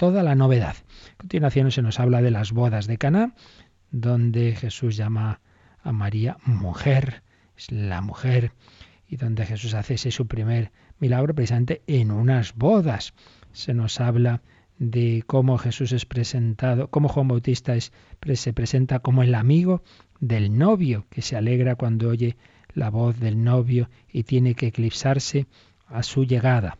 toda 0.00 0.22
la 0.22 0.34
novedad. 0.34 0.76
A 1.12 1.16
continuación 1.18 1.70
se 1.70 1.82
nos 1.82 2.00
habla 2.00 2.22
de 2.22 2.30
las 2.30 2.52
bodas 2.52 2.86
de 2.86 2.96
Caná, 2.96 3.34
donde 3.90 4.56
Jesús 4.56 4.96
llama 4.96 5.42
a 5.82 5.92
María 5.92 6.38
mujer, 6.46 7.22
es 7.54 7.70
la 7.70 8.00
mujer, 8.00 8.52
y 9.06 9.16
donde 9.16 9.44
Jesús 9.44 9.74
hace 9.74 9.94
ese 9.94 10.10
su 10.10 10.26
primer 10.26 10.72
milagro 11.00 11.34
precisamente 11.34 11.82
en 11.86 12.12
unas 12.12 12.54
bodas. 12.54 13.12
Se 13.52 13.74
nos 13.74 14.00
habla 14.00 14.40
de 14.78 15.22
cómo 15.26 15.58
Jesús 15.58 15.92
es 15.92 16.06
presentado, 16.06 16.88
cómo 16.88 17.10
Juan 17.10 17.28
Bautista 17.28 17.74
es, 17.74 17.92
se 18.36 18.54
presenta 18.54 19.00
como 19.00 19.22
el 19.22 19.34
amigo 19.34 19.82
del 20.18 20.56
novio, 20.56 21.04
que 21.10 21.20
se 21.20 21.36
alegra 21.36 21.74
cuando 21.74 22.08
oye 22.08 22.38
la 22.72 22.88
voz 22.88 23.20
del 23.20 23.44
novio 23.44 23.90
y 24.10 24.22
tiene 24.22 24.54
que 24.54 24.68
eclipsarse 24.68 25.46
a 25.88 26.02
su 26.02 26.24
llegada. 26.24 26.78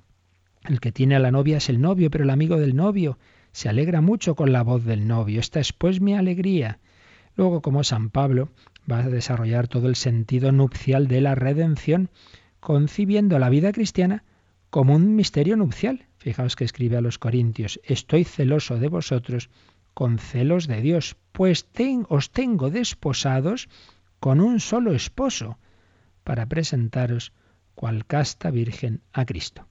El 0.71 0.79
que 0.79 0.93
tiene 0.93 1.17
a 1.17 1.19
la 1.19 1.33
novia 1.33 1.57
es 1.57 1.69
el 1.69 1.81
novio, 1.81 2.13
pero 2.13 2.23
el 2.23 2.31
amigo 2.31 2.57
del 2.57 2.77
novio 2.77 3.19
se 3.51 3.69
alegra 3.69 4.01
mucho 4.01 4.37
con 4.37 4.53
la 4.53 4.63
voz 4.63 4.85
del 4.85 5.09
novio. 5.09 5.41
Esta 5.41 5.59
es 5.59 5.73
pues 5.73 6.01
mi 6.01 6.15
alegría. 6.15 6.79
Luego, 7.35 7.61
como 7.61 7.83
San 7.83 8.09
Pablo, 8.09 8.51
va 8.89 9.01
a 9.01 9.09
desarrollar 9.09 9.67
todo 9.67 9.89
el 9.89 9.97
sentido 9.97 10.53
nupcial 10.53 11.09
de 11.09 11.23
la 11.23 11.35
redención, 11.35 12.09
concibiendo 12.61 13.41
la 13.41 13.49
vida 13.49 13.73
cristiana 13.73 14.23
como 14.71 14.95
un 14.95 15.17
misterio 15.17 15.57
nupcial. 15.57 16.07
Fijaos 16.19 16.55
que 16.55 16.67
escribe 16.67 16.99
a 16.99 17.01
los 17.01 17.19
Corintios, 17.19 17.81
estoy 17.83 18.23
celoso 18.23 18.79
de 18.79 18.87
vosotros 18.87 19.51
con 19.93 20.21
celos 20.21 20.69
de 20.69 20.83
Dios, 20.83 21.17
pues 21.33 21.67
os 22.09 22.31
tengo 22.31 22.71
desposados 22.71 23.69
con 24.21 24.41
un 24.41 24.61
solo 24.61 24.93
esposo, 24.95 25.59
para 26.23 26.47
presentaros 26.47 27.33
cual 27.75 28.07
casta 28.07 28.53
virgen 28.53 29.01
a 29.13 29.25
Cristo. 29.25 29.67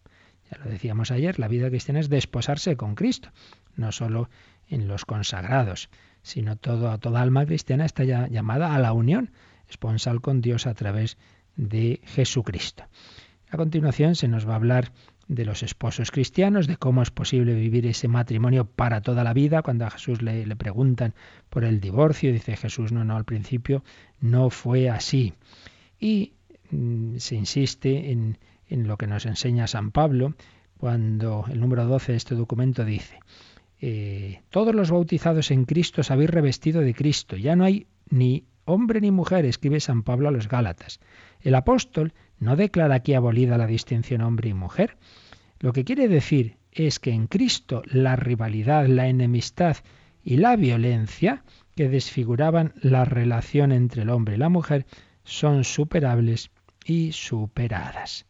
Ya 0.52 0.58
lo 0.64 0.70
decíamos 0.70 1.12
ayer, 1.12 1.40
la 1.40 1.48
vida 1.48 1.70
cristiana 1.70 2.00
es 2.00 2.10
desposarse 2.10 2.76
con 2.76 2.96
Cristo, 2.96 3.30
no 3.76 3.92
solo 3.92 4.30
en 4.68 4.88
los 4.88 5.06
consagrados, 5.06 5.90
sino 6.22 6.56
toda 6.56 7.22
alma 7.22 7.46
cristiana 7.46 7.86
está 7.86 8.04
ya 8.04 8.28
llamada 8.28 8.76
a 8.76 8.80
la 8.80 8.94
unión 8.94 9.32
esponsal 9.70 10.22
con 10.22 10.42
Dios 10.42 10.68
a 10.68 10.74
través 10.74 11.18
de 11.56 12.02
Jesucristo. 12.06 12.84
A 13.50 13.58
continuación 13.58 14.16
se 14.16 14.28
nos 14.28 14.48
va 14.48 14.54
a 14.54 14.58
hablar 14.58 14.92
de 15.28 15.46
los 15.46 15.62
esposos 15.62 16.12
cristianos, 16.12 16.68
de 16.68 16.78
cómo 16.78 17.04
es 17.04 17.12
posible 17.12 17.54
vivir 17.54 17.86
ese 17.86 18.08
matrimonio 18.08 18.66
para 18.66 19.02
toda 19.02 19.24
la 19.24 19.34
vida. 19.34 19.62
Cuando 19.62 19.86
a 19.86 19.92
Jesús 19.92 20.22
le, 20.22 20.46
le 20.46 20.56
preguntan 20.56 21.14
por 21.50 21.64
el 21.64 21.80
divorcio, 21.80 22.34
dice 22.34 22.58
Jesús, 22.58 22.92
no, 22.92 23.04
no, 23.06 23.16
al 23.16 23.26
principio 23.26 23.84
no 24.20 24.50
fue 24.50 24.90
así. 24.90 25.34
Y 26.00 26.34
mm, 26.72 27.18
se 27.18 27.36
insiste 27.36 28.12
en, 28.12 28.40
en 28.70 28.88
lo 28.88 28.98
que 28.98 29.08
nos 29.08 29.26
enseña 29.26 29.68
San 29.68 29.92
Pablo, 29.92 30.36
cuando 30.78 31.46
el 31.50 31.60
número 31.60 31.86
12 31.86 32.14
de 32.14 32.18
este 32.18 32.36
documento 32.36 32.86
dice, 32.86 33.20
eh, 33.82 34.42
todos 34.50 34.74
los 34.74 34.92
bautizados 34.92 35.52
en 35.52 35.66
Cristo 35.66 36.02
os 36.02 36.12
habéis 36.12 36.30
revestido 36.30 36.82
de 36.82 36.94
Cristo, 36.94 37.36
ya 37.36 37.56
no 37.56 37.66
hay 37.66 37.88
ni 38.10 38.46
hombre 38.66 39.02
ni 39.02 39.12
mujer, 39.12 39.46
escribe 39.46 39.80
San 39.80 40.04
Pablo 40.04 40.30
a 40.30 40.32
los 40.32 40.48
Gálatas. 40.48 41.00
El 41.42 41.56
apóstol 41.56 42.14
no 42.40 42.56
declara 42.56 42.96
aquí 42.96 43.14
abolida 43.14 43.58
la 43.58 43.68
distinción 43.68 44.22
hombre 44.22 44.50
y 44.50 44.54
mujer. 44.54 44.98
Lo 45.60 45.74
que 45.74 45.84
quiere 45.84 46.08
decir 46.08 46.58
es 46.72 47.00
que 47.00 47.12
en 47.12 47.28
Cristo 47.28 47.82
la 47.86 48.16
rivalidad, 48.16 48.88
la 48.88 49.08
enemistad 49.08 49.78
y 50.24 50.38
la 50.38 50.56
violencia 50.56 51.44
que 51.76 51.90
desfiguraban 51.90 52.74
la 52.82 53.06
relación 53.06 53.72
entre 53.72 54.04
el 54.04 54.10
hombre 54.10 54.36
y 54.36 54.38
la 54.38 54.50
mujer 54.50 54.86
son 55.24 55.64
superables 55.64 56.52
y 56.86 57.12
superadas. 57.12 58.26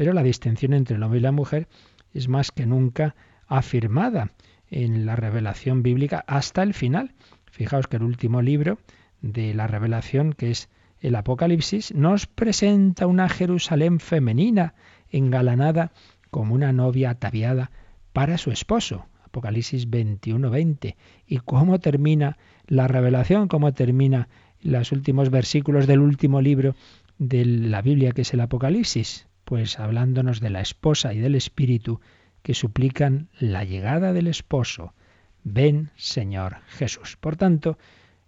Pero 0.00 0.14
la 0.14 0.22
distinción 0.22 0.72
entre 0.72 0.96
el 0.96 1.02
hombre 1.02 1.18
y 1.18 1.22
la 1.22 1.30
mujer 1.30 1.68
es 2.14 2.26
más 2.26 2.52
que 2.52 2.64
nunca 2.64 3.14
afirmada 3.46 4.30
en 4.70 5.04
la 5.04 5.14
revelación 5.14 5.82
bíblica 5.82 6.24
hasta 6.26 6.62
el 6.62 6.72
final. 6.72 7.12
Fijaos 7.50 7.86
que 7.86 7.98
el 7.98 8.04
último 8.04 8.40
libro 8.40 8.78
de 9.20 9.52
la 9.52 9.66
revelación, 9.66 10.32
que 10.32 10.52
es 10.52 10.70
el 11.02 11.16
Apocalipsis, 11.16 11.92
nos 11.94 12.26
presenta 12.26 13.06
una 13.06 13.28
Jerusalén 13.28 14.00
femenina, 14.00 14.72
engalanada 15.10 15.92
como 16.30 16.54
una 16.54 16.72
novia 16.72 17.10
ataviada 17.10 17.70
para 18.14 18.38
su 18.38 18.50
esposo. 18.52 19.04
Apocalipsis 19.26 19.86
21-20. 19.86 20.96
¿Y 21.26 21.36
cómo 21.40 21.78
termina 21.78 22.38
la 22.66 22.88
revelación? 22.88 23.48
¿Cómo 23.48 23.74
termina 23.74 24.30
los 24.62 24.92
últimos 24.92 25.28
versículos 25.28 25.86
del 25.86 26.00
último 26.00 26.40
libro 26.40 26.74
de 27.18 27.44
la 27.44 27.82
Biblia 27.82 28.12
que 28.12 28.22
es 28.22 28.32
el 28.32 28.40
Apocalipsis? 28.40 29.26
Pues 29.50 29.80
hablándonos 29.80 30.38
de 30.38 30.48
la 30.48 30.60
esposa 30.60 31.12
y 31.12 31.18
del 31.18 31.34
espíritu 31.34 32.00
que 32.44 32.54
suplican 32.54 33.30
la 33.40 33.64
llegada 33.64 34.12
del 34.12 34.28
esposo. 34.28 34.94
Ven, 35.42 35.90
Señor 35.96 36.58
Jesús. 36.68 37.16
Por 37.16 37.34
tanto, 37.34 37.76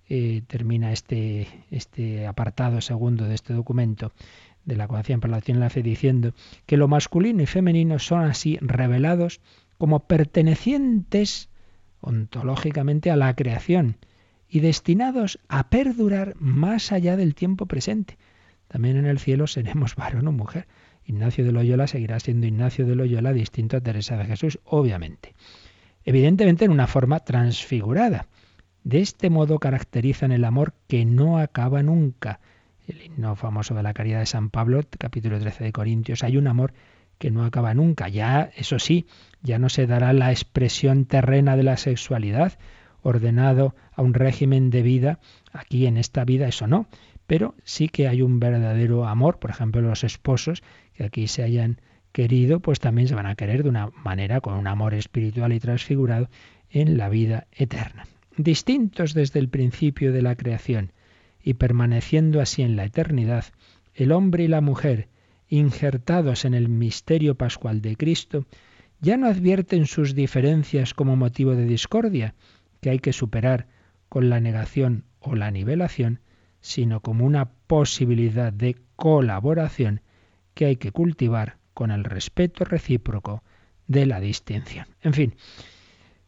eh, 0.09 0.43
termina 0.49 0.91
este, 0.91 1.47
este 1.71 2.27
apartado 2.27 2.81
segundo 2.81 3.27
de 3.27 3.37
este 3.37 3.53
documento 3.53 4.11
de 4.65 4.75
la 4.75 4.89
Convención 4.89 5.21
para 5.21 5.31
la 5.31 5.37
Acción 5.37 5.61
la 5.61 5.71
Fe 5.71 5.85
diciendo 5.85 6.35
que 6.67 6.77
lo 6.77 6.89
masculino 6.89 7.41
y 7.41 7.47
femenino 7.47 8.01
son 8.01 8.25
así 8.25 8.59
revelados 8.61 9.41
como 9.79 10.01
pertenecientes 10.09 11.51
ontológicamente 12.01 13.13
a 13.13 13.17
la 13.17 13.33
creación 13.37 13.97
y 14.49 14.59
destinados 14.59 15.39
a 15.47 15.71
perdurar 15.71 16.35
más 16.41 16.91
allá 16.91 17.17
del 17.17 17.37
tiempo 17.37 17.67
presente. 17.67 18.19
También 18.67 18.97
en 18.97 19.07
el 19.07 19.21
cielo 19.21 19.47
seremos 19.47 19.95
varón 19.95 20.27
o 20.27 20.33
mujer. 20.33 20.67
Ignacio 21.13 21.45
de 21.45 21.53
Loyola 21.53 21.87
seguirá 21.87 22.19
siendo 22.21 22.47
Ignacio 22.47 22.87
de 22.87 22.97
Loyola 22.97 23.35
distinto 23.35 23.77
a 23.77 23.81
Teresa 23.81 24.17
de 24.17 24.25
Jesús, 24.25 24.59
obviamente. 24.65 25.35
Evidentemente 26.05 26.65
en 26.65 26.71
una 26.71 26.87
forma 26.87 27.21
transfigurada. 27.21 28.27
De 28.83 29.01
este 29.01 29.29
modo 29.29 29.59
caracterizan 29.59 30.33
el 30.33 30.45
amor 30.45 30.73
que 30.89 31.05
no 31.05 31.39
acaba 31.39 31.83
nunca. 31.83 32.41
El 32.89 33.03
himno 33.03 33.37
famoso 33.37 33.75
de 33.75 33.83
la 33.83 33.93
caridad 33.93 34.21
de 34.21 34.27
San 34.27 34.49
Pablo, 34.49 34.81
capítulo 34.99 35.39
13 35.39 35.65
de 35.65 35.73
Corintios, 35.73 36.25
hay 36.25 36.39
un 36.39 36.47
amor 36.47 36.73
que 37.19 37.31
no 37.31 37.45
acaba 37.45 37.75
nunca. 37.75 38.09
Ya, 38.09 38.51
eso 38.57 38.79
sí, 38.79 39.07
ya 39.43 39.59
no 39.59 39.69
se 39.69 39.87
dará 39.87 40.13
la 40.15 40.31
expresión 40.31 41.05
terrena 41.05 41.57
de 41.57 41.63
la 41.63 41.77
sexualidad, 41.77 42.59
ordenado 43.03 43.75
a 43.93 44.03
un 44.03 44.15
régimen 44.15 44.71
de 44.71 44.83
vida, 44.83 45.21
aquí 45.53 45.87
en 45.87 45.99
esta 45.99 46.25
vida 46.25 46.49
eso 46.49 46.67
no, 46.67 46.89
pero 47.27 47.55
sí 47.65 47.89
que 47.89 48.09
hay 48.09 48.23
un 48.23 48.41
verdadero 48.41 49.07
amor, 49.07 49.39
por 49.39 49.51
ejemplo 49.51 49.81
los 49.81 50.05
esposos 50.05 50.63
que 50.95 51.05
aquí 51.05 51.29
se 51.29 51.43
hayan 51.43 51.81
querido, 52.13 52.61
pues 52.61 52.79
también 52.81 53.09
se 53.09 53.15
van 53.15 53.27
a 53.27 53.35
querer 53.35 53.63
de 53.63 53.69
una 53.69 53.89
manera, 54.05 54.41
con 54.41 54.55
un 54.55 54.67
amor 54.67 54.95
espiritual 54.95 55.53
y 55.53 55.61
transfigurado 55.61 56.29
en 56.71 56.97
la 56.97 57.09
vida 57.09 57.47
eterna. 57.53 58.07
Distintos 58.37 59.15
desde 59.15 59.41
el 59.41 59.49
principio 59.49 60.13
de 60.13 60.23
la 60.23 60.37
creación 60.37 60.93
y 61.43 61.55
permaneciendo 61.55 62.41
así 62.41 62.63
en 62.63 62.77
la 62.77 62.85
eternidad, 62.85 63.47
el 63.95 64.13
hombre 64.13 64.45
y 64.45 64.49
la 64.49 64.61
mujer, 64.61 65.09
injertados 65.49 66.45
en 66.45 66.55
el 66.55 66.69
misterio 66.69 67.35
pascual 67.35 67.83
de 67.83 67.97
Cristo, 67.97 68.47
ya 69.01 69.17
no 69.17 69.27
advierten 69.27 69.87
sus 69.87 70.15
diferencias 70.15 70.95
como 70.95 71.17
motivo 71.17 71.55
de 71.55 71.67
discordia, 71.67 72.35
que 72.81 72.91
hay 72.91 73.01
que 73.01 73.13
superar 73.13 73.67
con 74.09 74.31
la 74.31 74.41
negación 74.41 75.05
o 75.19 75.35
la 75.35 75.51
nivelación, 75.51 76.21
sino 76.61 77.01
como 77.01 77.27
una 77.27 77.51
posibilidad 77.67 78.53
de 78.53 78.77
colaboración 78.97 80.01
que 80.55 80.67
hay 80.67 80.77
que 80.77 80.93
cultivar 80.93 81.57
con 81.75 81.91
el 81.91 82.05
respeto 82.05 82.65
recíproco 82.65 83.43
de 83.87 84.07
la 84.07 84.21
distinción. 84.21 84.87
En 85.03 85.15
fin, 85.15 85.35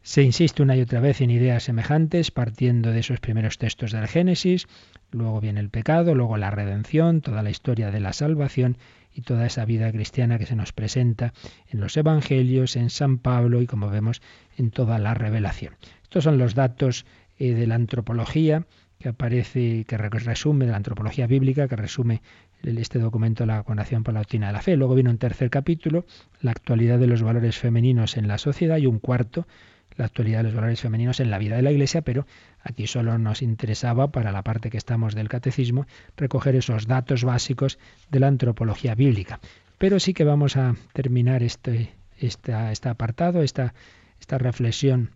se 0.03 0.23
insiste 0.23 0.63
una 0.63 0.77
y 0.77 0.83
otra 0.83 1.01
vez 1.01 1.23
en 1.23 1.31
ideas 1.31 1.63
semejantes, 1.63 2.31
partiendo 2.31 2.93
de 2.93 3.01
esos 3.01 3.21
primeros 3.21 3.57
textos 3.57 3.93
del 3.93 4.07
Génesis, 4.07 4.67
luego 5.11 5.41
viene 5.41 5.61
el 5.61 5.71
pecado, 5.71 6.15
luego 6.15 6.37
la 6.37 6.51
redención, 6.51 7.23
toda 7.23 7.43
la 7.43 7.49
historia 7.49 7.91
de 7.91 8.01
la 8.01 8.13
salvación 8.13 8.77
y 9.15 9.23
toda 9.23 9.47
esa 9.47 9.65
vida 9.65 9.91
cristiana 9.93 10.39
que 10.39 10.45
se 10.45 10.57
nos 10.57 10.73
presenta 10.73 11.33
en 11.69 11.81
los 11.81 11.97
Evangelios, 11.97 12.77
en 12.77 12.91
San 12.91 13.17
Pablo 13.17 13.63
y 13.63 13.67
como 13.67 13.89
vemos 13.89 14.21
en 14.59 14.71
toda 14.71 14.99
la 14.99 15.15
revelación. 15.15 15.75
Estos 16.03 16.25
son 16.25 16.37
los 16.37 16.55
datos 16.55 17.07
eh, 17.39 17.55
de 17.55 17.67
la 17.67 17.77
antropología 17.77 18.67
que 18.99 19.09
aparece, 19.09 19.85
que 19.87 19.97
resume, 19.97 20.67
de 20.67 20.71
la 20.71 20.77
antropología 20.77 21.27
bíblica, 21.27 21.69
que 21.69 21.77
resume 21.77 22.23
este 22.65 22.99
documento 22.99 23.47
la 23.47 23.63
Conacción 23.63 24.05
Palatina 24.05 24.49
de 24.49 24.53
la 24.55 24.63
Fe. 24.63 24.77
Luego 24.77 24.95
viene 24.95 25.11
un 25.11 25.19
tercer 25.19 25.51
capítulo, 25.51 26.07
la 26.41 26.51
actualidad 26.51 26.99
de 26.99 27.07
los 27.07 27.23
valores 27.23 27.59
femeninos 27.59 28.17
en 28.17 28.27
la 28.29 28.39
sociedad, 28.39 28.79
y 28.79 28.87
un 28.87 28.99
cuarto, 28.99 29.47
la 29.97 30.07
actualidad 30.07 30.39
de 30.39 30.45
los 30.45 30.55
valores 30.55 30.81
femeninos 30.81 31.21
en 31.21 31.31
la 31.31 31.39
vida 31.39 31.57
de 31.57 31.63
la 31.63 31.73
Iglesia, 31.73 32.03
pero 32.03 32.27
aquí 32.63 32.87
solo 32.87 33.19
nos 33.19 33.43
interesaba, 33.43 34.11
para 34.11 34.33
la 34.33 34.43
parte 34.43 34.71
que 34.71 34.79
estamos 34.79 35.15
del 35.15 35.29
catecismo, 35.29 35.87
recoger 36.17 36.57
esos 36.57 36.87
datos 36.87 37.25
básicos 37.25 37.79
de 38.11 38.21
la 38.21 38.29
antropología 38.29 38.95
bíblica. 38.95 39.41
Pero 39.79 40.01
sí 40.01 40.15
que 40.15 40.25
vamos 40.25 40.57
a 40.57 40.75
terminar 40.93 41.43
este, 41.43 41.93
este, 42.19 42.53
este 42.73 42.89
apartado, 42.89 43.43
esta, 43.43 43.75
esta 44.21 44.39
reflexión 44.39 45.11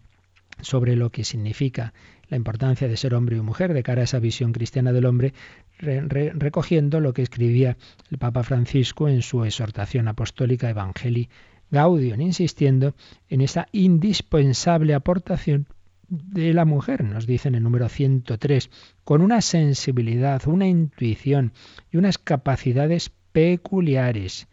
sobre 0.60 0.96
lo 0.96 1.10
que 1.10 1.24
significa 1.24 1.92
la 2.28 2.36
importancia 2.36 2.88
de 2.88 2.96
ser 2.96 3.14
hombre 3.14 3.36
y 3.36 3.40
mujer 3.40 3.72
de 3.72 3.82
cara 3.82 4.02
a 4.02 4.04
esa 4.04 4.18
visión 4.18 4.52
cristiana 4.52 4.92
del 4.92 5.06
hombre, 5.06 5.32
recogiendo 5.78 7.00
lo 7.00 7.12
que 7.12 7.22
escribía 7.22 7.76
el 8.10 8.18
Papa 8.18 8.42
Francisco 8.42 9.08
en 9.08 9.22
su 9.22 9.44
exhortación 9.44 10.08
apostólica 10.08 10.68
Evangelii 10.68 11.28
Gaudium, 11.70 12.20
insistiendo 12.20 12.94
en 13.28 13.40
esa 13.40 13.68
indispensable 13.72 14.94
aportación 14.94 15.66
de 16.08 16.54
la 16.54 16.64
mujer, 16.64 17.04
nos 17.04 17.26
dice 17.26 17.48
en 17.48 17.54
el 17.54 17.62
número 17.62 17.88
103, 17.88 18.70
con 19.04 19.20
una 19.20 19.42
sensibilidad, 19.42 20.46
una 20.46 20.66
intuición 20.66 21.52
y 21.92 21.98
unas 21.98 22.16
capacidades 22.16 23.10
peculiares 23.32 24.48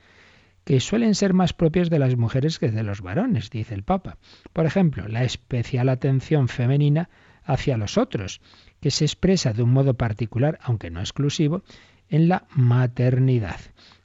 que 0.65 0.79
suelen 0.79 1.15
ser 1.15 1.33
más 1.33 1.53
propias 1.53 1.89
de 1.89 1.99
las 1.99 2.17
mujeres 2.17 2.59
que 2.59 2.71
de 2.71 2.83
los 2.83 3.01
varones, 3.01 3.51
dice 3.51 3.75
el 3.75 3.83
Papa. 3.83 4.17
Por 4.51 4.65
ejemplo, 4.65 5.07
la 5.07 5.23
especial 5.23 5.89
atención 5.89 6.47
femenina 6.47 7.09
hacia 7.43 7.77
los 7.77 7.97
otros, 7.97 8.41
que 8.81 8.91
se 8.91 9.05
expresa 9.05 9.53
de 9.53 9.63
un 9.63 9.71
modo 9.71 9.93
particular, 9.93 10.59
aunque 10.63 10.89
no 10.89 10.99
exclusivo, 10.99 11.63
en 12.09 12.27
la 12.27 12.47
maternidad. 12.49 13.59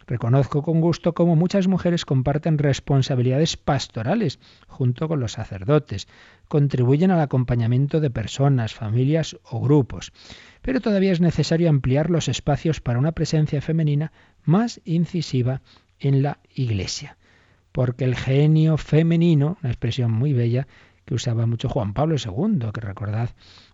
Reconozco 0.07 0.63
con 0.63 0.81
gusto 0.81 1.15
cómo 1.15 1.37
muchas 1.37 1.69
mujeres 1.69 2.05
comparten 2.05 2.59
responsabilidades 2.59 3.57
pastorales 3.57 4.41
junto 4.67 5.09
con 5.09 5.21
los 5.21 5.33
sacerdotes, 5.33 6.09
contribuyen 6.49 7.11
al 7.11 7.21
acompañamiento 7.21 8.01
de 8.01 8.11
personas, 8.11 8.75
familias 8.75 9.37
o 9.45 9.61
grupos. 9.61 10.13
Pero 10.63 10.81
todavía 10.81 11.13
es 11.13 11.21
necesario 11.21 11.71
ampliar 11.71 12.11
los 12.11 12.29
espacios 12.29 12.81
para 12.81 12.99
una 12.99 13.13
presencia 13.13 13.63
femenina 13.63 14.13
más 14.45 14.81
incisiva 14.85 15.63
en 16.01 16.23
la 16.23 16.39
Iglesia. 16.55 17.17
Porque 17.73 18.05
el 18.05 18.17
genio 18.17 18.77
femenino, 18.77 19.59
una 19.63 19.71
expresión 19.71 20.11
muy 20.11 20.33
bella 20.33 20.67
que 21.05 21.15
usaba 21.15 21.47
mucho 21.47 21.69
Juan 21.69 21.95
Pablo 21.95 22.17
II, 22.17 22.71
que 22.73 22.81
recordad 22.81 23.31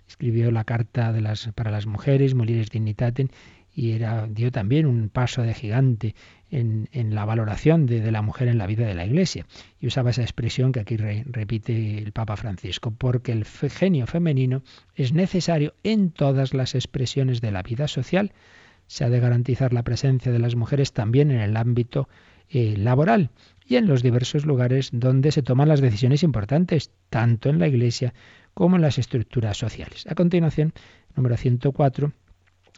escribió 0.07 0.51
la 0.51 0.65
carta 0.65 1.13
de 1.13 1.21
las, 1.21 1.49
para 1.55 1.71
las 1.71 1.87
mujeres, 1.87 2.35
Mulieres 2.35 2.71
Dignitatem, 2.71 3.29
y 3.75 3.93
era, 3.93 4.27
dio 4.27 4.51
también 4.51 4.87
un 4.87 5.11
paso 5.11 5.43
de 5.43 5.53
gigante 5.53 6.15
en, 6.51 7.15
la 7.15 7.27
valoración 7.27 7.85
de, 7.85 8.11
la 8.11 8.23
mujer 8.23 8.49
en 8.49 8.57
la 8.57 8.67
vida 8.67 8.87
de 8.87 8.95
la 8.95 9.05
Iglesia. 9.05 9.47
Y 9.81 9.87
usaba 9.87 10.11
esa 10.11 10.23
expresión 10.23 10.73
que 10.73 10.81
aquí 10.81 10.97
repite 10.97 11.99
el 11.99 12.13
Papa 12.13 12.37
Francisco, 12.37 12.91
porque 12.91 13.33
el 13.33 13.45
genio 13.45 14.07
femenino 14.07 14.63
es 14.95 15.13
necesario 15.13 15.75
en 15.83 16.11
todas 16.11 16.55
las 16.55 16.75
expresiones 16.75 17.43
de 17.43 17.51
la 17.51 17.63
vida 17.63 17.87
social. 17.87 18.33
Se 18.87 19.05
ha 19.05 19.11
de 19.11 19.21
garantizar 19.21 19.73
la 19.73 19.83
presencia 19.83 20.33
de 20.33 20.39
las 20.39 20.55
mujeres 20.55 20.93
también 20.93 21.31
en 21.31 21.41
el 21.41 21.57
ámbito 21.57 22.09
eh, 22.49 22.77
laboral 22.77 23.31
y 23.67 23.77
en 23.77 23.87
los 23.87 24.03
diversos 24.03 24.47
lugares 24.47 24.91
donde 24.93 25.33
se 25.33 25.43
toman 25.43 25.69
las 25.69 25.81
decisiones 25.81 26.23
importantes, 26.23 26.93
tanto 27.11 27.49
en 27.49 27.59
la 27.59 27.67
Iglesia 27.67 28.15
como 28.55 28.77
en 28.77 28.83
las 28.83 28.99
estructuras 28.99 29.57
sociales. 29.57 30.07
A 30.09 30.15
continuación, 30.15 30.73
número 31.17 31.37
104, 31.37 32.13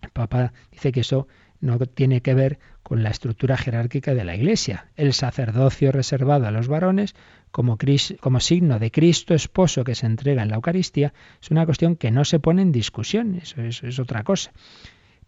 el 0.03 0.11
Papa 0.11 0.53
dice 0.73 0.93
que 0.93 1.01
eso 1.01 1.29
no 1.61 1.79
tiene 1.79 2.23
que 2.23 2.35
ver 2.35 2.59
con 2.83 3.03
la 3.03 3.11
estructura 3.11 3.57
jerárquica 3.57 4.15
de 4.15 4.25
la 4.25 4.35
Iglesia. 4.35 4.89
El 4.97 5.13
sacerdocio 5.13 5.93
reservado 5.93 6.47
a 6.47 6.51
los 6.51 6.69
varones, 6.69 7.15
como, 7.51 7.77
como, 8.21 8.41
signo 8.41 8.79
de 8.79 8.91
Cristo 8.91 9.35
esposo 9.35 9.85
que 9.85 9.95
se 9.95 10.07
entrega 10.07 10.43
en 10.43 10.49
la 10.49 10.57
Eucaristía, 10.57 11.13
es 11.43 11.51
una 11.51 11.67
cuestión 11.67 11.97
que 11.97 12.11
no 12.11 12.25
se 12.25 12.41
pone 12.41 12.63
en 12.63 12.73
discusión, 12.73 13.35
eso 13.35 13.61
es 13.63 13.99
otra 13.99 14.23
cosa. 14.23 14.53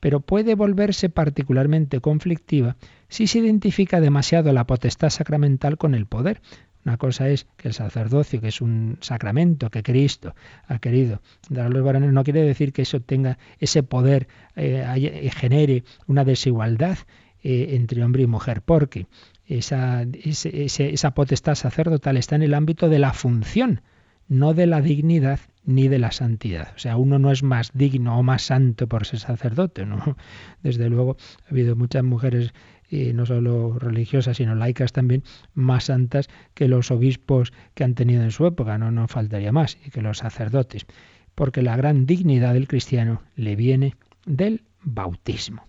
Pero 0.00 0.20
puede 0.20 0.54
volverse 0.54 1.08
particularmente 1.08 2.00
conflictiva 2.00 2.76
si 3.08 3.26
se 3.26 3.38
identifica 3.38 4.00
demasiado 4.00 4.52
la 4.52 4.66
potestad 4.66 5.10
sacramental 5.10 5.76
con 5.76 5.94
el 5.94 6.06
poder. 6.06 6.40
Una 6.84 6.96
cosa 6.96 7.28
es 7.28 7.46
que 7.56 7.68
el 7.68 7.74
sacerdocio, 7.74 8.40
que 8.40 8.48
es 8.48 8.62
un 8.62 8.96
sacramento 9.00 9.70
que 9.70 9.82
Cristo 9.82 10.34
ha 10.66 10.78
querido 10.78 11.20
dar 11.50 11.66
a 11.66 11.68
los 11.68 11.84
varones, 11.84 12.12
no 12.12 12.24
quiere 12.24 12.42
decir 12.42 12.72
que 12.72 12.82
eso 12.82 13.00
tenga 13.00 13.38
ese 13.58 13.82
poder, 13.82 14.28
eh, 14.56 14.82
eh 14.96 15.30
genere 15.30 15.84
una 16.06 16.24
desigualdad 16.24 16.96
eh, 17.42 17.76
entre 17.76 18.02
hombre 18.02 18.22
y 18.22 18.26
mujer, 18.26 18.62
porque 18.62 19.06
esa, 19.46 20.06
esa 20.22 21.10
potestad 21.10 21.54
sacerdotal 21.54 22.16
está 22.16 22.36
en 22.36 22.42
el 22.42 22.54
ámbito 22.54 22.88
de 22.88 22.98
la 22.98 23.12
función, 23.12 23.82
no 24.30 24.54
de 24.54 24.66
la 24.66 24.80
dignidad 24.80 25.40
ni 25.64 25.88
de 25.88 25.98
la 25.98 26.12
santidad. 26.12 26.72
O 26.76 26.78
sea, 26.78 26.96
uno 26.96 27.18
no 27.18 27.32
es 27.32 27.42
más 27.42 27.72
digno 27.74 28.16
o 28.16 28.22
más 28.22 28.42
santo 28.42 28.86
por 28.86 29.04
ser 29.04 29.18
sacerdote, 29.18 29.84
¿no? 29.84 30.16
Desde 30.62 30.88
luego 30.88 31.16
ha 31.44 31.50
habido 31.50 31.74
muchas 31.74 32.04
mujeres 32.04 32.54
y 32.88 33.12
no 33.12 33.26
solo 33.26 33.76
religiosas, 33.78 34.36
sino 34.36 34.54
laicas 34.54 34.92
también, 34.92 35.24
más 35.52 35.84
santas 35.84 36.28
que 36.54 36.68
los 36.68 36.92
obispos 36.92 37.52
que 37.74 37.82
han 37.82 37.94
tenido 37.94 38.22
en 38.22 38.30
su 38.30 38.46
época, 38.46 38.78
no 38.78 38.90
nos 38.92 39.10
faltaría 39.10 39.52
más, 39.52 39.78
y 39.84 39.90
que 39.90 40.00
los 40.00 40.18
sacerdotes, 40.18 40.86
porque 41.34 41.62
la 41.62 41.76
gran 41.76 42.06
dignidad 42.06 42.54
del 42.54 42.68
cristiano 42.68 43.22
le 43.34 43.54
viene 43.56 43.96
del 44.26 44.62
bautismo. 44.82 45.64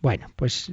Bueno, 0.00 0.26
pues 0.36 0.72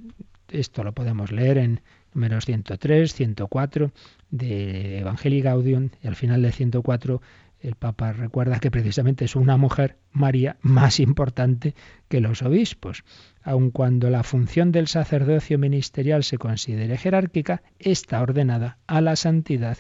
esto 0.50 0.84
lo 0.84 0.94
podemos 0.94 1.32
leer 1.32 1.58
en 1.58 1.82
números 2.14 2.46
103, 2.46 3.14
104 3.14 3.92
de 4.32 5.00
Evangelii 5.00 5.42
Gaudium 5.42 5.90
y 6.02 6.08
al 6.08 6.16
final 6.16 6.42
del 6.42 6.54
104 6.54 7.22
el 7.60 7.76
Papa 7.76 8.14
recuerda 8.14 8.60
que 8.60 8.70
precisamente 8.70 9.26
es 9.26 9.36
una 9.36 9.58
mujer, 9.58 9.98
María, 10.12 10.58
más 10.62 11.00
importante 11.00 11.74
que 12.08 12.22
los 12.22 12.44
obispos. 12.44 13.04
Aun 13.42 13.72
cuando 13.72 14.10
la 14.10 14.24
función 14.24 14.72
del 14.72 14.88
sacerdocio 14.88 15.58
ministerial 15.58 16.24
se 16.24 16.38
considere 16.38 16.98
jerárquica, 16.98 17.64
está 17.80 18.22
ordenada 18.22 18.78
a 18.86 19.02
la 19.02 19.16
santidad 19.16 19.80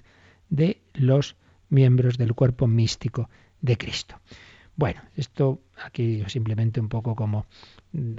de 0.49 0.81
los 0.93 1.35
miembros 1.69 2.17
del 2.17 2.33
cuerpo 2.33 2.67
místico 2.67 3.29
de 3.61 3.77
Cristo. 3.77 4.19
Bueno, 4.75 5.01
esto 5.15 5.61
aquí 5.83 6.23
simplemente 6.27 6.79
un 6.79 6.89
poco 6.89 7.15
como 7.15 7.45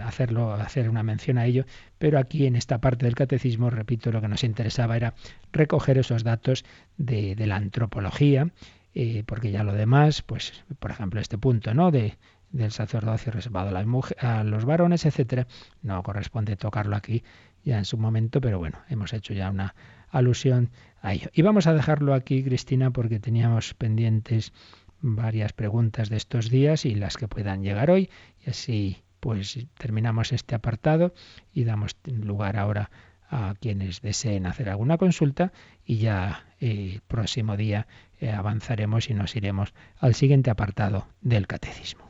hacerlo, 0.03 0.53
hacer 0.55 0.89
una 0.89 1.03
mención 1.03 1.39
a 1.39 1.47
ello, 1.47 1.65
pero 1.99 2.19
aquí 2.19 2.47
en 2.47 2.57
esta 2.57 2.79
parte 2.79 3.07
del 3.07 3.15
catecismo, 3.15 3.71
repito, 3.71 4.11
lo 4.11 4.21
que 4.21 4.29
nos 4.29 4.45
interesaba 4.45 4.97
era 4.97 5.15
recoger 5.53 5.99
esos 5.99 6.25
datos 6.25 6.65
de, 6.97 7.35
la 7.37 7.57
antropología, 7.57 8.51
eh, 8.95 9.23
porque 9.27 9.51
ya 9.51 9.63
lo 9.63 9.73
demás, 9.73 10.23
pues, 10.23 10.65
por 10.79 10.91
ejemplo, 10.91 11.21
este 11.21 11.39
punto, 11.39 11.75
¿no? 11.75 11.91
De, 11.91 12.19
del 12.51 12.73
sacerdocio 12.73 13.31
reservado 13.33 13.69
a, 13.69 13.73
las 13.73 13.87
mujeres, 13.87 14.23
a 14.25 14.43
los 14.45 14.65
varones, 14.65 15.05
etcétera, 15.05 15.47
no 15.83 16.03
corresponde 16.03 16.57
tocarlo 16.57 16.97
aquí 16.97 17.23
ya 17.65 17.79
en 17.79 17.85
su 17.85 17.99
momento, 17.99 18.41
pero 18.41 18.59
bueno, 18.59 18.79
hemos 18.89 19.13
hecho 19.13 19.35
ya 19.35 19.51
una 19.51 19.75
alusión 20.11 20.71
a 21.03 21.13
ello. 21.13 21.29
Y 21.35 21.43
vamos 21.43 21.67
a 21.67 21.75
dejarlo 21.75 22.15
aquí, 22.15 22.43
Cristina, 22.43 22.91
porque 22.91 23.21
teníamos 23.21 23.75
pendientes 23.75 24.53
varias 25.01 25.53
preguntas 25.53 26.09
de 26.09 26.17
estos 26.17 26.51
días 26.51 26.85
y 26.85 26.95
las 26.95 27.17
que 27.17 27.29
puedan 27.29 27.63
llegar 27.63 27.91
hoy, 27.91 28.11
y 28.45 28.51
así 28.51 29.03
pues 29.21 29.59
terminamos 29.77 30.33
este 30.33 30.55
apartado 30.55 31.15
y 31.53 31.65
damos 31.65 31.97
lugar 32.05 32.57
ahora 32.57 32.91
a 33.31 33.55
quienes 33.61 34.01
deseen 34.01 34.47
hacer 34.47 34.69
alguna 34.71 34.97
consulta 34.97 35.53
y 35.85 35.99
ya 35.99 36.47
el 36.61 36.97
eh, 36.97 37.01
próximo 37.07 37.57
día 37.57 37.87
eh, 38.21 38.31
avanzaremos 38.31 39.11
y 39.11 39.15
nos 39.15 39.37
iremos 39.37 39.75
al 39.99 40.15
siguiente 40.15 40.51
apartado 40.51 41.07
del 41.21 41.47
catecismo. 41.47 42.09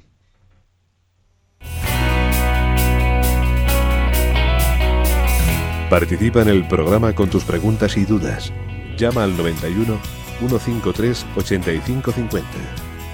Participa 5.91 6.43
en 6.43 6.49
el 6.49 6.69
programa 6.69 7.15
con 7.15 7.31
tus 7.31 7.45
preguntas 7.45 7.97
y 7.97 8.05
dudas. 8.05 8.53
Llama 8.99 9.25
al 9.25 9.37
91 9.37 9.99
153 10.39 11.27
8550. 11.37 12.88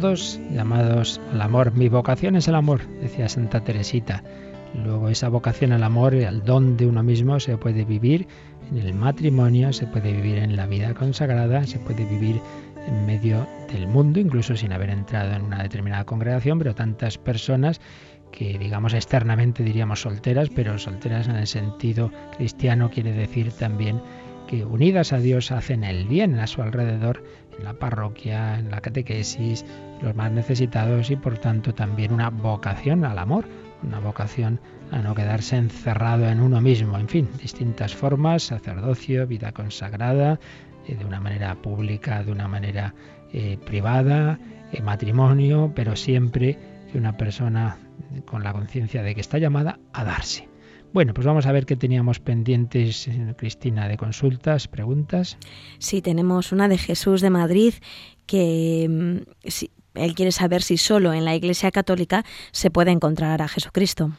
Todos 0.00 0.38
llamados 0.50 1.22
al 1.32 1.40
amor. 1.40 1.72
Mi 1.72 1.88
vocación 1.88 2.36
es 2.36 2.48
el 2.48 2.54
amor, 2.54 2.86
decía 3.00 3.30
Santa 3.30 3.60
Teresita. 3.64 4.22
Luego 4.84 5.08
esa 5.08 5.30
vocación 5.30 5.72
al 5.72 5.82
amor 5.82 6.14
y 6.14 6.24
al 6.24 6.44
don 6.44 6.76
de 6.76 6.86
uno 6.86 7.02
mismo 7.02 7.40
se 7.40 7.56
puede 7.56 7.82
vivir 7.86 8.26
en 8.70 8.76
el 8.76 8.92
matrimonio, 8.92 9.72
se 9.72 9.86
puede 9.86 10.12
vivir 10.12 10.36
en 10.36 10.54
la 10.54 10.66
vida 10.66 10.92
consagrada, 10.92 11.64
se 11.64 11.78
puede 11.78 12.04
vivir 12.04 12.42
en 12.86 13.06
medio 13.06 13.46
del 13.72 13.86
mundo, 13.86 14.20
incluso 14.20 14.54
sin 14.54 14.72
haber 14.74 14.90
entrado 14.90 15.32
en 15.32 15.42
una 15.42 15.62
determinada 15.62 16.04
congregación, 16.04 16.58
pero 16.58 16.74
tantas 16.74 17.16
personas 17.16 17.80
que 18.32 18.58
digamos 18.58 18.92
externamente 18.92 19.62
diríamos 19.62 20.02
solteras, 20.02 20.50
pero 20.54 20.78
solteras 20.78 21.26
en 21.26 21.36
el 21.36 21.46
sentido 21.46 22.12
cristiano 22.36 22.90
quiere 22.90 23.12
decir 23.12 23.50
también 23.50 24.02
que 24.46 24.64
unidas 24.64 25.12
a 25.12 25.18
Dios 25.18 25.52
hacen 25.52 25.84
el 25.84 26.06
bien 26.06 26.38
a 26.38 26.46
su 26.46 26.62
alrededor 26.62 27.22
en 27.58 27.64
la 27.64 27.74
parroquia, 27.74 28.58
en 28.58 28.70
la 28.70 28.80
catequesis, 28.80 29.64
los 30.02 30.14
más 30.14 30.30
necesitados 30.32 31.10
y 31.10 31.16
por 31.16 31.38
tanto 31.38 31.74
también 31.74 32.12
una 32.12 32.30
vocación 32.30 33.04
al 33.04 33.18
amor, 33.18 33.46
una 33.82 34.00
vocación 34.00 34.60
a 34.90 34.98
no 35.00 35.14
quedarse 35.14 35.56
encerrado 35.56 36.28
en 36.28 36.40
uno 36.40 36.60
mismo. 36.60 36.98
En 36.98 37.08
fin, 37.08 37.28
distintas 37.40 37.94
formas, 37.94 38.44
sacerdocio, 38.44 39.26
vida 39.26 39.52
consagrada, 39.52 40.38
eh, 40.86 40.94
de 40.94 41.04
una 41.04 41.20
manera 41.20 41.54
pública, 41.56 42.22
de 42.22 42.32
una 42.32 42.48
manera 42.48 42.94
eh, 43.32 43.58
privada, 43.64 44.38
eh, 44.72 44.82
matrimonio, 44.82 45.72
pero 45.74 45.96
siempre 45.96 46.58
una 46.94 47.16
persona 47.16 47.76
con 48.24 48.42
la 48.42 48.52
conciencia 48.52 49.02
de 49.02 49.14
que 49.14 49.20
está 49.20 49.38
llamada 49.38 49.78
a 49.92 50.04
darse. 50.04 50.48
Bueno, 50.96 51.12
pues 51.12 51.26
vamos 51.26 51.44
a 51.44 51.52
ver 51.52 51.66
qué 51.66 51.76
teníamos 51.76 52.20
pendientes, 52.20 53.06
eh, 53.06 53.34
Cristina, 53.36 53.86
de 53.86 53.98
consultas, 53.98 54.66
preguntas. 54.66 55.36
Sí, 55.78 56.00
tenemos 56.00 56.52
una 56.52 56.68
de 56.68 56.78
Jesús 56.78 57.20
de 57.20 57.28
Madrid 57.28 57.74
que 58.24 58.86
mm, 58.88 59.98
él 60.00 60.14
quiere 60.14 60.32
saber 60.32 60.62
si 60.62 60.78
solo 60.78 61.12
en 61.12 61.26
la 61.26 61.34
Iglesia 61.34 61.70
Católica 61.70 62.24
se 62.50 62.70
puede 62.70 62.92
encontrar 62.92 63.42
a 63.42 63.48
Jesucristo. 63.48 64.12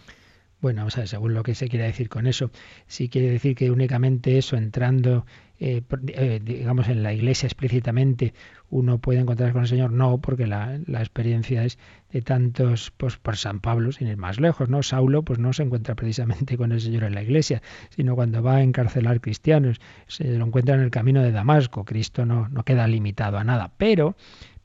Bueno, 0.62 0.82
vamos 0.82 0.96
a 0.98 1.00
ver, 1.00 1.08
según 1.08 1.34
lo 1.34 1.42
que 1.42 1.56
se 1.56 1.68
quiere 1.68 1.86
decir 1.86 2.10
con 2.10 2.28
eso, 2.28 2.52
si 2.86 3.10
quiere 3.10 3.32
decir 3.32 3.56
que 3.56 3.72
únicamente 3.72 4.38
eso, 4.38 4.56
entrando, 4.56 5.26
eh, 5.60 5.82
eh, 6.08 6.40
digamos, 6.44 6.88
en 6.88 7.02
la 7.04 7.14
iglesia 7.14 7.48
explícitamente, 7.48 8.34
uno 8.70 9.00
puede 9.00 9.20
encontrar 9.20 9.54
con 9.54 9.64
el 9.64 9.68
Señor, 9.68 9.92
no, 9.92 10.20
porque 10.20 10.46
la, 10.46 10.80
la, 10.86 11.00
experiencia 11.00 11.64
es 11.64 11.80
de 12.12 12.22
tantos, 12.22 12.92
pues 12.98 13.18
por 13.18 13.38
San 13.38 13.60
Pablo, 13.60 13.92
sin 13.92 14.08
ir 14.08 14.18
más 14.18 14.40
lejos, 14.40 14.70
¿no? 14.70 14.84
Saulo, 14.84 15.24
pues 15.24 15.40
no 15.40 15.54
se 15.54 15.64
encuentra 15.64 15.96
precisamente 15.96 16.58
con 16.58 16.72
el 16.72 16.82
Señor 16.82 17.04
en 17.06 17.16
la 17.16 17.24
iglesia, 17.24 17.62
sino 17.90 18.16
cuando 18.16 18.44
va 18.44 18.58
a 18.58 18.62
encarcelar 18.62 19.20
cristianos, 19.20 19.80
se 20.08 20.26
lo 20.38 20.46
encuentra 20.46 20.76
en 20.76 20.82
el 20.82 20.92
camino 20.92 21.24
de 21.24 21.32
Damasco. 21.32 21.86
Cristo 21.86 22.26
no, 22.26 22.50
no 22.50 22.64
queda 22.64 22.88
limitado 22.88 23.38
a 23.38 23.44
nada, 23.44 23.72
pero 23.78 24.16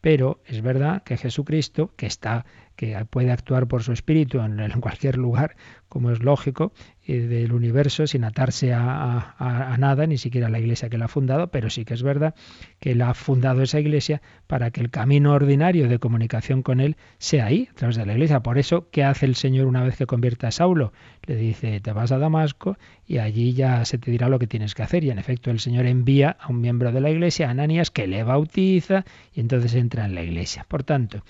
pero 0.03 0.43
es 0.47 0.63
verdad 0.63 1.05
que 1.05 1.17
Jesucristo, 1.17 1.93
que 1.97 2.07
está 2.07 2.45
que 2.83 3.05
puede 3.05 3.31
actuar 3.31 3.69
por 3.69 3.85
su 3.85 3.93
espíritu 3.93 4.41
en, 4.41 4.81
cualquier 4.81 5.17
lugar, 5.17 5.55
como 5.89 6.11
es 6.11 6.19
lógico, 6.19 6.73
eh, 7.07 7.21
del 7.21 7.53
universo 7.53 8.09
sin 8.09 8.25
atarse 8.25 8.73
a, 8.75 9.77
nada, 9.79 10.09
ni 10.09 10.19
siquiera 10.19 10.49
a 10.49 10.51
la 10.51 10.59
iglesia 10.59 10.89
que 10.89 10.99
la 10.99 11.05
ha 11.05 11.09
fundado, 11.09 11.47
pero 11.53 11.71
sí 11.71 11.85
que 11.85 11.95
es 11.95 12.03
verdad 12.03 12.35
que 12.81 12.93
él 12.93 13.03
ha 13.03 13.15
fundado 13.15 13.63
esa 13.63 13.79
iglesia 13.79 14.21
para 14.49 14.73
que 14.73 14.81
el 14.81 14.91
camino 14.91 15.33
ordinario 15.33 15.87
de 15.87 16.01
comunicación 16.01 16.63
con 16.63 16.81
él 16.81 16.97
sea 17.19 17.47
ahí, 17.47 17.69
a 17.71 17.75
través 17.75 17.95
de 17.95 18.05
la 18.05 18.15
iglesia. 18.15 18.41
Por 18.41 18.59
eso, 18.59 18.89
¿qué 18.91 19.05
hace 19.05 19.27
el 19.27 19.37
Señor 19.37 19.69
una 19.69 19.85
vez 19.85 19.97
que 19.97 20.07
convierte 20.07 20.49
a 20.49 20.51
Saulo? 20.51 20.93
Le 21.25 21.37
dice, 21.37 21.79
te 21.79 21.93
vas 21.93 22.11
a 22.11 22.19
Damasco 22.19 22.79
y 23.07 23.19
allí 23.19 23.53
ya 23.53 23.85
se 23.85 23.99
te 23.99 24.11
dirá 24.11 24.29
lo 24.29 24.41
que 24.41 24.49
tienes 24.49 24.75
que 24.75 24.83
hacer. 24.83 25.05
Y 25.05 25.11
en 25.11 25.21
efecto, 25.21 25.53
el 25.53 25.61
Señor 25.61 25.87
envía 25.87 26.37
a 26.41 26.49
un 26.49 26.61
miembro 26.61 26.91
de 26.91 27.01
la 27.01 27.11
iglesia, 27.11 27.49
Ananías, 27.49 27.93
que 27.93 28.09
le 28.09 28.25
bautiza 28.25 29.05
y 29.33 29.39
entonces 29.39 29.75
entra 29.77 30.05
en 30.05 30.17
la 30.17 30.25
iglesia. 30.25 30.67
Por 30.69 30.83
tanto, 30.83 31.23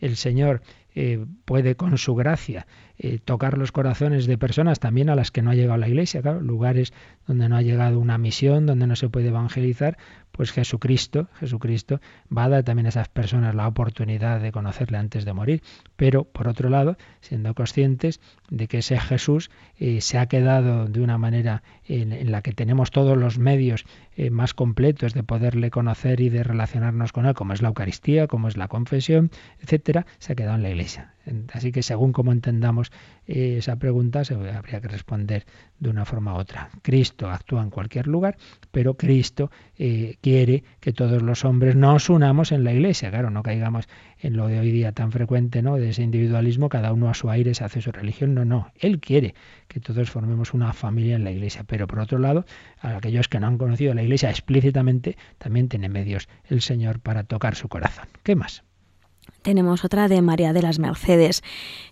el 0.00 0.16
Señor 0.16 0.62
eh, 0.94 1.24
puede 1.44 1.76
con 1.76 1.96
su 1.98 2.16
gracia 2.16 2.66
eh, 2.98 3.20
tocar 3.24 3.56
los 3.56 3.70
corazones 3.70 4.26
de 4.26 4.36
personas 4.36 4.80
también 4.80 5.08
a 5.08 5.14
las 5.14 5.30
que 5.30 5.40
no 5.40 5.50
ha 5.50 5.54
llegado 5.54 5.78
la 5.78 5.88
iglesia, 5.88 6.20
claro, 6.20 6.40
lugares 6.40 6.92
donde 7.26 7.48
no 7.48 7.56
ha 7.56 7.62
llegado 7.62 8.00
una 8.00 8.18
misión, 8.18 8.66
donde 8.66 8.86
no 8.86 8.96
se 8.96 9.08
puede 9.08 9.28
evangelizar, 9.28 9.98
pues 10.40 10.52
Jesucristo, 10.52 11.28
Jesucristo 11.38 12.00
va 12.34 12.44
a 12.44 12.48
dar 12.48 12.62
también 12.62 12.86
a 12.86 12.88
esas 12.88 13.10
personas 13.10 13.54
la 13.54 13.68
oportunidad 13.68 14.40
de 14.40 14.52
conocerle 14.52 14.96
antes 14.96 15.26
de 15.26 15.34
morir. 15.34 15.62
Pero, 15.96 16.24
por 16.24 16.48
otro 16.48 16.70
lado, 16.70 16.96
siendo 17.20 17.54
conscientes 17.54 18.22
de 18.48 18.66
que 18.66 18.78
ese 18.78 18.98
Jesús 18.98 19.50
eh, 19.78 20.00
se 20.00 20.16
ha 20.16 20.24
quedado 20.28 20.86
de 20.86 21.02
una 21.02 21.18
manera 21.18 21.62
en, 21.86 22.32
la 22.32 22.40
que 22.40 22.52
tenemos 22.52 22.90
todos 22.90 23.18
los 23.18 23.38
medios 23.38 23.84
eh, 24.16 24.30
más 24.30 24.54
completos 24.54 25.12
de 25.12 25.24
poderle 25.24 25.70
conocer 25.70 26.22
y 26.22 26.30
de 26.30 26.42
relacionarnos 26.42 27.12
con 27.12 27.26
él, 27.26 27.34
como 27.34 27.52
es 27.52 27.60
la 27.60 27.68
Eucaristía, 27.68 28.26
como 28.26 28.48
es 28.48 28.56
la 28.56 28.68
confesión, 28.68 29.30
etcétera, 29.60 30.06
se 30.20 30.32
ha 30.32 30.36
quedado 30.36 30.56
en 30.56 30.62
la 30.62 30.70
Iglesia. 30.70 31.12
Así 31.52 31.72
que 31.72 31.82
según 31.82 32.12
como 32.12 32.32
entendamos 32.32 32.90
eh, 33.26 33.56
esa 33.58 33.76
pregunta, 33.76 34.24
se 34.24 34.34
habría 34.34 34.80
que 34.80 34.88
responder 34.88 35.44
de 35.78 35.90
una 35.90 36.04
forma 36.04 36.34
u 36.34 36.38
otra. 36.38 36.70
Cristo 36.82 37.30
actúa 37.30 37.62
en 37.62 37.70
cualquier 37.70 38.06
lugar, 38.06 38.36
pero 38.70 38.94
Cristo 38.94 39.50
eh, 39.78 40.16
quiere 40.20 40.64
que 40.80 40.92
todos 40.92 41.22
los 41.22 41.44
hombres 41.44 41.76
nos 41.76 42.10
unamos 42.10 42.52
en 42.52 42.64
la 42.64 42.72
Iglesia. 42.72 43.10
Claro, 43.10 43.30
no 43.30 43.42
caigamos 43.42 43.88
en 44.18 44.36
lo 44.36 44.48
de 44.48 44.58
hoy 44.58 44.70
día 44.70 44.92
tan 44.92 45.12
frecuente, 45.12 45.62
¿no? 45.62 45.76
De 45.76 45.90
ese 45.90 46.02
individualismo, 46.02 46.68
cada 46.68 46.92
uno 46.92 47.08
a 47.08 47.14
su 47.14 47.30
aire 47.30 47.54
se 47.54 47.64
hace 47.64 47.80
su 47.80 47.92
religión. 47.92 48.34
No, 48.34 48.44
no. 48.44 48.70
Él 48.78 49.00
quiere 49.00 49.34
que 49.68 49.80
todos 49.80 50.10
formemos 50.10 50.52
una 50.52 50.72
familia 50.72 51.16
en 51.16 51.24
la 51.24 51.30
Iglesia. 51.30 51.64
Pero 51.66 51.86
por 51.86 52.00
otro 52.00 52.18
lado, 52.18 52.44
a 52.80 52.96
aquellos 52.96 53.28
que 53.28 53.40
no 53.40 53.46
han 53.46 53.58
conocido 53.58 53.94
la 53.94 54.02
Iglesia 54.02 54.30
explícitamente, 54.30 55.16
también 55.38 55.68
tiene 55.68 55.88
medios 55.88 56.28
el 56.48 56.60
Señor 56.60 57.00
para 57.00 57.24
tocar 57.24 57.54
su 57.54 57.68
corazón. 57.68 58.08
¿Qué 58.22 58.36
más? 58.36 58.64
Tenemos 59.42 59.86
otra 59.86 60.06
de 60.08 60.20
María 60.20 60.52
de 60.52 60.60
las 60.60 60.78
Mercedes. 60.78 61.42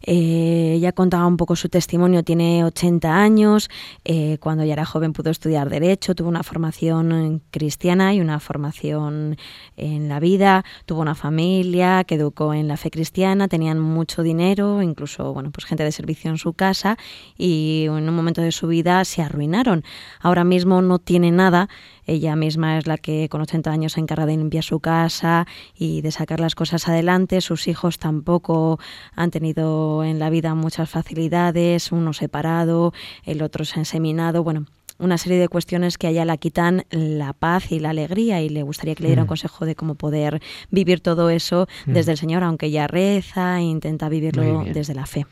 Eh, 0.03 0.74
ella 0.76 0.92
contaba 0.92 1.26
un 1.26 1.38
poco 1.38 1.57
su 1.57 1.70
testimonio, 1.70 2.22
tiene 2.22 2.62
80 2.62 3.16
años, 3.16 3.70
eh, 4.05 4.36
cuando 4.38 4.64
ya 4.64 4.74
era 4.74 4.84
joven 4.84 5.14
pudo 5.14 5.30
estudiar 5.30 5.70
Derecho, 5.70 6.14
tuvo 6.14 6.28
una 6.28 6.42
formación 6.42 7.42
cristiana 7.51 8.12
y 8.12 8.20
una 8.20 8.38
formación 8.38 9.38
en 9.76 10.09
la 10.11 10.20
vida, 10.20 10.64
tuvo 10.84 11.01
una 11.01 11.14
familia 11.14 12.05
que 12.05 12.16
educó 12.16 12.53
en 12.53 12.68
la 12.68 12.76
fe 12.76 12.90
cristiana, 12.90 13.49
tenían 13.49 13.78
mucho 13.78 14.22
dinero, 14.22 14.82
incluso 14.82 15.32
bueno, 15.32 15.51
pues 15.51 15.64
gente 15.64 15.84
de 15.84 15.92
servicio 15.92 16.30
en 16.30 16.36
su 16.36 16.53
casa 16.53 16.99
y 17.38 17.86
en 17.86 18.09
un 18.09 18.14
momento 18.14 18.42
de 18.42 18.53
su 18.53 18.66
vida 18.66 19.03
se 19.07 19.22
arruinaron. 19.22 19.84
Ahora 20.20 20.44
mismo 20.44 20.82
no 20.82 20.99
tiene 20.99 21.30
nada 21.30 21.68
ella 22.09 22.36
misma 22.36 22.78
es 22.78 22.86
la 22.86 22.96
que 22.96 23.28
con 23.28 23.42
80 23.42 23.70
años 23.70 23.92
se 23.92 24.01
encarga 24.01 24.24
de 24.24 24.34
limpiar 24.34 24.64
su 24.64 24.80
casa 24.80 25.46
y 25.74 26.01
de 26.01 26.11
sacar 26.11 26.40
las 26.40 26.55
cosas 26.55 26.88
adelante. 26.88 27.38
Sus 27.41 27.68
hijos 27.68 27.99
tampoco 27.99 28.78
han 29.14 29.30
tenido 29.30 30.05
en 30.05 30.18
la 30.18 30.30
vida 30.30 30.55
muchas 30.55 30.91
facilidades, 30.91 31.93
uno 31.93 32.12
separado, 32.12 32.93
el 33.24 33.43
otro 33.43 33.64
se 33.64 33.76
ha 33.76 33.82
enseminado. 33.82 34.43
Bueno, 34.45 34.66
una 34.99 35.18
serie 35.18 35.39
de 35.39 35.49
cuestiones 35.49 35.97
que 35.97 36.09
a 36.09 36.11
ella 36.11 36.24
la 36.24 36.36
quitan 36.36 36.84
la 36.91 37.32
paz 37.32 37.70
y 37.72 37.78
la 37.78 37.91
alegría 37.91 38.43
y 38.43 38.49
le 38.49 38.62
gustaría 38.62 38.95
que 38.95 39.03
le 39.03 39.09
diera 39.11 39.22
un 39.22 39.26
mm. 39.26 39.28
consejo 39.28 39.64
de 39.64 39.74
cómo 39.74 39.95
poder 39.95 40.41
vivir 40.70 41.01
todo 41.01 41.30
eso 41.30 41.68
mm. 41.86 41.93
desde 41.93 42.12
el 42.12 42.18
Señor, 42.18 42.43
aunque 42.43 42.66
ella 42.66 42.86
reza 42.86 43.59
e 43.59 43.62
intenta 43.62 44.09
vivirlo 44.09 44.64
desde 44.64 44.95
la 44.95 45.07
fe. 45.07 45.26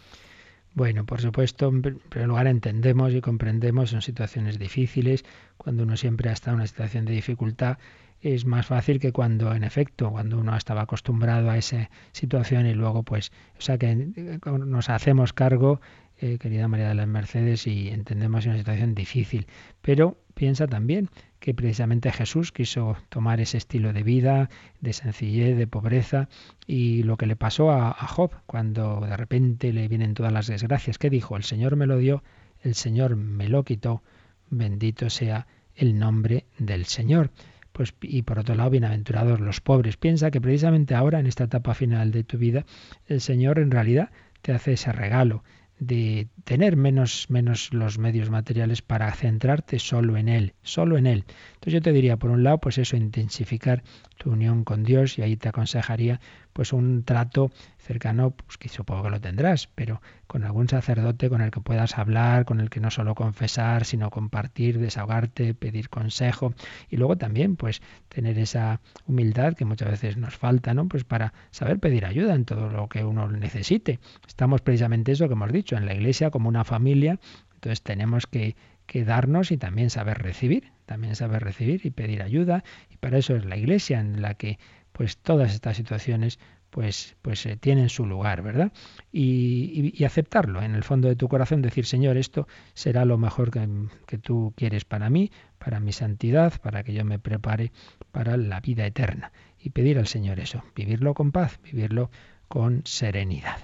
Bueno, 0.74 1.06
por 1.06 1.22
supuesto, 1.22 1.68
en 1.68 1.80
primer 1.80 2.28
lugar 2.28 2.46
entendemos 2.46 3.14
y 3.14 3.22
comprendemos 3.22 3.94
en 3.94 4.02
situaciones 4.02 4.58
difíciles, 4.58 5.24
cuando 5.56 5.84
uno 5.84 5.96
siempre 5.96 6.28
ha 6.28 6.34
estado 6.34 6.54
en 6.54 6.60
una 6.60 6.66
situación 6.66 7.06
de 7.06 7.14
dificultad, 7.14 7.78
es 8.20 8.44
más 8.44 8.66
fácil 8.66 8.98
que 8.98 9.12
cuando, 9.12 9.54
en 9.54 9.64
efecto, 9.64 10.10
cuando 10.10 10.38
uno 10.38 10.56
estaba 10.56 10.82
acostumbrado 10.82 11.50
a 11.50 11.58
esa 11.58 11.90
situación 12.12 12.66
y 12.66 12.74
luego, 12.74 13.02
pues, 13.02 13.32
o 13.58 13.60
sea, 13.60 13.78
que 13.78 13.90
eh, 13.90 14.38
nos 14.44 14.88
hacemos 14.88 15.32
cargo, 15.32 15.80
eh, 16.18 16.38
querida 16.38 16.66
María 16.66 16.88
de 16.88 16.94
las 16.94 17.08
Mercedes, 17.08 17.66
y 17.66 17.88
entendemos 17.88 18.46
una 18.46 18.56
situación 18.56 18.94
difícil. 18.94 19.46
Pero 19.82 20.18
piensa 20.34 20.66
también 20.66 21.10
que 21.40 21.54
precisamente 21.54 22.10
Jesús 22.10 22.52
quiso 22.52 22.96
tomar 23.08 23.40
ese 23.40 23.58
estilo 23.58 23.92
de 23.92 24.02
vida, 24.02 24.48
de 24.80 24.92
sencillez, 24.92 25.56
de 25.56 25.66
pobreza, 25.66 26.28
y 26.66 27.02
lo 27.02 27.16
que 27.16 27.26
le 27.26 27.36
pasó 27.36 27.70
a, 27.70 27.92
Job 27.92 28.32
cuando 28.46 29.00
de 29.00 29.16
repente 29.16 29.72
le 29.72 29.88
vienen 29.88 30.14
todas 30.14 30.32
las 30.32 30.46
desgracias, 30.46 30.98
que 30.98 31.10
dijo, 31.10 31.36
el 31.36 31.44
Señor 31.44 31.76
me 31.76 31.86
lo 31.86 31.98
dio, 31.98 32.22
el 32.62 32.74
Señor 32.74 33.16
me 33.16 33.48
lo 33.48 33.64
quitó, 33.64 34.02
bendito 34.48 35.10
sea 35.10 35.46
el 35.74 35.98
nombre 35.98 36.46
del 36.58 36.86
Señor. 36.86 37.30
Pues, 37.76 37.92
y 38.00 38.22
por 38.22 38.38
otro 38.38 38.54
lado, 38.54 38.70
bienaventurados 38.70 39.38
los 39.38 39.60
pobres. 39.60 39.98
Piensa 39.98 40.30
que 40.30 40.40
precisamente 40.40 40.94
ahora, 40.94 41.20
en 41.20 41.26
esta 41.26 41.44
etapa 41.44 41.74
final 41.74 42.10
de 42.10 42.24
tu 42.24 42.38
vida, 42.38 42.64
el 43.06 43.20
Señor 43.20 43.58
en 43.58 43.70
realidad 43.70 44.08
te 44.40 44.52
hace 44.52 44.72
ese 44.72 44.92
regalo 44.92 45.44
de 45.78 46.28
tener 46.44 46.74
menos, 46.74 47.28
menos 47.28 47.74
los 47.74 47.98
medios 47.98 48.30
materiales 48.30 48.80
para 48.80 49.12
centrarte 49.12 49.78
solo 49.78 50.16
en 50.16 50.30
Él, 50.30 50.54
solo 50.62 50.96
en 50.96 51.06
Él. 51.06 51.24
Entonces 51.52 51.74
yo 51.74 51.82
te 51.82 51.92
diría, 51.92 52.16
por 52.16 52.30
un 52.30 52.44
lado, 52.44 52.60
pues 52.60 52.78
eso, 52.78 52.96
intensificar 52.96 53.82
tu 54.16 54.30
unión 54.30 54.64
con 54.64 54.82
Dios 54.84 55.18
y 55.18 55.22
ahí 55.22 55.36
te 55.36 55.48
aconsejaría 55.48 56.20
pues 56.52 56.72
un 56.72 57.04
trato 57.04 57.50
cercano, 57.78 58.30
pues 58.30 58.56
que 58.56 58.68
supongo 58.68 59.04
que 59.04 59.10
lo 59.10 59.20
tendrás, 59.20 59.68
pero 59.74 60.00
con 60.26 60.44
algún 60.44 60.68
sacerdote 60.68 61.28
con 61.28 61.42
el 61.42 61.50
que 61.50 61.60
puedas 61.60 61.98
hablar, 61.98 62.44
con 62.44 62.60
el 62.60 62.70
que 62.70 62.80
no 62.80 62.90
solo 62.90 63.14
confesar, 63.14 63.84
sino 63.84 64.10
compartir, 64.10 64.78
desahogarte, 64.78 65.54
pedir 65.54 65.90
consejo 65.90 66.54
y 66.88 66.96
luego 66.96 67.16
también 67.16 67.56
pues 67.56 67.82
tener 68.08 68.38
esa 68.38 68.80
humildad 69.06 69.54
que 69.54 69.64
muchas 69.64 69.90
veces 69.90 70.16
nos 70.16 70.36
falta, 70.36 70.72
¿no? 70.74 70.88
Pues 70.88 71.04
para 71.04 71.34
saber 71.50 71.78
pedir 71.78 72.06
ayuda 72.06 72.34
en 72.34 72.44
todo 72.44 72.70
lo 72.70 72.88
que 72.88 73.04
uno 73.04 73.28
necesite. 73.28 74.00
Estamos 74.26 74.62
precisamente 74.62 75.12
eso 75.12 75.28
que 75.28 75.34
hemos 75.34 75.52
dicho, 75.52 75.76
en 75.76 75.86
la 75.86 75.94
iglesia 75.94 76.30
como 76.30 76.48
una 76.48 76.64
familia, 76.64 77.18
entonces 77.54 77.82
tenemos 77.82 78.26
que 78.26 78.56
que 78.86 79.04
darnos 79.04 79.50
y 79.50 79.56
también 79.56 79.90
saber 79.90 80.18
recibir, 80.18 80.72
también 80.86 81.16
saber 81.16 81.42
recibir 81.42 81.84
y 81.84 81.90
pedir 81.90 82.22
ayuda. 82.22 82.64
Y 82.90 82.96
para 82.96 83.18
eso 83.18 83.36
es 83.36 83.44
la 83.44 83.56
iglesia 83.56 84.00
en 84.00 84.22
la 84.22 84.34
que 84.34 84.58
pues 84.92 85.18
todas 85.18 85.52
estas 85.52 85.76
situaciones 85.76 86.38
pues, 86.70 87.16
pues 87.22 87.46
eh, 87.46 87.56
tienen 87.56 87.88
su 87.88 88.04
lugar, 88.06 88.42
¿verdad? 88.42 88.72
Y, 89.12 90.04
aceptarlo 90.04 90.62
en 90.62 90.74
el 90.74 90.84
fondo 90.84 91.08
de 91.08 91.16
tu 91.16 91.26
corazón, 91.26 91.62
decir, 91.62 91.86
Señor, 91.86 92.16
esto 92.16 92.46
será 92.74 93.04
lo 93.04 93.18
mejor 93.18 93.50
que, 93.50 93.66
que 94.06 94.18
tú 94.18 94.52
quieres 94.56 94.84
para 94.84 95.08
mí, 95.08 95.30
para 95.58 95.80
mi 95.80 95.92
santidad, 95.92 96.60
para 96.60 96.82
que 96.84 96.92
yo 96.92 97.04
me 97.04 97.18
prepare 97.18 97.72
para 98.12 98.36
la 98.36 98.60
vida 98.60 98.86
eterna. 98.86 99.32
Y 99.58 99.70
pedir 99.70 99.98
al 99.98 100.06
Señor 100.06 100.38
eso, 100.38 100.62
vivirlo 100.74 101.14
con 101.14 101.32
paz, 101.32 101.58
vivirlo 101.64 102.10
con 102.46 102.82
serenidad. 102.84 103.58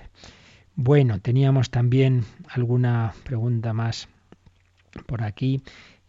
Bueno, 0.74 1.20
teníamos 1.20 1.70
también 1.70 2.24
alguna 2.48 3.12
pregunta 3.24 3.74
más 3.74 4.08
por 5.06 5.22
aquí. 5.22 5.62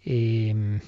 Eh, 0.06 0.80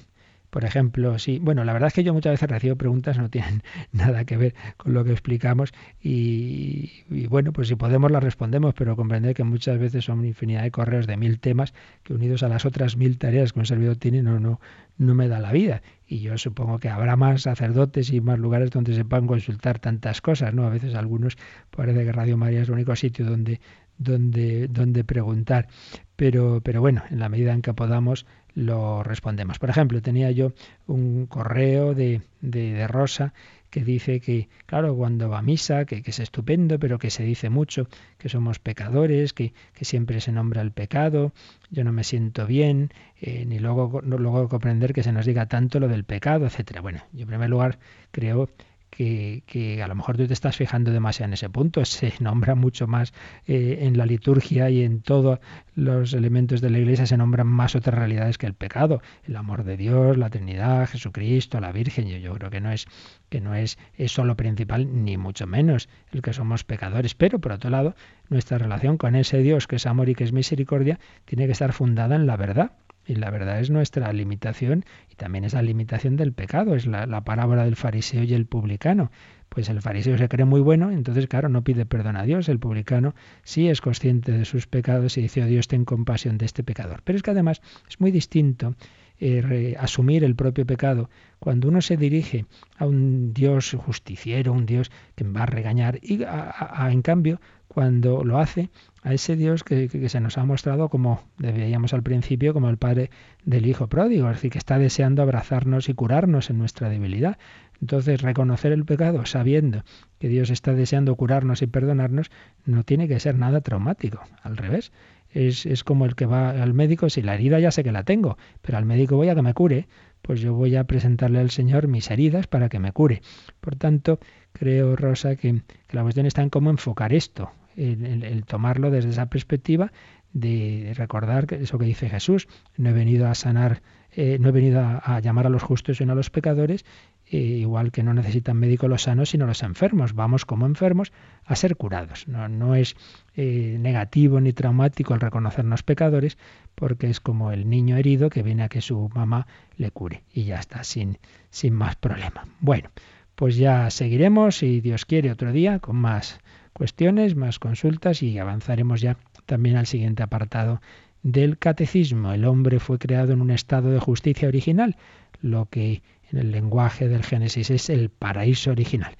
por 0.56 0.64
ejemplo, 0.64 1.18
sí, 1.18 1.38
bueno, 1.38 1.64
la 1.64 1.74
verdad 1.74 1.88
es 1.88 1.92
que 1.92 2.02
yo 2.02 2.14
muchas 2.14 2.32
veces 2.32 2.48
recibo 2.48 2.76
preguntas 2.76 3.18
no 3.18 3.28
tienen 3.28 3.62
nada 3.92 4.24
que 4.24 4.38
ver 4.38 4.54
con 4.78 4.94
lo 4.94 5.04
que 5.04 5.10
explicamos 5.10 5.74
y, 6.02 7.04
bueno, 7.28 7.52
pues 7.52 7.68
si 7.68 7.74
podemos 7.74 8.10
las 8.10 8.24
respondemos, 8.24 8.72
pero 8.72 8.96
comprender 8.96 9.34
que 9.34 9.44
muchas 9.44 9.78
veces 9.78 10.06
son 10.06 10.24
infinidad 10.24 10.62
de 10.62 10.70
correos 10.70 11.06
de 11.06 11.18
mil 11.18 11.40
temas 11.40 11.74
que 12.04 12.14
unidos 12.14 12.42
a 12.42 12.48
las 12.48 12.64
otras 12.64 12.96
mil 12.96 13.18
tareas 13.18 13.52
que 13.52 13.58
un 13.58 13.66
servidor 13.66 13.96
tiene 13.96 14.22
no, 14.22 14.40
no, 14.40 14.58
no 14.96 15.14
me 15.14 15.28
da 15.28 15.40
la 15.40 15.52
vida. 15.52 15.82
Y 16.06 16.20
yo 16.20 16.38
supongo 16.38 16.78
que 16.78 16.88
habrá 16.88 17.16
más 17.16 17.42
sacerdotes 17.42 18.10
y 18.10 18.22
más 18.22 18.38
lugares 18.38 18.70
donde 18.70 18.94
se 18.94 19.04
puedan 19.04 19.26
consultar 19.26 19.78
tantas 19.78 20.22
cosas, 20.22 20.54
¿no? 20.54 20.66
A 20.66 20.70
veces 20.70 20.94
algunos 20.94 21.36
parece 21.70 22.02
que 22.02 22.12
Radio 22.12 22.38
María 22.38 22.62
es 22.62 22.68
el 22.68 22.76
único 22.76 22.96
sitio 22.96 23.26
donde 23.26 23.60
donde, 23.98 24.68
donde 24.68 25.04
preguntar. 25.04 25.68
pero, 26.16 26.60
pero 26.62 26.80
bueno, 26.80 27.02
en 27.10 27.18
la 27.18 27.28
medida 27.28 27.52
en 27.52 27.62
que 27.62 27.74
podamos 27.74 28.26
lo 28.56 29.02
respondemos. 29.02 29.58
Por 29.58 29.68
ejemplo, 29.70 30.00
tenía 30.02 30.30
yo 30.30 30.52
un 30.86 31.26
correo 31.26 31.94
de, 31.94 32.22
de, 32.40 32.88
Rosa 32.88 33.34
que 33.68 33.84
dice 33.84 34.18
que, 34.18 34.48
claro, 34.64 34.96
cuando 34.96 35.28
va 35.28 35.38
a 35.38 35.42
misa, 35.42 35.84
que, 35.84 36.02
es 36.04 36.18
estupendo, 36.18 36.78
pero 36.78 36.98
que 36.98 37.10
se 37.10 37.22
dice 37.22 37.50
mucho 37.50 37.86
que 38.16 38.30
somos 38.30 38.58
pecadores, 38.58 39.34
que, 39.34 39.52
que 39.74 39.84
siempre 39.84 40.22
se 40.22 40.32
nombra 40.32 40.62
el 40.62 40.72
pecado, 40.72 41.32
yo 41.70 41.84
no 41.84 41.92
me 41.92 42.02
siento 42.02 42.46
bien, 42.46 42.92
eh, 43.20 43.44
ni 43.46 43.58
luego, 43.58 44.00
no, 44.02 44.16
luego 44.16 44.48
comprender 44.48 44.94
que 44.94 45.02
se 45.02 45.12
nos 45.12 45.26
diga 45.26 45.46
tanto 45.46 45.78
lo 45.78 45.88
del 45.88 46.04
pecado, 46.04 46.46
etcétera. 46.46 46.80
Bueno, 46.80 47.02
yo 47.12 47.22
en 47.22 47.28
primer 47.28 47.50
lugar 47.50 47.78
creo 48.10 48.48
que, 48.90 49.80
a 49.82 49.88
lo 49.88 49.94
mejor 49.94 50.16
tú 50.16 50.26
te 50.26 50.32
estás 50.32 50.56
fijando 50.56 50.90
demasiado 50.90 51.28
en 51.28 51.34
ese 51.34 51.50
punto. 51.50 51.84
Se 51.84 52.12
nombra 52.20 52.54
mucho 52.54 52.86
más 52.86 53.12
eh, 53.46 53.78
en 53.82 53.98
la 53.98 54.06
liturgia 54.06 54.70
y 54.70 54.82
en 54.82 55.02
todos 55.02 55.38
los 55.74 56.14
elementos 56.14 56.60
de 56.60 56.70
la 56.70 56.78
iglesia, 56.78 57.06
se 57.06 57.16
nombran 57.16 57.46
más 57.46 57.74
otras 57.74 57.98
realidades 57.98 58.38
que 58.38 58.46
el 58.46 58.54
pecado. 58.54 59.02
El 59.24 59.36
amor 59.36 59.64
de 59.64 59.76
Dios, 59.76 60.16
la 60.16 60.30
Trinidad, 60.30 60.88
Jesucristo, 60.88 61.60
la 61.60 61.72
Virgen. 61.72 62.08
Yo, 62.08 62.18
yo 62.18 62.32
creo 62.34 62.50
que 62.50 62.60
no 62.60 62.70
es 62.70 62.86
que 63.28 63.40
no 63.40 63.54
es 63.54 63.78
eso 63.94 64.24
lo 64.24 64.36
principal, 64.36 65.04
ni 65.04 65.16
mucho 65.16 65.46
menos 65.46 65.88
el 66.12 66.22
que 66.22 66.32
somos 66.32 66.64
pecadores. 66.64 67.14
Pero, 67.14 67.40
por 67.40 67.52
otro 67.52 67.70
lado, 67.70 67.94
nuestra 68.28 68.58
relación 68.58 68.96
con 68.96 69.14
ese 69.16 69.38
Dios 69.38 69.66
que 69.66 69.76
es 69.76 69.86
amor 69.86 70.08
y 70.08 70.14
que 70.14 70.24
es 70.24 70.32
misericordia 70.32 70.98
tiene 71.24 71.46
que 71.46 71.52
estar 71.52 71.72
fundada 71.72 72.16
en 72.16 72.26
la 72.26 72.36
verdad 72.36 72.72
y 73.06 73.14
la 73.14 73.30
verdad 73.30 73.60
es 73.60 73.70
nuestra 73.70 74.12
limitación 74.12 74.84
y 75.10 75.14
también 75.14 75.44
es 75.44 75.54
la 75.54 75.62
limitación 75.62 76.16
del 76.16 76.32
pecado, 76.32 76.74
es 76.74 76.86
la, 76.86 77.06
parábola 77.24 77.64
del 77.64 77.76
fariseo 77.76 78.24
y 78.24 78.34
el 78.34 78.46
publicano. 78.46 79.10
Pues 79.48 79.68
el 79.68 79.80
fariseo 79.80 80.18
se 80.18 80.28
cree 80.28 80.44
muy 80.44 80.60
bueno, 80.60 80.90
entonces 80.90 81.28
claro, 81.28 81.48
no 81.48 81.62
pide 81.62 81.86
perdón 81.86 82.16
a 82.16 82.24
Dios. 82.24 82.48
El 82.48 82.58
publicano 82.58 83.14
sí 83.44 83.68
es 83.68 83.80
consciente 83.80 84.32
de 84.32 84.44
sus 84.44 84.66
pecados 84.66 85.16
y 85.18 85.22
dice, 85.22 85.42
oh 85.42 85.46
Dios, 85.46 85.68
ten 85.68 85.84
compasión 85.84 86.36
de 86.36 86.46
este 86.46 86.64
pecador. 86.64 87.02
Pero 87.04 87.16
es 87.16 87.22
que 87.22 87.30
además 87.30 87.62
es 87.88 88.00
muy 88.00 88.10
distinto 88.10 88.74
eh, 89.18 89.74
asumir 89.78 90.24
el 90.24 90.34
propio 90.36 90.66
pecado 90.66 91.08
cuando 91.38 91.68
uno 91.68 91.80
se 91.80 91.96
dirige 91.96 92.44
a 92.76 92.86
un 92.86 93.32
Dios 93.32 93.74
justiciero, 93.78 94.52
un 94.52 94.66
Dios 94.66 94.90
que 95.14 95.24
va 95.24 95.44
a 95.44 95.46
regañar, 95.46 95.98
y 96.02 96.22
en 96.22 97.02
cambio 97.02 97.40
cuando 97.76 98.24
lo 98.24 98.38
hace 98.38 98.70
a 99.02 99.12
ese 99.12 99.36
Dios 99.36 99.62
que, 99.62 100.08
se 100.08 100.20
nos 100.20 100.38
ha 100.38 100.46
mostrado 100.46 100.88
como 100.88 101.20
veíamos 101.36 101.92
al 101.92 102.02
principio, 102.02 102.54
como 102.54 102.70
el 102.70 102.78
Padre 102.78 103.10
del 103.44 103.66
Hijo 103.66 103.86
pródigo, 103.86 104.30
es 104.30 104.36
decir, 104.36 104.50
que 104.50 104.56
está 104.56 104.78
deseando 104.78 105.20
abrazarnos 105.20 105.90
y 105.90 105.92
curarnos 105.92 106.48
en 106.48 106.56
nuestra 106.56 106.88
debilidad. 106.88 107.36
Entonces, 107.82 108.22
reconocer 108.22 108.72
el 108.72 108.86
pecado 108.86 109.26
sabiendo 109.26 109.84
que 110.18 110.30
Dios 110.30 110.48
está 110.48 110.72
deseando 110.72 111.14
curarnos 111.16 111.60
y 111.60 111.66
perdonarnos 111.66 112.30
no 112.64 112.82
tiene 112.82 113.08
que 113.08 113.20
ser 113.20 113.36
nada 113.36 113.60
traumático, 113.60 114.22
al 114.42 114.56
revés. 114.56 114.90
Es, 115.28 115.66
es 115.66 115.84
como 115.84 116.06
el 116.06 116.14
que 116.14 116.24
va 116.24 116.48
al 116.48 116.72
médico, 116.72 117.10
si 117.10 117.20
la 117.20 117.34
herida 117.34 117.60
ya 117.60 117.72
sé 117.72 117.84
que 117.84 117.92
la 117.92 118.04
tengo, 118.04 118.38
pero 118.62 118.78
al 118.78 118.86
médico 118.86 119.16
voy 119.16 119.28
a 119.28 119.34
que 119.34 119.42
me 119.42 119.52
cure, 119.52 119.86
pues 120.22 120.40
yo 120.40 120.54
voy 120.54 120.76
a 120.76 120.84
presentarle 120.84 121.40
al 121.40 121.50
Señor 121.50 121.88
mis 121.88 122.10
heridas 122.10 122.46
para 122.46 122.70
que 122.70 122.78
me 122.78 122.92
cure. 122.92 123.20
Por 123.60 123.76
tanto, 123.76 124.18
creo, 124.54 124.96
Rosa, 124.96 125.36
que, 125.36 125.60
la 125.90 126.00
cuestión 126.00 126.24
está 126.24 126.40
en 126.40 126.48
cómo 126.48 126.70
enfocar 126.70 127.12
esto 127.12 127.52
el, 127.76 128.44
tomarlo 128.44 128.90
desde 128.90 129.10
esa 129.10 129.26
perspectiva 129.26 129.92
de 130.32 130.92
recordar 130.94 131.46
eso 131.54 131.78
que 131.78 131.86
dice 131.86 132.08
Jesús, 132.10 132.48
no 132.76 132.90
he 132.90 132.92
venido 132.92 133.28
a 133.28 133.34
sanar, 133.34 133.82
eh, 134.12 134.38
no 134.38 134.50
he 134.50 134.52
venido 134.52 134.80
a, 134.80 135.20
llamar 135.20 135.46
a 135.46 135.50
los 135.50 135.62
justos 135.62 135.96
sino 135.96 136.12
a 136.12 136.14
los 136.14 136.28
pecadores, 136.28 136.84
eh, 137.28 137.38
igual 137.38 137.90
que 137.90 138.02
no 138.02 138.12
necesitan 138.12 138.58
médico 138.58 138.86
los 138.86 139.02
sanos 139.02 139.30
sino 139.30 139.46
los 139.46 139.62
enfermos, 139.62 140.14
vamos 140.14 140.44
como 140.44 140.66
enfermos 140.66 141.12
a 141.44 141.56
ser 141.56 141.76
curados. 141.76 142.28
No, 142.28 142.48
no 142.48 142.74
es 142.74 142.96
eh, 143.34 143.78
negativo 143.80 144.40
ni 144.40 144.52
traumático 144.52 145.14
el 145.14 145.20
reconocernos 145.20 145.82
pecadores, 145.82 146.36
porque 146.74 147.08
es 147.08 147.20
como 147.20 147.50
el 147.50 147.68
niño 147.68 147.96
herido 147.96 148.28
que 148.28 148.42
viene 148.42 148.64
a 148.64 148.68
que 148.68 148.82
su 148.82 149.10
mamá 149.14 149.46
le 149.78 149.90
cure 149.90 150.22
y 150.32 150.44
ya 150.44 150.58
está, 150.58 150.84
sin, 150.84 151.18
sin 151.50 151.72
más 151.72 151.96
problema. 151.96 152.44
Bueno, 152.60 152.90
pues 153.36 153.56
ya 153.56 153.90
seguiremos, 153.90 154.56
si 154.56 154.80
Dios 154.80 155.04
quiere, 155.04 155.30
otro 155.30 155.52
día 155.52 155.78
con 155.78 155.96
más 155.96 156.40
cuestiones, 156.76 157.36
más 157.36 157.58
consultas 157.58 158.22
y 158.22 158.38
avanzaremos 158.38 159.00
ya 159.00 159.16
también 159.46 159.76
al 159.76 159.86
siguiente 159.86 160.22
apartado 160.22 160.82
del 161.22 161.56
catecismo. 161.56 162.32
El 162.32 162.44
hombre 162.44 162.80
fue 162.80 162.98
creado 162.98 163.32
en 163.32 163.40
un 163.40 163.50
estado 163.50 163.90
de 163.90 163.98
justicia 163.98 164.46
original, 164.46 164.96
lo 165.40 165.66
que 165.70 166.02
en 166.30 166.38
el 166.38 166.50
lenguaje 166.50 167.08
del 167.08 167.24
Génesis 167.24 167.70
es 167.70 167.88
el 167.88 168.10
paraíso 168.10 168.72
original. 168.72 169.16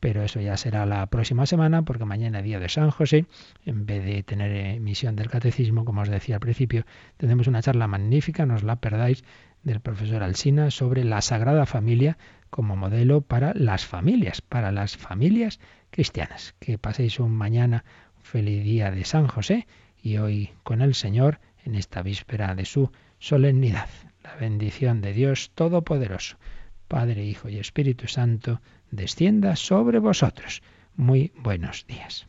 Pero 0.00 0.22
eso 0.22 0.38
ya 0.40 0.56
será 0.58 0.84
la 0.84 1.06
próxima 1.06 1.46
semana, 1.46 1.82
porque 1.82 2.04
mañana, 2.04 2.42
día 2.42 2.60
de 2.60 2.68
San 2.68 2.90
José, 2.90 3.24
en 3.64 3.86
vez 3.86 4.04
de 4.04 4.22
tener 4.22 4.54
emisión 4.76 5.16
del 5.16 5.30
catecismo, 5.30 5.86
como 5.86 6.02
os 6.02 6.10
decía 6.10 6.36
al 6.36 6.40
principio, 6.40 6.84
tenemos 7.16 7.46
una 7.46 7.62
charla 7.62 7.88
magnífica, 7.88 8.44
no 8.44 8.54
os 8.54 8.62
la 8.62 8.76
perdáis, 8.76 9.24
del 9.62 9.80
profesor 9.80 10.22
Alsina 10.22 10.70
sobre 10.70 11.04
la 11.04 11.20
Sagrada 11.20 11.66
Familia 11.66 12.16
como 12.50 12.76
modelo 12.76 13.22
para 13.22 13.54
las 13.54 13.86
familias, 13.86 14.40
para 14.40 14.70
las 14.72 14.96
familias 14.96 15.58
cristianas. 15.98 16.54
Que 16.60 16.78
paséis 16.78 17.18
un 17.18 17.32
mañana, 17.32 17.84
feliz 18.22 18.62
día 18.62 18.92
de 18.92 19.04
San 19.04 19.26
José 19.26 19.66
y 20.00 20.18
hoy 20.18 20.52
con 20.62 20.80
el 20.80 20.94
Señor 20.94 21.40
en 21.64 21.74
esta 21.74 22.02
víspera 22.02 22.54
de 22.54 22.66
su 22.66 22.92
solemnidad. 23.18 23.88
La 24.22 24.36
bendición 24.36 25.00
de 25.00 25.12
Dios 25.12 25.50
Todopoderoso, 25.56 26.38
Padre, 26.86 27.24
Hijo 27.24 27.48
y 27.48 27.58
Espíritu 27.58 28.06
Santo, 28.06 28.60
descienda 28.92 29.56
sobre 29.56 29.98
vosotros. 29.98 30.62
Muy 30.94 31.32
buenos 31.34 31.84
días. 31.88 32.28